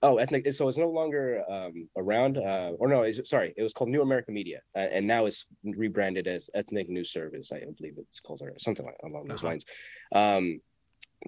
Oh, 0.06 0.18
ethnic. 0.18 0.54
So 0.54 0.68
it's 0.68 0.78
no 0.78 0.90
longer 0.90 1.44
um, 1.50 1.90
around, 1.98 2.38
uh, 2.38 2.74
or 2.78 2.88
no, 2.88 3.02
it's, 3.02 3.28
sorry, 3.28 3.56
it 3.58 3.64
was 3.64 3.74
called 3.74 3.90
New 3.90 4.04
American 4.04 4.36
Media, 4.36 4.60
uh, 4.76 4.80
and 4.96 5.08
now 5.08 5.26
it's 5.26 5.48
rebranded 5.64 6.28
as 6.28 6.48
Ethnic 6.54 6.90
News 6.90 7.12
Service. 7.12 7.52
I 7.52 7.64
believe 7.76 7.96
it's 7.98 8.20
called 8.20 8.42
or 8.44 8.54
something 8.60 8.86
like 8.86 8.98
along 9.04 9.28
those 9.28 9.44
uh-huh. 9.44 9.48
lines. 9.48 9.66
Um, 10.14 10.62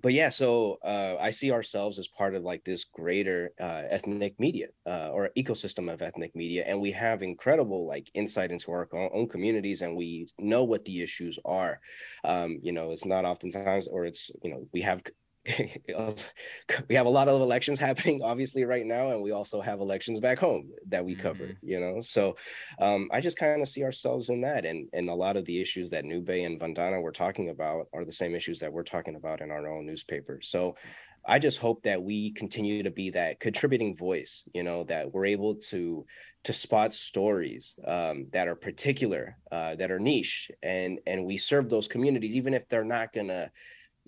but 0.03 0.13
yeah, 0.13 0.29
so 0.29 0.77
uh, 0.85 1.15
I 1.19 1.31
see 1.31 1.51
ourselves 1.51 1.97
as 1.97 2.07
part 2.07 2.35
of 2.35 2.43
like 2.43 2.63
this 2.63 2.83
greater 2.83 3.51
uh, 3.59 3.83
ethnic 3.89 4.39
media 4.39 4.67
uh, 4.85 5.09
or 5.11 5.31
ecosystem 5.35 5.91
of 5.91 6.03
ethnic 6.03 6.35
media, 6.35 6.63
and 6.67 6.79
we 6.79 6.91
have 6.91 7.23
incredible 7.23 7.87
like 7.87 8.11
insight 8.13 8.51
into 8.51 8.71
our 8.71 8.87
own 8.93 9.27
communities, 9.27 9.81
and 9.81 9.97
we 9.97 10.29
know 10.37 10.63
what 10.63 10.85
the 10.85 11.01
issues 11.01 11.39
are. 11.45 11.79
Um, 12.23 12.59
you 12.61 12.73
know, 12.73 12.91
it's 12.91 13.05
not 13.05 13.25
oftentimes, 13.25 13.87
or 13.87 14.05
it's 14.05 14.29
you 14.43 14.51
know, 14.51 14.67
we 14.71 14.81
have 14.81 15.01
we 16.89 16.95
have 16.95 17.05
a 17.05 17.09
lot 17.09 17.27
of 17.27 17.41
elections 17.41 17.79
happening 17.79 18.21
obviously 18.23 18.65
right 18.65 18.85
now 18.85 19.11
and 19.11 19.21
we 19.21 19.31
also 19.31 19.61
have 19.61 19.79
elections 19.79 20.19
back 20.19 20.37
home 20.37 20.69
that 20.87 21.03
we 21.03 21.15
cover 21.15 21.45
mm-hmm. 21.45 21.67
you 21.67 21.79
know 21.79 22.01
so 22.01 22.35
um, 22.79 23.09
i 23.13 23.21
just 23.21 23.37
kind 23.37 23.61
of 23.61 23.67
see 23.67 23.83
ourselves 23.83 24.29
in 24.29 24.41
that 24.41 24.65
and 24.65 24.87
and 24.93 25.09
a 25.09 25.13
lot 25.13 25.37
of 25.37 25.45
the 25.45 25.61
issues 25.61 25.89
that 25.89 26.05
nube 26.05 26.29
and 26.29 26.59
vandana 26.59 27.01
were 27.01 27.11
talking 27.11 27.49
about 27.49 27.87
are 27.93 28.03
the 28.03 28.11
same 28.11 28.35
issues 28.35 28.59
that 28.59 28.71
we're 28.71 28.83
talking 28.83 29.15
about 29.15 29.41
in 29.41 29.51
our 29.51 29.67
own 29.67 29.85
newspaper 29.85 30.39
so 30.41 30.75
I 31.29 31.39
just 31.39 31.57
hope 31.57 31.83
that 31.83 32.01
we 32.01 32.31
continue 32.31 32.83
to 32.83 32.89
be 32.89 33.09
that 33.09 33.41
contributing 33.41 33.97
voice, 33.97 34.43
you 34.53 34.63
know, 34.63 34.85
that 34.85 35.13
we're 35.13 35.25
able 35.25 35.55
to 35.55 36.05
to 36.45 36.53
spot 36.53 36.93
stories 36.93 37.77
um, 37.85 38.27
that 38.31 38.47
are 38.47 38.55
particular, 38.55 39.35
uh, 39.51 39.75
that 39.75 39.91
are 39.91 39.99
niche, 39.99 40.49
and 40.63 40.99
and 41.05 41.25
we 41.25 41.37
serve 41.37 41.69
those 41.69 41.89
communities, 41.89 42.33
even 42.33 42.53
if 42.53 42.69
they're 42.69 42.85
not 42.85 43.11
gonna 43.11 43.51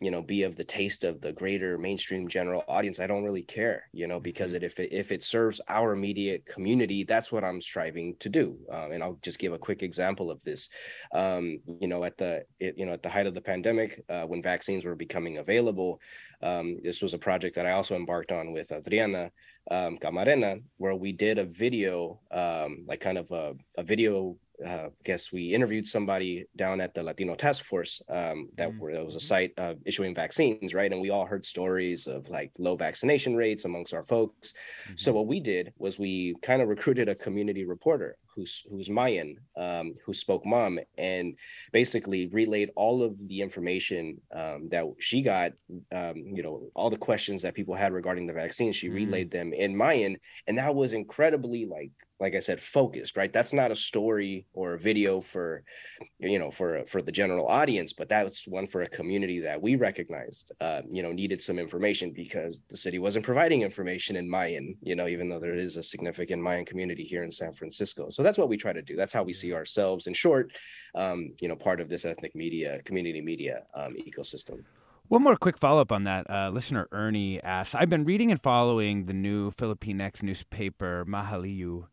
you 0.02 0.12
know 0.12 0.22
be 0.22 0.44
of 0.44 0.56
the 0.56 0.64
taste 0.64 1.04
of 1.04 1.22
the 1.22 1.32
greater 1.32 1.78
mainstream 1.78 2.28
general 2.28 2.64
audience 2.68 3.00
i 3.00 3.08
don't 3.08 3.24
really 3.24 3.42
care 3.42 3.84
you 3.92 4.08
know 4.08 4.20
because 4.20 4.54
it, 4.54 4.64
if 4.64 4.80
it 4.80 4.92
if 4.92 5.12
it 5.12 5.24
serves 5.24 5.60
our 5.68 5.94
immediate 5.94 6.46
community 6.46 7.04
that's 7.04 7.32
what 7.32 7.44
i'm 7.44 7.62
striving 7.62 8.16
to 8.20 8.30
do 8.30 8.58
um, 8.72 8.92
and 8.92 9.04
i'll 9.04 9.20
just 9.22 9.40
give 9.40 9.54
a 9.54 9.58
quick 9.58 9.84
example 9.84 10.32
of 10.32 10.42
this. 10.44 10.70
Um, 11.14 11.60
you 11.80 11.88
know 11.88 12.04
at 12.04 12.18
the 12.18 12.46
it, 12.60 12.78
you 12.78 12.86
know 12.86 12.94
at 12.94 13.04
the 13.04 13.10
height 13.10 13.28
of 13.28 13.34
the 13.34 13.42
pandemic 13.42 14.04
uh, 14.10 14.24
when 14.24 14.42
vaccines 14.42 14.86
were 14.86 14.96
becoming 14.96 15.38
available 15.38 16.00
um, 16.42 16.78
this 16.84 17.02
was 17.02 17.14
a 17.14 17.18
project 17.18 17.56
that 17.56 17.66
i 17.66 17.72
also 17.72 17.96
embarked 17.96 18.32
on 18.32 18.52
with 18.52 18.72
adriana 18.72 19.32
um, 19.72 19.98
Camarena, 19.98 20.64
where 20.78 20.96
we 20.96 21.12
did 21.12 21.38
a 21.38 21.46
video, 21.46 22.20
um, 22.32 22.86
like 22.88 23.00
kind 23.02 23.20
of 23.20 23.30
a, 23.32 23.56
a 23.78 23.84
video 23.84 24.36
uh, 24.66 24.88
I 24.88 24.90
guess 25.04 25.32
we 25.32 25.54
interviewed 25.54 25.88
somebody 25.88 26.46
down 26.56 26.82
at 26.82 26.94
the 26.94 27.04
Latino 27.04 27.36
Task 27.36 27.64
Force 27.64 28.02
um, 28.10 28.50
that 28.58 28.70
mm-hmm. 28.70 28.80
where 28.80 29.06
was 29.06 29.16
a 29.16 29.20
site 29.20 29.54
uh, 29.58 29.76
issuing 29.86 30.14
vaccines, 30.14 30.74
right? 30.74 30.92
And 30.92 31.02
we 31.02 31.10
all 31.10 31.26
heard 31.26 31.46
stories 31.46 32.08
of 32.08 32.30
like 32.30 32.52
low 32.58 32.76
vaccination 32.76 33.36
rates 33.36 33.66
amongst 33.66 33.94
our 33.94 34.04
folks. 34.04 34.54
Mm-hmm. 34.86 34.94
So 34.98 35.14
what 35.14 35.28
we 35.28 35.40
did 35.40 35.74
was 35.78 35.98
we 35.98 36.36
kind 36.42 36.62
of 36.62 36.68
recruited 36.68 37.10
a 37.10 37.16
community 37.16 37.66
reporter 37.66 38.18
who's 38.36 38.64
who's 38.70 38.90
Mayan, 38.90 39.38
um, 39.58 39.96
who 40.06 40.14
spoke 40.14 40.46
Mam, 40.46 40.80
and 40.98 41.36
basically 41.72 42.28
relayed 42.28 42.72
all 42.76 43.04
of 43.04 43.16
the 43.28 43.42
information 43.42 44.20
um, 44.36 44.70
that 44.70 44.86
she 45.00 45.22
got. 45.22 45.54
Um, 45.92 46.16
you 46.18 46.44
know, 46.44 46.70
all 46.76 46.90
the 46.90 46.98
questions 46.98 47.42
that 47.42 47.56
people 47.56 47.76
had 47.76 47.94
regarding 47.94 48.28
the 48.28 48.34
vaccine. 48.34 48.72
She 48.72 48.88
mm-hmm. 48.88 48.96
relayed 48.96 49.32
them 49.32 49.54
in 49.54 49.76
Mayan, 49.76 50.18
and 50.48 50.58
that 50.58 50.74
was 50.76 50.94
incredibly 50.94 51.66
like 51.66 51.92
like 52.20 52.36
I 52.36 52.40
said, 52.40 52.62
focused, 52.62 53.16
right? 53.16 53.32
That's 53.32 53.54
not 53.54 53.72
a 53.72 53.76
story 53.76 54.46
or 54.54 54.74
a 54.74 54.80
video 54.80 55.22
for, 55.22 55.64
you 56.20 56.38
know, 56.38 56.52
for 56.52 56.84
for 56.86 57.02
the 57.02 57.12
general 57.12 57.48
audience, 57.48 57.94
but 57.94 58.10
that's 58.10 58.46
one 58.46 58.68
for 58.68 58.82
a 58.82 58.90
community 58.90 59.40
that 59.40 59.62
we 59.62 59.76
recognized, 59.76 60.52
uh, 60.60 60.82
you 60.90 61.02
know, 61.02 61.14
needed 61.14 61.42
some 61.42 61.58
information 61.58 62.12
because 62.12 62.64
the 62.70 62.76
city 62.76 63.00
wasn't 63.00 63.24
providing 63.24 63.62
information 63.62 64.18
in 64.18 64.30
Mayan, 64.30 64.76
you 64.82 64.96
know, 64.96 65.08
even 65.08 65.30
though 65.30 65.40
there 65.40 65.56
is 65.56 65.78
a 65.78 65.84
significant 65.84 66.42
Mayan 66.42 66.66
community 66.66 67.04
here 67.04 67.24
in 67.24 67.32
San 67.32 67.54
Francisco. 67.54 68.10
So 68.10 68.22
that's 68.22 68.38
what 68.38 68.50
we 68.50 68.58
try 68.58 68.74
to 68.74 68.82
do. 68.82 68.98
That's 68.98 69.14
how 69.14 69.24
we 69.24 69.34
see 69.34 69.54
ourselves. 69.54 70.08
In 70.08 70.14
short, 70.14 70.52
um, 70.96 71.32
you 71.40 71.48
know, 71.48 71.56
part 71.56 71.80
of 71.80 71.88
this 71.88 72.04
ethnic 72.04 72.36
media, 72.36 72.82
community 72.84 73.22
media 73.22 73.64
um, 73.74 73.96
ecosystem. 73.96 74.64
One 75.08 75.24
more 75.24 75.38
quick 75.38 75.58
follow 75.58 75.82
up 75.82 75.92
on 75.92 76.04
that. 76.04 76.30
Uh, 76.30 76.50
listener 76.50 76.88
Ernie 76.92 77.42
asks 77.42 77.74
I've 77.74 77.90
been 77.90 78.04
reading 78.04 78.30
and 78.30 78.42
following 78.42 79.06
the 79.06 79.14
new 79.14 79.52
Filipinx 79.52 80.22
newspaper, 80.22 81.04
Mahaliu 81.08 81.88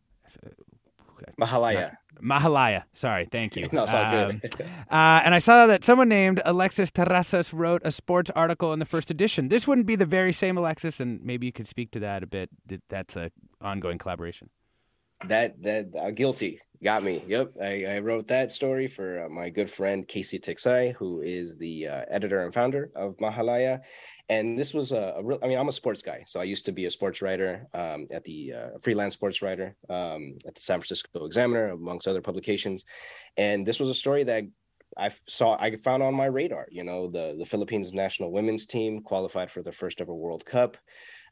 Mahalaya. 1.39 1.97
Mahalaya. 2.21 2.83
Sorry, 2.93 3.25
thank 3.25 3.55
you. 3.55 3.69
no, 3.71 3.83
it's 3.83 3.93
all 3.93 4.03
um, 4.03 4.39
good. 4.39 4.61
uh, 4.91 5.21
and 5.23 5.35
I 5.35 5.39
saw 5.39 5.67
that 5.67 5.83
someone 5.83 6.09
named 6.09 6.41
Alexis 6.45 6.91
Terrazas 6.91 7.53
wrote 7.53 7.81
a 7.85 7.91
sports 7.91 8.31
article 8.31 8.73
in 8.73 8.79
the 8.79 8.85
first 8.85 9.11
edition. 9.11 9.49
This 9.49 9.67
wouldn't 9.67 9.87
be 9.87 9.95
the 9.95 10.05
very 10.05 10.31
same 10.31 10.57
Alexis, 10.57 10.99
and 10.99 11.23
maybe 11.23 11.45
you 11.45 11.53
could 11.53 11.67
speak 11.67 11.91
to 11.91 11.99
that 11.99 12.23
a 12.23 12.27
bit. 12.27 12.49
That's 12.89 13.15
a 13.15 13.31
ongoing 13.61 13.97
collaboration. 13.97 14.49
That 15.25 15.61
that 15.63 15.87
uh, 15.99 16.11
guilty 16.11 16.59
got 16.83 17.03
me. 17.03 17.23
Yep, 17.27 17.53
I, 17.61 17.85
I 17.85 17.99
wrote 17.99 18.27
that 18.27 18.51
story 18.51 18.87
for 18.87 19.25
uh, 19.25 19.29
my 19.29 19.49
good 19.49 19.69
friend 19.69 20.07
Casey 20.07 20.39
Tixai, 20.39 20.93
who 20.93 21.21
is 21.21 21.57
the 21.57 21.87
uh, 21.87 22.05
editor 22.09 22.43
and 22.43 22.53
founder 22.53 22.91
of 22.95 23.17
Mahalaya, 23.17 23.81
and 24.29 24.59
this 24.59 24.73
was 24.73 24.91
a, 24.91 25.15
a 25.17 25.23
real, 25.23 25.39
I 25.41 25.47
mean, 25.47 25.57
I'm 25.57 25.69
a 25.69 25.71
sports 25.71 26.01
guy. 26.01 26.23
So 26.27 26.39
I 26.39 26.43
used 26.43 26.65
to 26.65 26.71
be 26.71 26.85
a 26.85 26.91
sports 26.91 27.21
writer 27.21 27.67
um, 27.73 28.07
at 28.11 28.23
the 28.25 28.53
uh, 28.53 28.69
freelance 28.81 29.13
sports 29.13 29.41
writer 29.41 29.75
um, 29.89 30.37
at 30.45 30.53
the 30.55 30.61
San 30.61 30.79
Francisco 30.79 31.25
Examiner, 31.25 31.69
amongst 31.69 32.07
other 32.07 32.21
publications. 32.21 32.85
And 33.37 33.65
this 33.65 33.79
was 33.79 33.89
a 33.89 33.93
story 33.93 34.23
that 34.25 34.43
I 34.97 35.11
saw, 35.27 35.55
I 35.59 35.75
found 35.77 36.03
on 36.03 36.13
my 36.13 36.25
radar. 36.25 36.67
You 36.69 36.83
know, 36.83 37.07
the, 37.07 37.35
the 37.37 37.45
Philippines 37.45 37.93
national 37.93 38.31
women's 38.31 38.65
team 38.65 39.01
qualified 39.01 39.49
for 39.49 39.61
the 39.61 39.71
first 39.71 40.01
ever 40.01 40.13
World 40.13 40.45
Cup. 40.45 40.77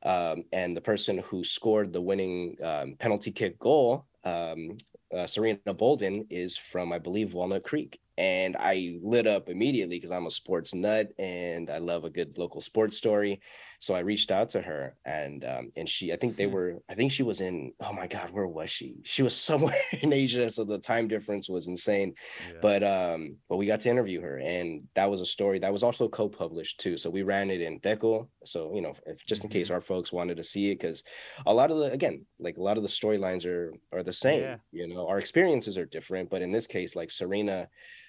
Um, 0.04 0.44
and 0.54 0.78
the 0.78 0.82
person 0.82 1.18
who 1.18 1.44
scored 1.44 1.92
the 1.92 2.02
winning 2.02 2.58
um, 2.64 2.96
penalty 2.98 3.32
kick 3.32 3.58
goal, 3.60 4.06
um, 4.24 4.78
uh, 5.12 5.26
Sarina 5.26 5.76
Bolden, 5.76 6.28
is 6.30 6.58
from, 6.58 6.94
I 6.94 7.00
believe, 7.00 7.34
Walnut 7.34 7.64
Creek 7.64 8.00
and 8.18 8.56
I 8.58 8.98
lit 9.02 9.28
up 9.28 9.50
immediately 9.50 9.98
because 9.98 10.12
I'm 10.12 10.26
a 10.26 10.32
sports 10.32 10.74
nut 10.74 11.12
and 11.20 11.70
I 11.70 11.80
love 11.80 12.06
a 12.06 12.10
good 12.10 12.38
local 12.38 12.62
sports 12.62 12.98
story. 12.98 13.42
So 13.86 13.94
I 13.94 14.00
reached 14.00 14.32
out 14.32 14.50
to 14.50 14.64
her 14.64 14.96
and 15.06 15.46
um, 15.46 15.72
and 15.76 15.88
she 15.88 16.12
I 16.12 16.16
think 16.16 16.38
they 16.38 16.46
hmm. 16.46 16.54
were 16.54 16.82
I 16.90 16.96
think 16.96 17.12
she 17.12 17.22
was 17.22 17.40
in 17.40 17.72
oh 17.80 17.94
my 17.94 18.08
god 18.08 18.32
where 18.32 18.48
was 18.48 18.72
she? 18.72 18.96
She 19.04 19.22
was 19.22 19.36
somewhere 19.50 19.80
in 20.02 20.12
Asia, 20.12 20.50
so 20.50 20.64
the 20.64 20.80
time 20.80 21.08
difference 21.08 21.48
was 21.48 21.68
insane. 21.68 22.16
Yeah. 22.52 22.58
But 22.64 22.82
um 22.82 23.36
but 23.48 23.58
we 23.58 23.68
got 23.68 23.82
to 23.82 23.92
interview 23.92 24.22
her 24.22 24.40
and 24.40 24.88
that 24.96 25.12
was 25.12 25.22
a 25.22 25.26
story 25.28 25.60
that 25.60 25.72
was 25.72 25.84
also 25.84 26.10
co-published 26.10 26.80
too. 26.80 26.98
So 26.98 27.12
we 27.12 27.22
ran 27.22 27.52
it 27.52 27.62
in 27.62 27.80
Teco. 27.80 28.28
So 28.44 28.74
you 28.74 28.82
know 28.82 28.96
if 29.06 29.24
just 29.24 29.44
in 29.44 29.52
case 29.52 29.68
mm-hmm. 29.68 29.76
our 29.76 29.82
folks 29.82 30.12
wanted 30.12 30.38
to 30.38 30.44
see 30.44 30.72
it 30.72 30.80
because 30.80 31.04
a 31.46 31.54
lot 31.54 31.70
of 31.70 31.78
the 31.78 31.92
again 31.92 32.26
like 32.40 32.58
a 32.58 32.64
lot 32.64 32.78
of 32.78 32.84
the 32.84 32.90
storylines 32.90 33.46
are 33.46 33.72
are 33.94 34.02
the 34.02 34.14
same. 34.14 34.42
Yeah. 34.42 34.58
You 34.72 34.88
know 34.88 35.08
our 35.08 35.20
experiences 35.20 35.78
are 35.78 35.86
different, 35.86 36.32
but 36.32 36.42
in 36.42 36.52
this 36.52 36.66
case 36.66 36.96
like 36.96 37.10
Sarina 37.10 37.68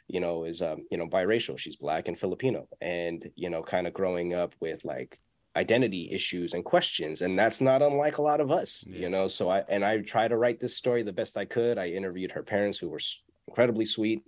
you 0.09 0.20
know, 0.20 0.45
is 0.45 0.62
um, 0.62 0.87
you 0.89 0.97
know, 0.97 1.09
biracial. 1.09 1.59
She's 1.59 1.74
black 1.74 2.07
and 2.07 2.16
Filipino, 2.16 2.68
and 2.81 3.29
you 3.35 3.51
know, 3.51 3.61
kind 3.61 3.89
of 3.89 3.93
growing 3.93 4.35
up 4.35 4.55
with 4.61 4.85
like 4.85 5.18
identity 5.57 6.09
issues 6.13 6.55
and 6.55 6.65
questions, 6.65 7.23
and 7.23 7.39
that's 7.39 7.61
not 7.61 7.83
unlike 7.83 8.19
a 8.19 8.23
lot 8.23 8.41
of 8.41 8.51
us, 8.51 8.85
yeah. 8.87 9.01
you 9.01 9.11
know. 9.11 9.27
So 9.27 9.49
I 9.49 9.65
and 9.69 9.85
I 9.85 9.99
try 10.03 10.29
to 10.29 10.37
write 10.37 10.61
this 10.61 10.77
story 10.77 11.03
the 11.03 11.13
best 11.13 11.37
I 11.37 11.45
could. 11.45 11.79
I 11.79 11.89
interviewed 11.89 12.33
her 12.33 12.43
parents, 12.43 12.79
who 12.79 12.89
were 12.89 13.01
incredibly 13.49 13.87
sweet. 13.87 14.23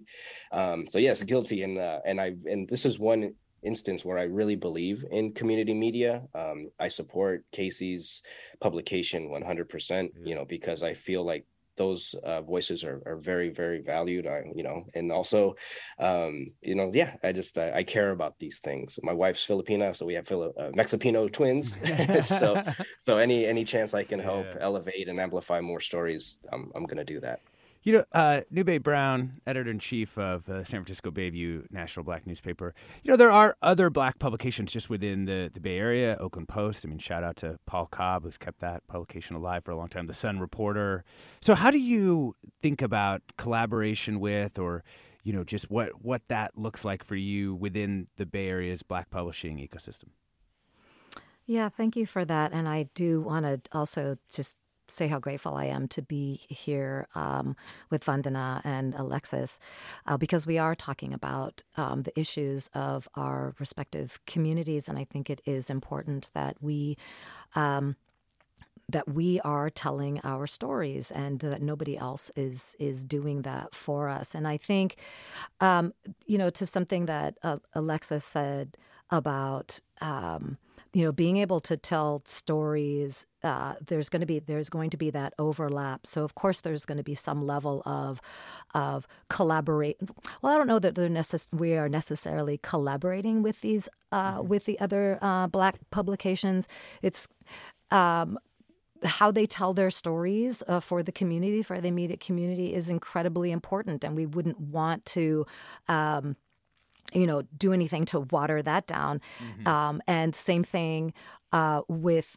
Um, 0.52 0.86
so 0.88 0.98
yes, 0.98 1.22
guilty, 1.22 1.62
and 1.62 1.78
uh, 1.78 2.00
and 2.04 2.20
I 2.20 2.34
and 2.46 2.68
this 2.68 2.84
is 2.84 2.98
one 2.98 3.34
instance 3.62 4.04
where 4.04 4.18
I 4.18 4.24
really 4.24 4.56
believe 4.56 5.04
in 5.10 5.32
community 5.32 5.74
media. 5.74 6.22
Um, 6.34 6.70
I 6.78 6.88
support 6.88 7.44
Casey's 7.52 8.22
publication 8.60 9.28
100%, 9.28 10.10
you 10.24 10.34
know, 10.34 10.44
because 10.44 10.82
I 10.82 10.94
feel 10.94 11.24
like 11.24 11.44
those 11.78 12.14
uh, 12.22 12.42
voices 12.42 12.84
are, 12.84 13.00
are 13.06 13.16
very 13.16 13.48
very 13.48 13.80
valued 13.80 14.26
I, 14.26 14.44
you 14.54 14.62
know 14.62 14.84
and 14.94 15.10
also 15.10 15.56
um, 15.98 16.50
you 16.60 16.74
know 16.74 16.90
yeah 16.92 17.14
i 17.22 17.32
just 17.32 17.56
I, 17.56 17.72
I, 17.78 17.82
care 17.82 18.10
about 18.10 18.38
these 18.38 18.58
things. 18.58 18.98
My 19.02 19.12
wife's 19.12 19.46
filipina 19.46 19.96
so 19.96 20.04
we 20.04 20.14
have 20.14 20.28
Fili- 20.28 20.52
uh, 20.58 20.70
mexipino 20.70 21.32
twins. 21.32 21.76
So 22.22 22.62
so 23.06 23.18
any 23.18 23.46
any 23.46 23.64
chance 23.64 23.94
i 23.94 24.04
can 24.04 24.20
help 24.20 24.46
yeah. 24.46 24.58
elevate 24.60 25.08
and 25.08 25.18
amplify 25.20 25.60
more 25.60 25.80
stories 25.80 26.38
i'm, 26.52 26.70
I'm 26.74 26.84
gonna 26.84 27.04
do 27.04 27.20
that 27.20 27.40
you 27.82 27.92
know, 27.92 28.04
uh, 28.12 28.40
Nube 28.50 28.82
Brown, 28.82 29.40
editor 29.46 29.70
in 29.70 29.78
chief 29.78 30.18
of 30.18 30.44
the 30.44 30.64
San 30.64 30.80
Francisco 30.80 31.10
Bayview 31.10 31.70
National 31.70 32.04
Black 32.04 32.26
Newspaper. 32.26 32.74
You 33.02 33.12
know, 33.12 33.16
there 33.16 33.30
are 33.30 33.56
other 33.62 33.88
black 33.90 34.18
publications 34.18 34.72
just 34.72 34.90
within 34.90 35.24
the, 35.26 35.50
the 35.52 35.60
Bay 35.60 35.78
Area. 35.78 36.16
Oakland 36.18 36.48
Post. 36.48 36.84
I 36.84 36.88
mean, 36.88 36.98
shout 36.98 37.22
out 37.22 37.36
to 37.36 37.58
Paul 37.66 37.86
Cobb, 37.86 38.24
who's 38.24 38.38
kept 38.38 38.60
that 38.60 38.86
publication 38.88 39.36
alive 39.36 39.64
for 39.64 39.70
a 39.70 39.76
long 39.76 39.88
time. 39.88 40.06
The 40.06 40.14
Sun 40.14 40.40
Reporter. 40.40 41.04
So, 41.40 41.54
how 41.54 41.70
do 41.70 41.78
you 41.78 42.34
think 42.60 42.82
about 42.82 43.22
collaboration 43.36 44.20
with, 44.20 44.58
or 44.58 44.82
you 45.22 45.32
know, 45.32 45.44
just 45.44 45.70
what 45.70 46.02
what 46.02 46.22
that 46.28 46.58
looks 46.58 46.84
like 46.84 47.04
for 47.04 47.16
you 47.16 47.54
within 47.54 48.08
the 48.16 48.26
Bay 48.26 48.48
Area's 48.48 48.82
black 48.82 49.10
publishing 49.10 49.58
ecosystem? 49.58 50.10
Yeah, 51.46 51.70
thank 51.70 51.96
you 51.96 52.04
for 52.04 52.26
that. 52.26 52.52
And 52.52 52.68
I 52.68 52.90
do 52.94 53.22
want 53.22 53.46
to 53.46 53.60
also 53.72 54.18
just 54.30 54.58
say 54.90 55.08
how 55.08 55.18
grateful 55.18 55.54
I 55.54 55.66
am 55.66 55.88
to 55.88 56.02
be 56.02 56.40
here 56.48 57.08
um, 57.14 57.56
with 57.90 58.04
Vandana 58.04 58.60
and 58.64 58.94
Alexis 58.94 59.58
uh, 60.06 60.16
because 60.16 60.46
we 60.46 60.58
are 60.58 60.74
talking 60.74 61.12
about 61.12 61.62
um, 61.76 62.02
the 62.02 62.18
issues 62.18 62.68
of 62.74 63.08
our 63.14 63.54
respective 63.58 64.18
communities, 64.26 64.88
and 64.88 64.98
I 64.98 65.04
think 65.04 65.30
it 65.30 65.40
is 65.44 65.70
important 65.70 66.30
that 66.34 66.56
we. 66.60 66.96
Um, 67.54 67.96
that 68.90 69.06
we 69.06 69.38
are 69.40 69.68
telling 69.68 70.18
our 70.24 70.46
stories 70.46 71.10
and 71.10 71.40
that 71.40 71.60
nobody 71.60 71.96
else 71.96 72.30
is 72.34 72.74
is 72.78 73.04
doing 73.04 73.42
that 73.42 73.74
for 73.74 74.08
us. 74.08 74.34
And 74.34 74.48
I 74.48 74.56
think, 74.56 74.96
um, 75.60 75.92
you 76.26 76.38
know, 76.38 76.50
to 76.50 76.64
something 76.64 77.04
that 77.06 77.36
uh, 77.42 77.58
Alexis 77.74 78.24
said 78.24 78.78
about 79.10 79.80
um, 80.00 80.56
you 80.92 81.04
know, 81.04 81.12
being 81.12 81.36
able 81.36 81.60
to 81.60 81.76
tell 81.76 82.22
stories, 82.24 83.26
uh, 83.42 83.74
there's 83.86 84.08
going 84.08 84.20
to 84.20 84.26
be 84.26 84.38
there's 84.38 84.68
going 84.68 84.90
to 84.90 84.96
be 84.96 85.10
that 85.10 85.34
overlap. 85.38 86.06
So 86.06 86.24
of 86.24 86.34
course 86.34 86.60
there's 86.60 86.84
going 86.84 86.98
to 86.98 87.04
be 87.04 87.14
some 87.14 87.46
level 87.46 87.82
of 87.84 88.20
of 88.74 89.06
collaborate. 89.28 89.98
Well, 90.40 90.54
I 90.54 90.58
don't 90.58 90.66
know 90.66 90.78
that 90.78 90.94
they're 90.94 91.08
necess- 91.08 91.48
we 91.52 91.74
are 91.76 91.88
necessarily 91.88 92.58
collaborating 92.58 93.42
with 93.42 93.60
these 93.60 93.88
uh, 94.12 94.42
with 94.42 94.64
the 94.64 94.78
other 94.80 95.18
uh, 95.20 95.46
black 95.46 95.76
publications. 95.90 96.68
It's 97.02 97.28
um, 97.90 98.38
how 99.04 99.30
they 99.30 99.46
tell 99.46 99.74
their 99.74 99.90
stories 99.90 100.62
uh, 100.66 100.80
for 100.80 101.02
the 101.02 101.12
community, 101.12 101.62
for 101.62 101.80
the 101.80 101.88
immediate 101.88 102.20
community, 102.20 102.74
is 102.74 102.90
incredibly 102.90 103.52
important, 103.52 104.04
and 104.04 104.16
we 104.16 104.26
wouldn't 104.26 104.60
want 104.60 105.04
to. 105.06 105.46
Um, 105.86 106.36
you 107.12 107.26
know, 107.26 107.42
do 107.56 107.72
anything 107.72 108.04
to 108.06 108.20
water 108.20 108.62
that 108.62 108.86
down. 108.86 109.20
Mm-hmm. 109.42 109.68
Um, 109.68 110.02
and 110.06 110.34
same 110.34 110.62
thing 110.62 111.12
uh, 111.52 111.82
with 111.88 112.36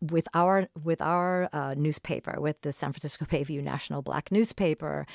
with 0.00 0.26
our 0.34 0.68
with 0.82 1.00
our 1.00 1.48
uh, 1.52 1.74
newspaper, 1.76 2.40
with 2.40 2.60
the 2.62 2.72
San 2.72 2.92
Francisco 2.92 3.24
Bayview 3.24 3.62
National 3.62 4.02
Black 4.02 4.32
Newspaper. 4.32 5.06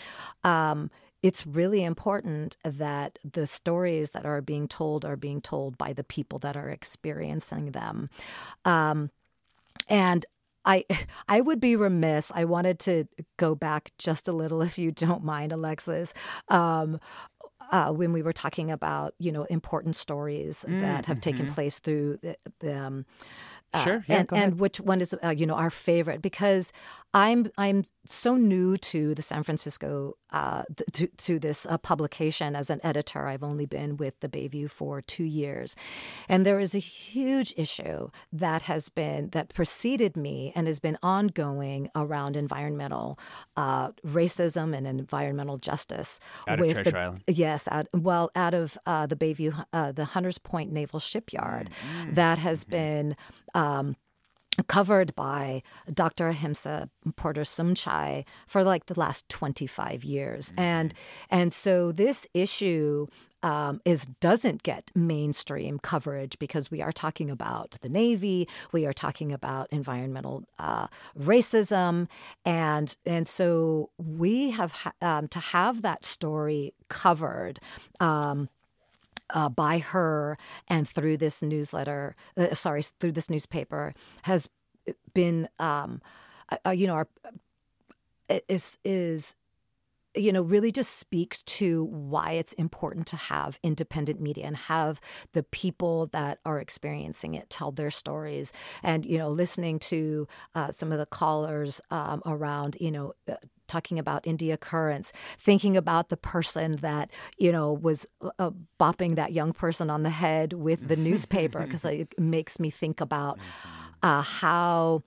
Um, 0.43 0.89
it's 1.23 1.47
really 1.47 1.83
important 1.83 2.55
that 2.63 3.19
the 3.23 3.47
stories 3.47 4.11
that 4.11 4.25
are 4.25 4.41
being 4.41 4.67
told 4.67 5.03
are 5.03 5.17
being 5.17 5.41
told 5.41 5.77
by 5.77 5.91
the 5.91 6.03
people 6.03 6.39
that 6.39 6.55
are 6.55 6.69
experiencing 6.69 7.71
them. 7.71 8.09
Um, 8.63 9.09
and 9.89 10.25
I 10.63 10.85
I 11.27 11.41
would 11.41 11.59
be 11.59 11.75
remiss. 11.75 12.31
I 12.35 12.45
wanted 12.45 12.79
to 12.79 13.05
go 13.37 13.55
back 13.55 13.91
just 13.97 14.27
a 14.27 14.33
little, 14.33 14.61
if 14.61 14.77
you 14.77 14.91
don't 14.91 15.23
mind, 15.23 15.51
Alexis. 15.51 16.13
Um, 16.49 16.99
uh, 17.71 17.91
when 17.91 18.13
we 18.13 18.21
were 18.21 18.33
talking 18.33 18.71
about 18.71 19.13
you 19.19 19.31
know 19.31 19.43
important 19.45 19.95
stories 19.95 20.65
mm, 20.67 20.79
that 20.81 21.05
have 21.05 21.21
taken 21.21 21.45
mm-hmm. 21.45 21.55
place 21.55 21.79
through 21.79 22.17
the, 22.17 22.35
the 22.59 22.77
um, 22.77 23.05
uh, 23.73 23.83
sure. 23.83 24.03
Yeah, 24.07 24.19
and, 24.19 24.33
and 24.33 24.59
which 24.59 24.79
one 24.79 25.01
is 25.01 25.15
uh, 25.23 25.29
you 25.29 25.45
know 25.45 25.55
our 25.55 25.69
favorite 25.69 26.21
because 26.21 26.71
I'm 27.17 27.49
I'm 27.57 27.83
so 28.05 28.35
new 28.35 28.77
to 28.77 29.15
the 29.15 29.23
San 29.23 29.41
Francisco 29.41 30.13
uh, 30.31 30.63
to 30.93 31.07
to 31.07 31.39
this 31.39 31.65
uh, 31.65 31.79
publication 31.79 32.55
as 32.55 32.69
an 32.69 32.79
editor. 32.83 33.25
I've 33.27 33.43
only 33.43 33.65
been 33.65 33.97
with 33.97 34.19
the 34.19 34.29
Bayview 34.29 34.69
for 34.69 35.01
two 35.01 35.23
years, 35.23 35.75
and 36.29 36.45
there 36.45 36.59
is 36.59 36.75
a 36.75 36.79
huge 36.79 37.55
issue 37.57 38.09
that 38.31 38.63
has 38.63 38.89
been 38.89 39.29
that 39.31 39.51
preceded 39.51 40.15
me 40.15 40.51
and 40.55 40.67
has 40.67 40.79
been 40.79 40.97
ongoing 41.01 41.89
around 41.95 42.37
environmental 42.37 43.17
uh, 43.55 43.93
racism 44.05 44.77
and 44.77 44.85
environmental 44.85 45.57
justice. 45.57 46.19
Out 46.47 46.59
with 46.59 46.69
of 46.69 46.73
Treasure 46.75 46.91
the, 46.91 46.99
Island. 46.99 47.23
Yes, 47.25 47.67
out, 47.71 47.87
well, 47.95 48.29
out 48.35 48.53
of 48.53 48.77
uh, 48.85 49.07
the 49.07 49.15
Bayview, 49.15 49.65
uh, 49.73 49.91
the 49.91 50.05
Hunters 50.05 50.37
Point 50.37 50.71
Naval 50.71 50.99
Shipyard, 50.99 51.71
mm-hmm. 51.71 52.13
that 52.13 52.37
has 52.37 52.63
mm-hmm. 52.63 52.71
been. 52.71 53.15
Um, 53.55 53.95
covered 54.63 55.15
by 55.15 55.61
Dr. 55.91 56.29
Ahimsa 56.29 56.89
Porter 57.15 57.41
Sumchai 57.41 58.25
for 58.45 58.63
like 58.63 58.87
the 58.87 58.99
last 58.99 59.27
25 59.29 60.03
years. 60.03 60.51
Mm-hmm. 60.51 60.59
And 60.59 60.93
and 61.29 61.53
so 61.53 61.91
this 61.91 62.27
issue 62.33 63.07
um, 63.43 63.81
is 63.85 64.05
doesn't 64.19 64.63
get 64.63 64.91
mainstream 64.95 65.79
coverage 65.79 66.39
because 66.39 66.71
we 66.71 66.81
are 66.81 66.91
talking 66.91 67.29
about 67.29 67.77
the 67.81 67.89
Navy, 67.89 68.47
we 68.71 68.85
are 68.85 68.93
talking 68.93 69.31
about 69.31 69.67
environmental 69.71 70.43
uh, 70.59 70.87
racism, 71.17 72.07
and 72.43 72.95
and 73.05 73.27
so 73.27 73.91
we 73.97 74.51
have 74.51 74.91
um, 75.01 75.27
to 75.29 75.39
have 75.39 75.81
that 75.83 76.03
story 76.03 76.73
covered. 76.89 77.59
Um, 77.99 78.49
uh, 79.29 79.49
by 79.49 79.79
her 79.79 80.37
and 80.67 80.87
through 80.87 81.17
this 81.17 81.41
newsletter, 81.41 82.15
uh, 82.35 82.53
sorry, 82.53 82.81
through 82.81 83.11
this 83.11 83.29
newspaper, 83.29 83.93
has 84.23 84.49
been, 85.13 85.47
um, 85.59 86.01
uh, 86.65 86.71
you 86.71 86.87
know, 86.87 86.93
our, 86.93 87.07
is 88.49 88.77
is 88.83 89.35
you 90.15 90.31
know 90.31 90.41
really 90.41 90.71
just 90.71 90.97
speaks 90.97 91.41
to 91.43 91.85
why 91.85 92.31
it's 92.31 92.53
important 92.53 93.05
to 93.07 93.15
have 93.15 93.59
independent 93.63 94.19
media 94.19 94.45
and 94.45 94.57
have 94.57 94.99
the 95.33 95.43
people 95.43 96.07
that 96.07 96.39
are 96.45 96.59
experiencing 96.59 97.35
it 97.35 97.49
tell 97.49 97.71
their 97.71 97.91
stories. 97.91 98.51
And 98.83 99.05
you 99.05 99.17
know 99.17 99.29
listening 99.29 99.79
to 99.79 100.27
uh, 100.55 100.71
some 100.71 100.91
of 100.91 100.97
the 100.97 101.05
callers 101.05 101.79
um, 101.91 102.21
around 102.25 102.77
you 102.79 102.91
know 102.91 103.13
uh, 103.29 103.35
talking 103.67 103.99
about 103.99 104.25
India 104.25 104.57
Currents, 104.57 105.11
thinking 105.37 105.77
about 105.77 106.09
the 106.09 106.17
person 106.17 106.77
that 106.77 107.11
you 107.37 107.51
know 107.51 107.73
was 107.73 108.05
uh, 108.39 108.51
bopping 108.79 109.15
that 109.15 109.33
young 109.33 109.53
person 109.53 109.89
on 109.89 110.03
the 110.03 110.09
head 110.09 110.53
with 110.53 110.87
the 110.87 110.95
newspaper 110.95 111.63
because 111.63 111.85
it 111.85 112.17
makes 112.19 112.59
me 112.59 112.69
think 112.69 113.01
about 113.01 113.39
uh, 114.03 114.21
how. 114.21 115.03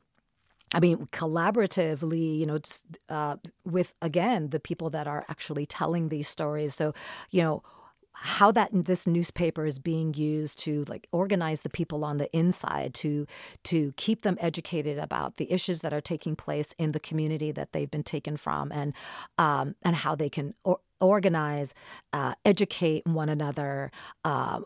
I 0.73 0.79
mean, 0.79 1.09
collaboratively, 1.11 2.39
you 2.39 2.47
know, 2.47 2.61
uh, 3.09 3.39
with 3.65 3.93
again 4.01 4.51
the 4.51 4.61
people 4.61 4.89
that 4.91 5.09
are 5.09 5.25
actually 5.29 5.67
telling 5.67 6.11
these 6.11 6.29
stories. 6.29 6.77
So, 6.77 6.95
you 7.33 7.43
know, 7.43 7.65
how 8.23 8.53
that 8.53 8.69
this 8.73 9.07
newspaper 9.07 9.65
is 9.65 9.79
being 9.79 10.13
used 10.13 10.59
to 10.59 10.85
like 10.89 11.09
organize 11.11 11.63
the 11.63 11.71
people 11.71 12.05
on 12.05 12.19
the 12.19 12.31
inside 12.37 12.93
to 12.93 13.27
to 13.65 13.93
keep 13.97 14.23
them 14.23 14.37
educated 14.41 14.99
about 14.99 15.37
the 15.37 15.51
issues 15.51 15.81
that 15.81 15.93
are 15.95 16.03
taking 16.03 16.37
place 16.37 16.75
in 16.77 16.93
the 16.93 17.01
community 17.01 17.51
that 17.51 17.73
they've 17.73 17.91
been 17.91 18.03
taken 18.03 18.37
from 18.37 18.71
and 18.73 18.93
um, 19.39 19.75
and 19.83 19.97
how 19.97 20.15
they 20.15 20.29
can 20.29 20.55
or, 20.65 20.81
organize 21.01 21.75
uh, 22.13 22.35
educate 22.45 23.07
one 23.07 23.31
another 23.31 23.91
uh, 24.25 24.61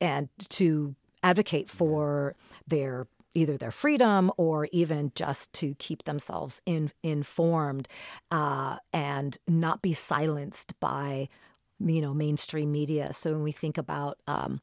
and 0.00 0.28
to 0.48 0.96
advocate 1.22 1.70
for 1.70 2.34
their 2.66 3.06
either 3.34 3.56
their 3.56 3.70
freedom 3.70 4.32
or 4.36 4.68
even 4.72 5.12
just 5.14 5.52
to 5.52 5.76
keep 5.78 6.02
themselves 6.02 6.60
in, 6.66 6.90
informed 7.04 7.86
uh, 8.32 8.78
and 8.92 9.38
not 9.46 9.80
be 9.80 9.92
silenced 9.92 10.78
by 10.80 11.28
you 11.80 12.00
know 12.00 12.14
mainstream 12.14 12.72
media. 12.72 13.12
So 13.12 13.32
when 13.32 13.42
we 13.42 13.52
think 13.52 13.78
about 13.78 14.18
um, 14.26 14.60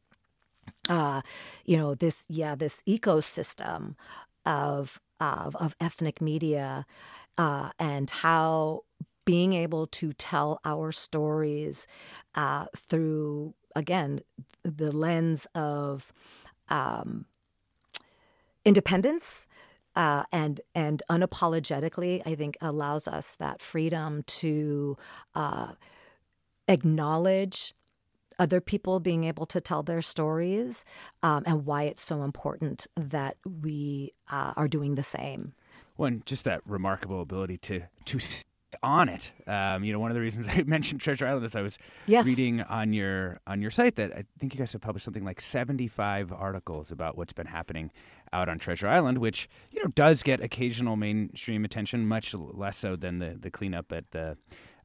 uh, 0.89 1.21
you 1.65 1.77
know 1.77 1.95
this 1.95 2.25
yeah 2.29 2.55
this 2.55 2.81
ecosystem 2.87 3.95
of 4.45 4.99
of, 5.19 5.55
of 5.55 5.75
ethnic 5.79 6.21
media 6.21 6.85
uh, 7.37 7.71
and 7.79 8.09
how 8.09 8.83
being 9.25 9.53
able 9.53 9.87
to 9.87 10.13
tell 10.13 10.59
our 10.63 10.91
stories 10.91 11.87
uh, 12.35 12.65
through 12.75 13.53
again 13.75 14.21
the 14.63 14.91
lens 14.91 15.47
of 15.55 16.13
um, 16.69 17.25
independence 18.65 19.47
uh, 19.95 20.23
and 20.31 20.61
and 20.75 21.01
unapologetically, 21.09 22.21
I 22.25 22.35
think 22.35 22.55
allows 22.61 23.07
us 23.07 23.35
that 23.37 23.61
freedom 23.61 24.23
to 24.27 24.95
uh, 25.33 25.73
acknowledge 26.67 27.73
other 28.39 28.61
people 28.61 28.99
being 28.99 29.23
able 29.23 29.45
to 29.47 29.59
tell 29.59 29.83
their 29.83 30.01
stories 30.01 30.85
um, 31.23 31.43
and 31.45 31.65
why 31.65 31.83
it's 31.83 32.03
so 32.03 32.23
important 32.23 32.87
that 32.95 33.37
we 33.45 34.11
uh, 34.29 34.53
are 34.55 34.67
doing 34.67 34.95
the 34.95 35.03
same. 35.03 35.53
One, 35.95 36.21
just 36.25 36.45
that 36.45 36.61
remarkable 36.65 37.21
ability 37.21 37.57
to 37.57 37.83
to 38.05 38.19
on 38.83 39.09
it. 39.09 39.31
Um, 39.47 39.83
you 39.83 39.93
know, 39.93 39.99
one 39.99 40.11
of 40.11 40.15
the 40.15 40.21
reasons 40.21 40.47
I 40.51 40.63
mentioned 40.63 41.01
Treasure 41.01 41.27
Island 41.27 41.45
is 41.45 41.55
I 41.55 41.61
was 41.61 41.77
yes. 42.05 42.25
reading 42.25 42.61
on 42.61 42.93
your 42.93 43.39
on 43.47 43.61
your 43.61 43.71
site 43.71 43.95
that 43.95 44.11
I 44.13 44.25
think 44.39 44.53
you 44.53 44.59
guys 44.59 44.73
have 44.73 44.81
published 44.81 45.05
something 45.05 45.25
like 45.25 45.41
seventy 45.41 45.87
five 45.87 46.31
articles 46.31 46.91
about 46.91 47.17
what's 47.17 47.33
been 47.33 47.47
happening 47.47 47.91
out 48.33 48.49
on 48.49 48.59
Treasure 48.59 48.87
Island, 48.87 49.17
which 49.19 49.49
you 49.71 49.81
know 49.81 49.89
does 49.89 50.23
get 50.23 50.41
occasional 50.41 50.95
mainstream 50.95 51.65
attention, 51.65 52.07
much 52.07 52.33
less 52.33 52.77
so 52.77 52.95
than 52.95 53.19
the 53.19 53.37
the 53.39 53.51
cleanup 53.51 53.91
at 53.91 54.11
the 54.11 54.37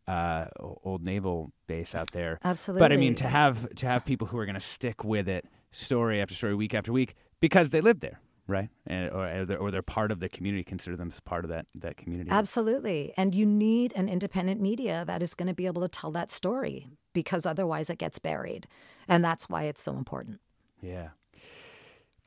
uh, 0.07 0.47
old 0.59 1.03
naval 1.05 1.53
base 1.67 1.95
out 1.95 2.11
there. 2.13 2.39
Absolutely. 2.45 2.81
But 2.81 2.93
I 2.93 2.97
mean, 2.97 3.15
to 3.17 3.29
have 3.29 3.75
to 3.77 3.87
have 3.87 4.05
people 4.05 4.27
who 4.29 4.39
are 4.39 4.47
going 4.47 4.55
to 4.55 4.61
stick 4.61 5.05
with 5.05 5.29
it, 5.29 5.45
story 5.71 6.21
after 6.21 6.35
story, 6.35 6.55
week 6.55 6.75
after 6.75 6.93
week, 6.93 7.15
because 7.41 7.71
they 7.71 7.81
live 7.81 8.01
there, 8.01 8.21
right? 8.47 8.69
And, 8.87 9.11
or, 9.11 9.57
or 9.59 9.71
they're 9.71 9.83
part 9.83 10.11
of 10.11 10.21
the 10.21 10.29
community, 10.29 10.65
consider 10.65 10.97
them 10.97 11.09
as 11.09 11.21
part 11.21 11.45
of 11.45 11.51
that 11.51 11.67
that 11.75 11.97
community. 11.97 12.31
Absolutely. 12.31 13.13
And 13.17 13.35
you 13.35 13.47
need 13.47 13.93
an 13.95 14.09
independent 14.09 14.61
media 14.61 15.05
that 15.07 15.23
is 15.23 15.35
going 15.35 15.49
to 15.49 15.55
be 15.55 15.67
able 15.67 15.83
to 15.83 15.89
tell 15.89 16.11
that 16.13 16.31
story, 16.31 16.89
because 17.13 17.47
otherwise 17.47 17.91
it 17.91 17.99
gets 17.99 18.19
buried, 18.19 18.67
and 19.09 19.25
that's 19.25 19.49
why 19.49 19.65
it's 19.65 19.83
so 19.83 19.97
important. 19.97 20.41
Yeah. 20.81 21.11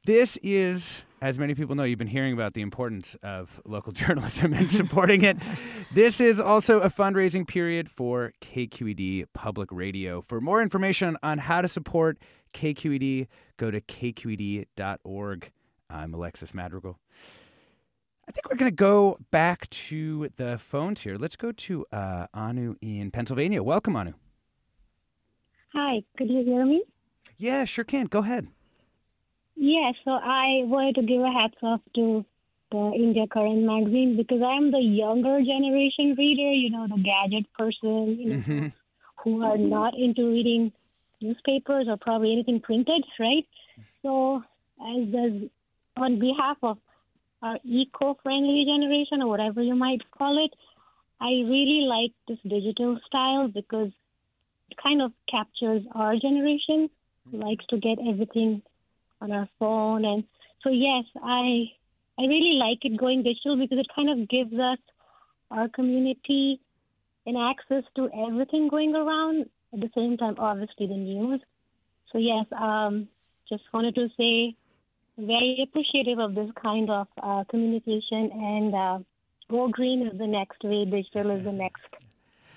This 0.06 0.38
is, 0.44 1.02
as 1.26 1.40
many 1.40 1.56
people 1.56 1.74
know, 1.74 1.84
you've 1.84 1.98
been 1.98 2.06
hearing 2.06 2.34
about 2.34 2.54
the 2.54 2.62
importance 2.62 3.16
of 3.24 3.60
local 3.66 3.92
journalism 4.04 4.54
and 4.54 4.72
supporting 4.72 5.24
it. 5.24 5.36
This 5.92 6.22
is 6.22 6.40
also 6.40 6.82
a 6.82 6.90
fundraising 6.90 7.48
period 7.48 7.90
for 7.90 8.32
KQED 8.42 9.26
Public 9.34 9.72
Radio. 9.72 10.22
For 10.22 10.40
more 10.40 10.62
information 10.62 11.18
on 11.24 11.40
how 11.40 11.64
to 11.64 11.68
support 11.68 12.20
KQED, 12.54 13.28
go 13.58 13.72
to 13.72 13.82
kqed.org. 13.82 15.52
I'm 15.90 16.14
Alexis 16.14 16.54
Madrigal. 16.54 17.00
I 18.30 18.32
think 18.32 18.48
we're 18.48 18.58
going 18.58 18.72
to 18.72 18.76
go 18.76 19.18
back 19.32 19.68
to 19.72 20.30
the 20.36 20.60
phones 20.60 21.02
here. 21.02 21.16
Let's 21.18 21.36
go 21.36 21.52
to 21.52 21.86
uh, 21.92 22.28
Anu 22.36 22.76
in 22.82 23.10
Pennsylvania. 23.10 23.64
Welcome, 23.64 23.96
Anu. 23.96 24.14
Hi, 25.74 26.04
could 26.18 26.30
you 26.30 26.44
hear 26.44 26.66
me? 26.68 26.84
Yeah, 27.36 27.66
sure 27.66 27.84
can. 27.84 28.06
Go 28.06 28.20
ahead. 28.20 28.48
Yeah, 29.56 29.92
so 30.04 30.12
I 30.12 30.64
wanted 30.66 30.96
to 30.96 31.04
give 31.04 31.22
a 31.22 31.32
hats 31.32 31.56
off 31.62 31.82
to 31.96 32.26
the 32.72 32.92
India 32.96 33.26
Current 33.28 33.64
magazine 33.64 34.16
because 34.18 34.42
I'm 34.42 34.72
the 34.72 34.80
younger 34.82 35.40
generation 35.42 36.16
reader, 36.18 36.52
you 36.52 36.70
know, 36.70 36.88
the 36.88 37.02
gadget 37.02 37.46
person, 37.54 38.18
you 38.20 38.30
know, 38.30 38.36
Mm-hmm. 38.36 38.68
who 39.24 39.42
are 39.44 39.58
not 39.58 39.94
into 39.98 40.28
reading 40.30 40.72
newspapers 41.22 41.88
or 41.88 41.98
probably 41.98 42.34
anything 42.34 42.60
printed, 42.60 43.04
right? 43.20 43.46
So, 44.04 44.44
as, 44.82 45.08
as 45.16 45.50
on 45.98 46.20
behalf 46.20 46.58
of 46.62 46.78
our 47.42 47.58
eco-friendly 47.64 48.66
generation 48.66 49.22
or 49.22 49.28
whatever 49.28 49.62
you 49.62 49.76
might 49.76 50.02
call 50.12 50.44
it, 50.44 50.52
I 51.22 51.30
really 51.30 51.86
like 51.88 52.12
this 52.28 52.40
digital 52.44 53.00
style 53.08 53.48
because 53.48 53.92
it 54.70 54.78
kind 54.82 55.02
of 55.02 55.12
captures 55.30 55.84
our 55.94 56.16
generation 56.18 56.90
who 57.32 57.38
likes 57.38 57.66
to 57.68 57.78
get 57.78 57.98
everything 58.08 58.62
on 59.22 59.32
our 59.32 59.50
phone. 59.60 60.06
And 60.06 60.24
so 60.64 60.72
yes 60.72 61.06
i 61.24 61.66
i 62.18 62.24
really 62.24 62.58
like 62.58 62.80
it 62.84 62.98
going 62.98 63.24
digital 63.24 63.58
because 63.58 63.78
it 63.78 63.88
kind 63.96 64.10
of 64.10 64.28
gives 64.28 64.54
us 64.54 64.80
our 65.52 65.70
community 65.70 66.60
an 67.28 67.36
access 67.38 67.84
to 67.96 68.10
everything 68.28 68.68
going 68.68 68.96
around 68.96 69.46
at 69.74 69.80
the 69.80 69.90
same 69.96 70.18
time 70.18 70.36
obviously 70.38 70.88
the 70.88 70.98
news. 70.98 71.42
So 72.12 72.18
yes 72.18 72.46
um 72.52 73.08
just 73.50 73.64
wanted 73.74 73.96
to 73.96 74.08
say 74.18 74.56
very 75.18 75.60
appreciative 75.64 76.20
of 76.20 76.36
this 76.36 76.50
kind 76.62 76.90
of 76.90 77.08
uh, 77.24 77.44
communication. 77.50 78.32
And 78.34 78.76
uh, 78.76 79.00
go 79.50 79.70
green 79.70 80.06
is 80.08 80.18
the 80.18 80.28
next 80.28 80.64
way 80.64 80.86
digital 80.86 81.38
is 81.38 81.44
the 81.44 81.52
next 81.52 81.82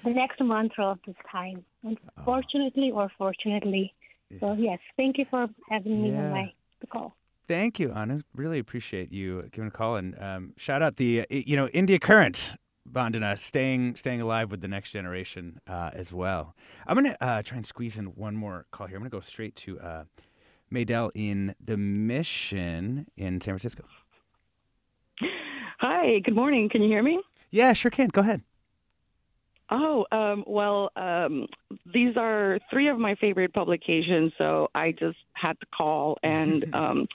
the 0.05 0.11
next 0.11 0.41
mantra 0.41 0.87
of 0.87 0.99
this 1.07 1.17
time 1.31 1.65
unfortunately 1.83 2.91
or 2.93 3.11
fortunately 3.19 3.93
so 4.41 4.53
yes 4.55 4.79
thank 4.97 5.19
you 5.19 5.25
for 5.31 5.47
having 5.69 6.03
me 6.03 6.11
Yeah. 6.11 6.21
on 6.25 6.31
my 6.31 6.53
the 6.81 6.87
call 6.87 7.15
Thank 7.49 7.81
you, 7.81 7.91
Anna. 7.93 8.21
Really 8.35 8.59
appreciate 8.59 9.11
you 9.11 9.49
giving 9.53 9.69
a 9.69 9.71
call 9.71 9.97
and 9.97 10.15
um, 10.23 10.53
shout 10.59 10.83
out 10.83 10.97
the 10.97 11.23
uh, 11.23 11.25
you 11.31 11.57
know 11.57 11.67
India 11.69 11.99
Current 11.99 12.57
Vandana 12.87 13.39
staying 13.39 13.97
staying 13.97 14.21
alive 14.21 14.51
with 14.51 14.61
the 14.61 14.69
next 14.69 14.91
generation 14.93 15.59
uh, 15.67 15.89
as 15.95 16.13
well. 16.13 16.55
I'm 16.87 16.95
gonna 16.95 17.17
uh, 17.23 17.41
try 17.43 17.57
and 17.57 17.67
squeeze 17.67 17.97
in 17.97 18.09
one 18.17 18.37
more 18.37 18.67
call 18.71 18.87
here. 18.87 18.97
I'm 18.99 19.03
gonna 19.03 19.09
go 19.09 19.21
straight 19.21 19.57
to 19.65 19.81
uh, 19.81 20.05
Maydell 20.71 21.11
in 21.15 21.55
the 21.59 21.79
Mission 21.79 23.07
in 23.17 23.41
San 23.41 23.53
Francisco. 23.53 23.85
Hi, 25.79 26.19
good 26.21 26.35
morning. 26.35 26.69
Can 26.69 26.83
you 26.83 26.89
hear 26.89 27.03
me? 27.03 27.21
Yeah, 27.51 27.73
sure 27.73 27.91
can. 27.91 28.09
Go 28.09 28.21
ahead. 28.21 28.43
Oh, 29.71 30.07
um, 30.13 30.45
well, 30.47 30.91
um, 30.97 31.47
these 31.93 32.17
are 32.17 32.59
three 32.71 32.89
of 32.89 32.99
my 32.99 33.15
favorite 33.17 33.53
publications, 33.53 34.33
so 34.39 34.69
I 34.75 34.93
just 34.93 35.19
had 35.35 35.61
to 35.61 35.67
call 35.77 36.19
and 36.23 36.65
um, 36.75 37.07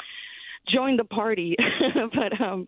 join 0.71 0.97
the 0.97 1.03
party. 1.03 1.55
but 1.95 2.39
um, 2.39 2.67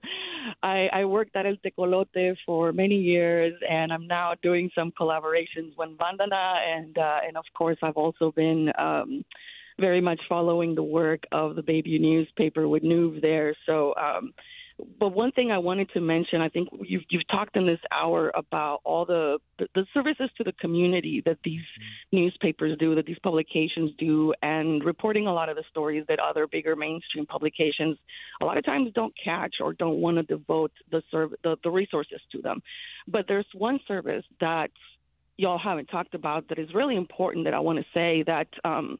I, 0.64 0.88
I 0.92 1.06
worked 1.06 1.36
at 1.36 1.46
El 1.46 1.58
Tecolote 1.58 2.36
for 2.46 2.74
many 2.74 2.96
years, 2.96 3.54
and 3.70 3.94
I'm 3.94 4.08
now 4.08 4.34
doing 4.42 4.72
some 4.74 4.92
collaborations 5.00 5.78
with 5.78 5.90
Vandana, 5.98 6.58
and 6.66 6.98
uh, 6.98 7.20
and 7.28 7.38
of 7.38 7.46
course, 7.56 7.78
I've 7.84 7.98
also 7.98 8.32
been 8.32 8.72
um, 8.80 9.24
very 9.80 10.02
much 10.02 10.20
following 10.28 10.74
the 10.74 10.84
work 10.84 11.26
of 11.32 11.56
the 11.56 11.64
Baby 11.64 12.00
newspaper 12.00 12.68
with 12.68 12.84
Nube 12.84 13.22
there. 13.22 13.56
So. 13.66 13.94
Um, 13.96 14.34
but 15.00 15.10
one 15.10 15.32
thing 15.32 15.52
I 15.52 15.58
wanted 15.58 15.90
to 15.92 16.02
mention, 16.02 16.42
I 16.42 16.50
think 16.50 16.68
you've 16.84 17.04
you've 17.10 17.28
talked 17.30 17.56
in 17.56 17.66
this 17.66 17.80
hour 17.92 18.32
about 18.36 18.82
all 18.84 19.06
the 19.06 19.38
the, 19.58 19.86
services 19.94 20.30
to 20.38 20.44
the 20.44 20.52
community 20.54 21.22
that 21.26 21.38
these 21.46 21.64
newspapers 22.12 22.78
do, 22.78 22.94
that 22.96 23.06
these 23.06 23.20
publications 23.24 23.92
do, 23.98 24.34
and 24.42 24.84
reporting 24.84 25.28
a 25.28 25.34
lot 25.34 25.48
of 25.48 25.56
the 25.56 25.64
stories 25.70 26.04
that 26.10 26.20
other 26.20 26.46
bigger 26.46 26.76
mainstream 26.76 27.26
publications 27.26 27.98
a 28.42 28.46
lot 28.46 28.58
of 28.58 28.66
times 28.66 28.92
don't 28.94 29.14
catch 29.24 29.56
or 29.62 29.74
don't 29.74 30.02
want 30.02 30.18
to 30.18 30.24
devote 30.24 30.72
the 30.92 31.02
serv- 31.10 31.36
the, 31.44 31.56
the 31.64 31.72
resources 31.72 32.20
to 32.34 32.42
them. 32.42 32.62
But 33.08 33.26
there's 33.30 33.48
one 33.54 33.80
service 33.88 34.26
that 34.42 34.72
y'all 35.38 35.60
haven't 35.60 35.88
talked 35.88 36.16
about 36.16 36.50
that 36.50 36.60
is 36.60 36.74
really 36.74 36.98
important 36.98 37.46
that 37.46 37.54
I 37.54 37.60
want 37.60 37.80
to 37.80 37.86
say 37.94 38.24
that 38.24 38.48
um, 38.66 39.00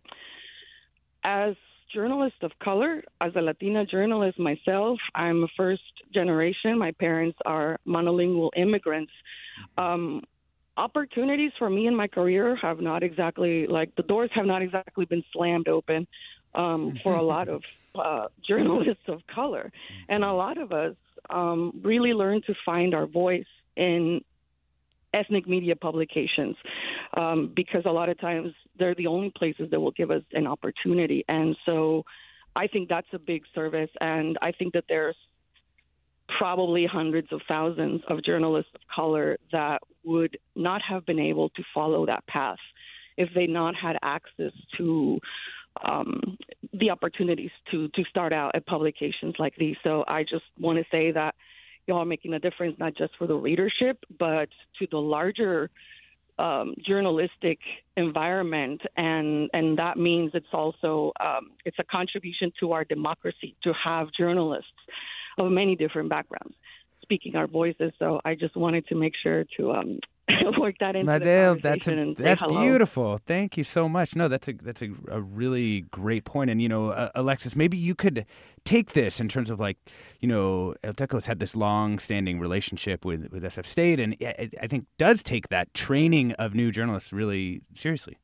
as 1.24 1.56
journalist 1.94 2.36
of 2.42 2.52
color, 2.64 3.04
as 3.22 3.32
a 3.36 3.42
Latina 3.42 3.86
journalist 3.86 4.40
myself, 4.40 5.00
I'm 5.14 5.44
a 5.44 5.48
first 5.56 5.84
generation. 6.14 6.78
My 6.78 6.92
parents 6.92 7.38
are 7.46 7.80
monolingual 7.88 8.50
immigrants. 8.56 9.12
Um, 9.78 10.24
opportunities 10.78 11.52
for 11.58 11.70
me 11.70 11.88
in 11.88 11.96
my 11.96 12.08
career 12.08 12.56
have 12.58 12.80
not 12.80 13.04
exactly, 13.04 13.68
like, 13.68 13.96
the 13.96 14.04
doors 14.04 14.30
have 14.34 14.46
not 14.46 14.62
exactly 14.62 15.06
been 15.06 15.24
slammed 15.32 15.68
open 15.68 16.08
um, 16.54 17.00
for 17.04 17.16
a 17.16 17.22
lot 17.22 17.48
of 17.48 17.62
uh, 17.96 18.28
journalists 18.48 19.04
of 19.08 19.22
color. 19.34 19.72
And 20.10 20.24
a 20.24 20.34
lot 20.34 20.58
of 20.58 20.72
us 20.72 20.96
um, 21.30 21.80
really 21.84 22.14
learn 22.14 22.42
to 22.48 22.54
find 22.66 22.94
our 22.94 23.06
voice 23.08 23.46
in 23.76 24.22
ethnic 25.14 25.48
media 25.48 25.76
publications 25.76 26.58
um, 27.16 27.52
because 27.56 27.84
a 27.86 27.92
lot 27.92 28.10
of 28.10 28.20
times 28.20 28.54
they're 28.78 28.96
the 28.96 29.08
only 29.08 29.32
places 29.36 29.70
that 29.72 29.80
will 29.80 29.92
give 29.92 30.12
us 30.12 30.24
an 30.34 30.48
opportunity. 30.48 31.24
And 31.28 31.56
so 31.66 32.04
I 32.56 32.68
think 32.68 32.90
that's 32.90 33.08
a 33.14 33.20
big 33.20 33.44
service. 33.54 33.90
And 34.02 34.38
I 34.42 34.52
think 34.52 34.74
that 34.74 34.86
there's 34.88 35.16
probably 36.38 36.86
hundreds 36.86 37.32
of 37.32 37.42
thousands 37.48 38.02
of 38.10 38.24
journalists 38.24 38.72
of 38.74 38.82
color 38.94 39.38
that 39.52 39.82
would 40.04 40.38
not 40.56 40.82
have 40.82 41.06
been 41.06 41.20
able 41.20 41.50
to 41.50 41.64
follow 41.74 42.06
that 42.06 42.26
path 42.28 42.58
if 43.18 43.30
they 43.34 43.48
not 43.48 43.76
had 43.76 43.98
access 44.02 44.52
to 44.78 45.20
um, 45.90 46.38
the 46.74 46.90
opportunities 46.90 47.52
to 47.70 47.90
to 47.90 48.04
start 48.06 48.32
out 48.32 48.56
at 48.56 48.66
publications 48.66 49.36
like 49.38 49.56
these. 49.58 49.76
So 49.84 50.06
I 50.08 50.24
just 50.24 50.46
want 50.60 50.78
to 50.78 50.86
say 50.90 51.12
that 51.12 51.36
y'all 51.86 52.00
are 52.00 52.06
making 52.06 52.34
a 52.34 52.40
difference 52.40 52.78
not 52.80 52.96
just 52.96 53.14
for 53.18 53.28
the 53.28 53.36
readership, 53.36 54.04
but 54.18 54.50
to 54.80 54.88
the 54.90 54.98
larger 54.98 55.70
um, 56.38 56.74
journalistic 56.86 57.60
environment, 57.98 58.82
and 58.98 59.50
and 59.54 59.78
that 59.78 59.98
means 59.98 60.32
it's 60.34 60.46
also 60.54 61.12
um, 61.20 61.52
it's 61.66 61.78
a 61.80 61.84
contribution 61.84 62.52
to 62.60 62.72
our 62.72 62.84
democracy 62.84 63.56
to 63.64 63.74
have 63.74 64.08
journalists 64.18 64.72
of 65.38 65.52
many 65.52 65.76
different 65.76 66.10
backgrounds 66.10 66.56
speaking 67.06 67.36
our 67.36 67.48
voices. 67.48 67.92
So 68.00 68.20
I 68.26 68.36
just 68.36 68.56
wanted 68.58 68.88
to 68.88 68.96
make 68.96 69.14
sure 69.22 69.46
to 69.58 69.72
um, 69.72 70.00
work 70.60 70.76
that 70.80 70.96
into 70.96 71.06
the 71.06 71.20
Madel, 71.20 71.62
that's 71.62 71.88
a, 71.88 72.14
that's 72.18 72.42
beautiful. 72.42 73.20
Thank 73.26 73.58
you 73.58 73.64
so 73.64 73.88
much. 73.88 74.16
No, 74.16 74.28
that's 74.28 74.48
a 74.48 74.54
that's 74.54 74.82
a, 74.82 74.90
a 75.10 75.22
really 75.22 75.82
great 75.92 76.26
point. 76.26 76.50
And 76.50 76.62
you 76.62 76.70
know, 76.70 76.90
uh, 76.90 77.10
Alexis, 77.16 77.56
maybe 77.56 77.78
you 77.78 77.96
could 77.96 78.26
take 78.64 78.94
this 78.94 79.20
in 79.20 79.30
terms 79.30 79.50
of 79.50 79.60
like, 79.60 79.78
you 80.20 80.28
know, 80.28 80.76
El 80.84 80.94
Teco's 80.94 81.28
had 81.28 81.40
this 81.40 81.56
long-standing 81.56 82.40
relationship 82.40 83.06
with 83.06 83.32
with 83.32 83.44
SF 83.44 83.66
State, 83.66 84.00
and 84.00 84.16
I, 84.22 84.50
I 84.62 84.68
think 84.68 84.86
does 84.98 85.22
take 85.22 85.50
that 85.50 85.74
training 85.74 86.34
of 86.34 86.56
new 86.56 86.72
journalists 86.72 87.14
really 87.14 87.62
seriously. 87.76 88.18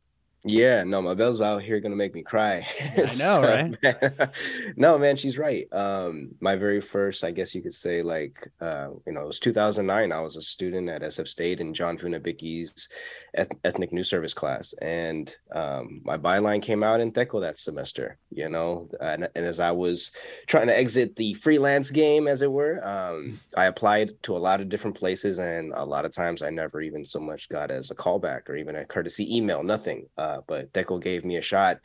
Yeah, 0.44 0.84
no, 0.84 1.04
my 1.04 1.14
bell's 1.14 1.40
out 1.40 1.62
here 1.62 1.80
gonna 1.80 1.96
make 1.96 2.16
me 2.16 2.24
cry. 2.24 2.66
I 2.98 3.16
know, 3.20 3.42
right? 3.44 4.30
no, 4.76 4.98
man, 4.98 5.16
she's 5.16 5.38
right. 5.38 5.72
Um, 5.72 6.32
my 6.40 6.56
very 6.56 6.82
first, 6.82 7.24
I 7.24 7.30
guess 7.30 7.54
you 7.54 7.62
could 7.62 7.76
say, 7.76 8.02
like, 8.02 8.50
uh, 8.60 8.90
you 9.06 9.14
know, 9.14 9.22
it 9.22 9.28
was 9.28 9.40
2009. 9.40 10.12
I 10.12 10.20
was 10.20 10.38
a 10.38 10.42
student 10.42 10.90
at 10.90 11.04
SF 11.04 11.28
State 11.28 11.60
in 11.62 11.76
John 11.76 11.96
Funabiki's 11.96 12.90
eth- 13.31 13.31
ethnic 13.34 13.94
news 13.94 14.10
service 14.10 14.34
class, 14.34 14.74
and 14.82 15.36
um, 15.54 16.02
my 16.04 16.18
byline 16.18 16.62
came 16.62 16.84
out 16.84 17.00
in 17.00 17.12
Teco 17.12 17.40
that 17.40 17.60
semester. 17.60 18.18
You 18.30 18.50
know, 18.50 18.90
and, 19.00 19.30
and 19.36 19.46
as 19.46 19.60
I 19.60 19.72
was 19.72 20.12
trying 20.48 20.68
to 20.68 20.78
exit 20.78 21.16
the 21.16 21.34
freelance 21.36 21.92
game, 21.92 22.28
as 22.28 22.42
it 22.42 22.52
were, 22.52 22.86
um, 22.86 23.40
I 23.56 23.66
applied 23.66 24.14
to 24.24 24.36
a 24.36 24.40
lot 24.40 24.62
of 24.62 24.70
different 24.70 24.98
places, 24.98 25.40
and 25.40 25.72
a 25.76 25.86
lot 25.86 26.06
of 26.06 26.14
times 26.14 26.42
I 26.42 26.50
never 26.50 26.82
even 26.82 27.06
so 27.06 27.20
much 27.20 27.50
got 27.50 27.72
as 27.72 27.92
a 27.92 27.96
callback 27.96 28.50
or 28.50 28.56
even 28.56 28.76
a 28.76 28.86
courtesy 28.86 29.36
email, 29.36 29.64
nothing. 29.64 30.08
Uh, 30.18 30.40
but 30.48 30.72
Teco 30.74 31.02
gave 31.02 31.24
me 31.24 31.38
a 31.38 31.42
shot, 31.42 31.80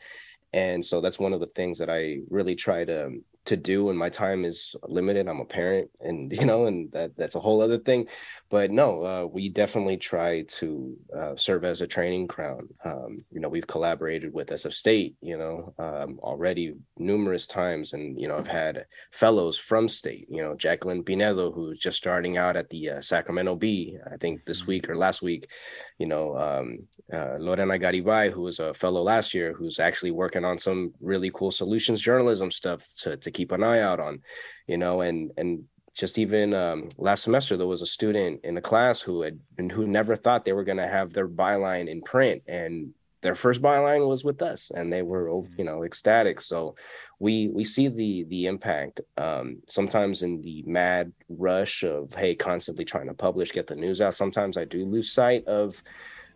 and 0.53 0.85
so 0.85 1.01
that's 1.01 1.19
one 1.19 1.33
of 1.33 1.39
the 1.39 1.51
things 1.55 1.77
that 1.79 1.89
I 1.89 2.19
really 2.29 2.55
try 2.55 2.85
to 2.85 3.11
to 3.47 3.57
do 3.57 3.85
when 3.85 3.97
my 3.97 4.09
time 4.09 4.45
is 4.45 4.75
limited. 4.83 5.27
I'm 5.27 5.39
a 5.39 5.45
parent, 5.45 5.89
and 5.99 6.31
you 6.37 6.45
know, 6.45 6.65
and 6.65 6.91
that 6.91 7.17
that's 7.17 7.35
a 7.35 7.39
whole 7.39 7.61
other 7.61 7.77
thing. 7.77 8.07
But 8.49 8.71
no, 8.71 9.03
uh, 9.03 9.25
we 9.25 9.49
definitely 9.49 9.97
try 9.97 10.43
to 10.43 10.97
uh, 11.15 11.35
serve 11.35 11.65
as 11.65 11.81
a 11.81 11.87
training 11.87 12.27
ground. 12.27 12.73
Um, 12.83 13.25
you 13.31 13.39
know, 13.39 13.49
we've 13.49 13.67
collaborated 13.67 14.33
with 14.33 14.49
SF 14.49 14.73
State, 14.73 15.15
you 15.21 15.37
know, 15.37 15.73
um, 15.79 16.19
already 16.19 16.75
numerous 16.97 17.47
times, 17.47 17.93
and 17.93 18.19
you 18.19 18.27
know, 18.27 18.37
I've 18.37 18.47
had 18.47 18.85
fellows 19.11 19.57
from 19.57 19.89
State. 19.89 20.27
You 20.29 20.41
know, 20.43 20.55
Jacqueline 20.55 21.03
Pinedo, 21.03 21.51
who's 21.51 21.79
just 21.79 21.97
starting 21.97 22.37
out 22.37 22.55
at 22.55 22.69
the 22.69 22.91
uh, 22.91 23.01
Sacramento 23.01 23.55
Bee, 23.55 23.97
I 24.11 24.17
think 24.17 24.45
this 24.45 24.67
week 24.67 24.89
or 24.89 24.95
last 24.95 25.21
week. 25.21 25.49
You 25.97 26.07
know, 26.07 26.37
um, 26.37 26.79
uh, 27.11 27.37
Lorena 27.39 27.79
Garibay, 27.79 28.31
who 28.31 28.41
was 28.41 28.59
a 28.59 28.73
fellow 28.73 29.01
last 29.01 29.33
year, 29.33 29.53
who's 29.53 29.79
actually 29.79 30.11
working 30.11 30.45
on 30.45 30.57
some 30.57 30.93
really 31.01 31.31
cool 31.33 31.51
solutions 31.51 32.01
journalism 32.01 32.51
stuff 32.51 32.87
to 32.97 33.17
to 33.17 33.31
keep 33.31 33.51
an 33.51 33.63
eye 33.63 33.81
out 33.81 33.99
on. 33.99 34.21
You 34.67 34.77
know, 34.77 35.01
and 35.01 35.31
and 35.37 35.63
just 35.93 36.19
even 36.19 36.53
um, 36.53 36.89
last 36.97 37.23
semester 37.23 37.57
there 37.57 37.65
was 37.65 37.81
a 37.81 37.87
student 37.87 38.41
in 38.43 38.55
a 38.57 38.61
class 38.61 39.01
who 39.01 39.21
had 39.21 39.39
and 39.57 39.71
who 39.71 39.87
never 39.87 40.15
thought 40.15 40.45
they 40.45 40.53
were 40.53 40.63
going 40.63 40.77
to 40.77 40.87
have 40.87 41.11
their 41.11 41.27
byline 41.27 41.89
in 41.89 42.03
print 42.03 42.43
and 42.47 42.93
their 43.21 43.35
first 43.35 43.61
byline 43.61 44.07
was 44.07 44.23
with 44.23 44.41
us, 44.41 44.71
and 44.73 44.91
they 44.91 45.01
were 45.01 45.29
oh, 45.29 45.47
you 45.57 45.63
know 45.63 45.83
ecstatic. 45.83 46.39
So 46.39 46.75
we 47.19 47.47
we 47.47 47.63
see 47.63 47.87
the 47.87 48.23
the 48.25 48.45
impact 48.45 49.01
um, 49.17 49.57
sometimes 49.67 50.21
in 50.21 50.41
the 50.41 50.63
mad 50.65 51.11
rush 51.29 51.83
of 51.83 52.13
hey 52.13 52.35
constantly 52.35 52.85
trying 52.85 53.07
to 53.07 53.13
publish 53.13 53.51
get 53.51 53.67
the 53.67 53.75
news 53.75 54.01
out 54.01 54.13
sometimes 54.13 54.57
i 54.57 54.65
do 54.65 54.85
lose 54.85 55.11
sight 55.11 55.45
of 55.47 55.81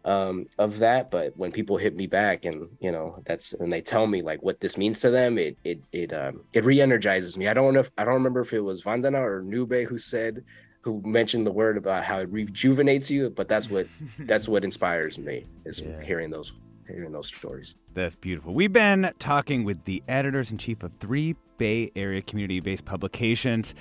um, 0.04 0.48
of 0.58 0.80
that 0.80 1.12
but 1.12 1.38
when 1.38 1.52
people 1.52 1.78
hit 1.78 1.96
me 1.96 2.08
back 2.08 2.46
and 2.46 2.68
you 2.80 2.92
know 2.92 3.22
that's 3.26 3.54
and 3.54 3.72
they 3.72 3.82
tell 3.82 4.08
me 4.08 4.24
like 4.24 4.42
what 4.42 4.60
this 4.60 4.76
means 4.76 5.00
to 5.02 5.12
them 5.12 5.38
it 5.38 5.56
it 5.64 5.80
it 5.92 6.12
um 6.12 6.42
it 6.54 6.66
re-energizes 6.66 7.38
me 7.38 7.48
i 7.48 7.54
don't 7.54 7.74
know 7.74 7.82
if 7.82 7.92
i 8.00 8.04
don't 8.04 8.16
remember 8.16 8.42
if 8.42 8.52
it 8.52 8.62
was 8.62 8.82
vandana 8.82 9.20
or 9.20 9.44
nube 9.44 9.86
who 9.88 10.00
said 10.00 10.44
who 10.82 11.00
mentioned 11.06 11.46
the 11.46 11.52
word 11.52 11.78
about 11.78 12.04
how 12.04 12.20
it 12.20 12.30
rejuvenates 12.30 13.12
you 13.12 13.30
but 13.30 13.48
that's 13.48 13.70
what 13.70 13.86
that's 14.22 14.48
what 14.52 14.64
inspires 14.64 15.20
me 15.20 15.46
is 15.66 15.82
yeah. 15.82 16.02
hearing 16.02 16.32
those 16.32 16.52
hearing 16.94 17.12
those 17.12 17.28
stories. 17.28 17.76
That's 17.94 18.16
beautiful. 18.16 18.54
We've 18.54 18.72
been 18.72 19.12
talking 19.20 19.64
with 19.64 19.86
the 19.86 20.04
editors 20.08 20.52
in 20.52 20.58
chief 20.58 20.84
of 20.84 20.94
three 20.94 21.36
Bay 21.58 21.92
Area 21.96 22.22
community 22.22 22.60
based 22.60 22.86
publications. 22.86 23.76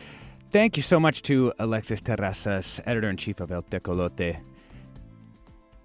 Thank 0.50 0.76
you 0.76 0.82
so 0.82 0.98
much 0.98 1.22
to 1.22 1.52
Alexis 1.58 2.00
Terrazas, 2.00 2.80
editor 2.86 3.08
in 3.08 3.16
chief 3.16 3.40
of 3.40 3.52
El 3.52 3.62
Tecolote. 3.62 4.40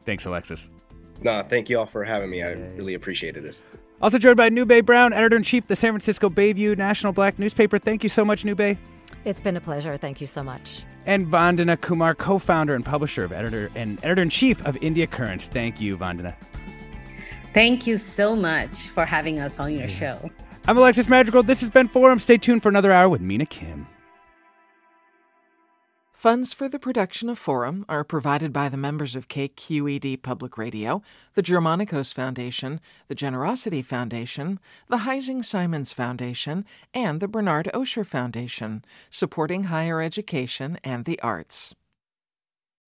Thanks, 0.05 0.26
Alexis. 0.26 0.69
No, 1.21 1.43
thank 1.47 1.69
you 1.69 1.80
all 1.80 1.86
for 1.86 2.03
having 2.03 2.30
me. 2.30 2.43
I 2.43 2.51
really 2.51 2.95
appreciated 2.95 3.43
this. 3.43 3.61
Also 4.01 4.17
joined 4.17 4.38
by 4.38 4.49
Nube 4.49 4.86
Brown, 4.86 5.13
editor 5.13 5.38
in 5.38 5.43
chief 5.43 5.63
of 5.63 5.67
the 5.69 5.76
San 5.76 5.91
Francisco 5.91 6.30
Bayview 6.30 6.78
National 6.78 7.13
Black 7.13 7.39
Newspaper. 7.39 7.80
Thank 7.80 8.03
you 8.03 8.09
so 8.09 8.26
much, 8.26 8.43
Nube. 8.43 8.78
It's 9.23 9.39
been 9.39 9.55
a 9.55 9.61
pleasure. 9.61 9.95
Thank 9.97 10.19
you 10.19 10.28
so 10.28 10.43
much. 10.43 10.84
And 11.05 11.28
Vandana 11.28 11.80
Kumar, 11.80 12.15
co-founder 12.15 12.76
and 12.76 12.84
publisher 12.84 13.23
of 13.23 13.32
editor 13.32 13.71
and 13.76 13.97
editor 14.03 14.21
in 14.21 14.30
chief 14.30 14.65
of 14.65 14.76
India 14.82 15.07
Currents. 15.07 15.47
Thank 15.47 15.80
you, 15.80 15.97
Vandana. 15.97 16.36
Thank 17.56 17.88
you 17.88 17.97
so 17.97 18.36
much 18.36 18.89
for 18.89 19.06
having 19.06 19.39
us 19.39 19.62
on 19.62 19.74
your 19.74 19.88
show. 19.88 20.30
I'm 20.68 20.78
Alexis 20.78 21.08
Madrigal. 21.08 21.41
This 21.41 21.62
has 21.62 21.70
been 21.70 21.88
Forum. 21.88 22.20
Stay 22.20 22.38
tuned 22.38 22.62
for 22.62 22.68
another 22.68 22.91
hour 22.91 23.08
with 23.08 23.22
Mina 23.22 23.45
Kim. 23.45 23.88
Funds 26.12 26.51
for 26.51 26.68
the 26.68 26.80
production 26.80 27.30
of 27.30 27.38
Forum 27.38 27.86
are 27.88 28.03
provided 28.03 28.51
by 28.51 28.68
the 28.68 28.76
members 28.76 29.16
of 29.16 29.30
KQED 29.30 30.22
Public 30.22 30.58
Radio, 30.58 31.01
the 31.36 31.41
Germanacos 31.41 32.14
Foundation, 32.14 32.82
the 33.08 33.16
Generosity 33.16 33.82
Foundation, 33.82 34.60
the 34.89 34.97
Heising 34.97 35.41
Simons 35.45 35.93
Foundation, 35.93 36.66
and 36.93 37.22
the 37.22 37.30
Bernard 37.30 37.70
Osher 37.74 38.06
Foundation, 38.06 38.84
supporting 39.10 39.66
higher 39.66 40.01
education 40.01 40.78
and 40.84 41.06
the 41.06 41.18
arts. 41.22 41.74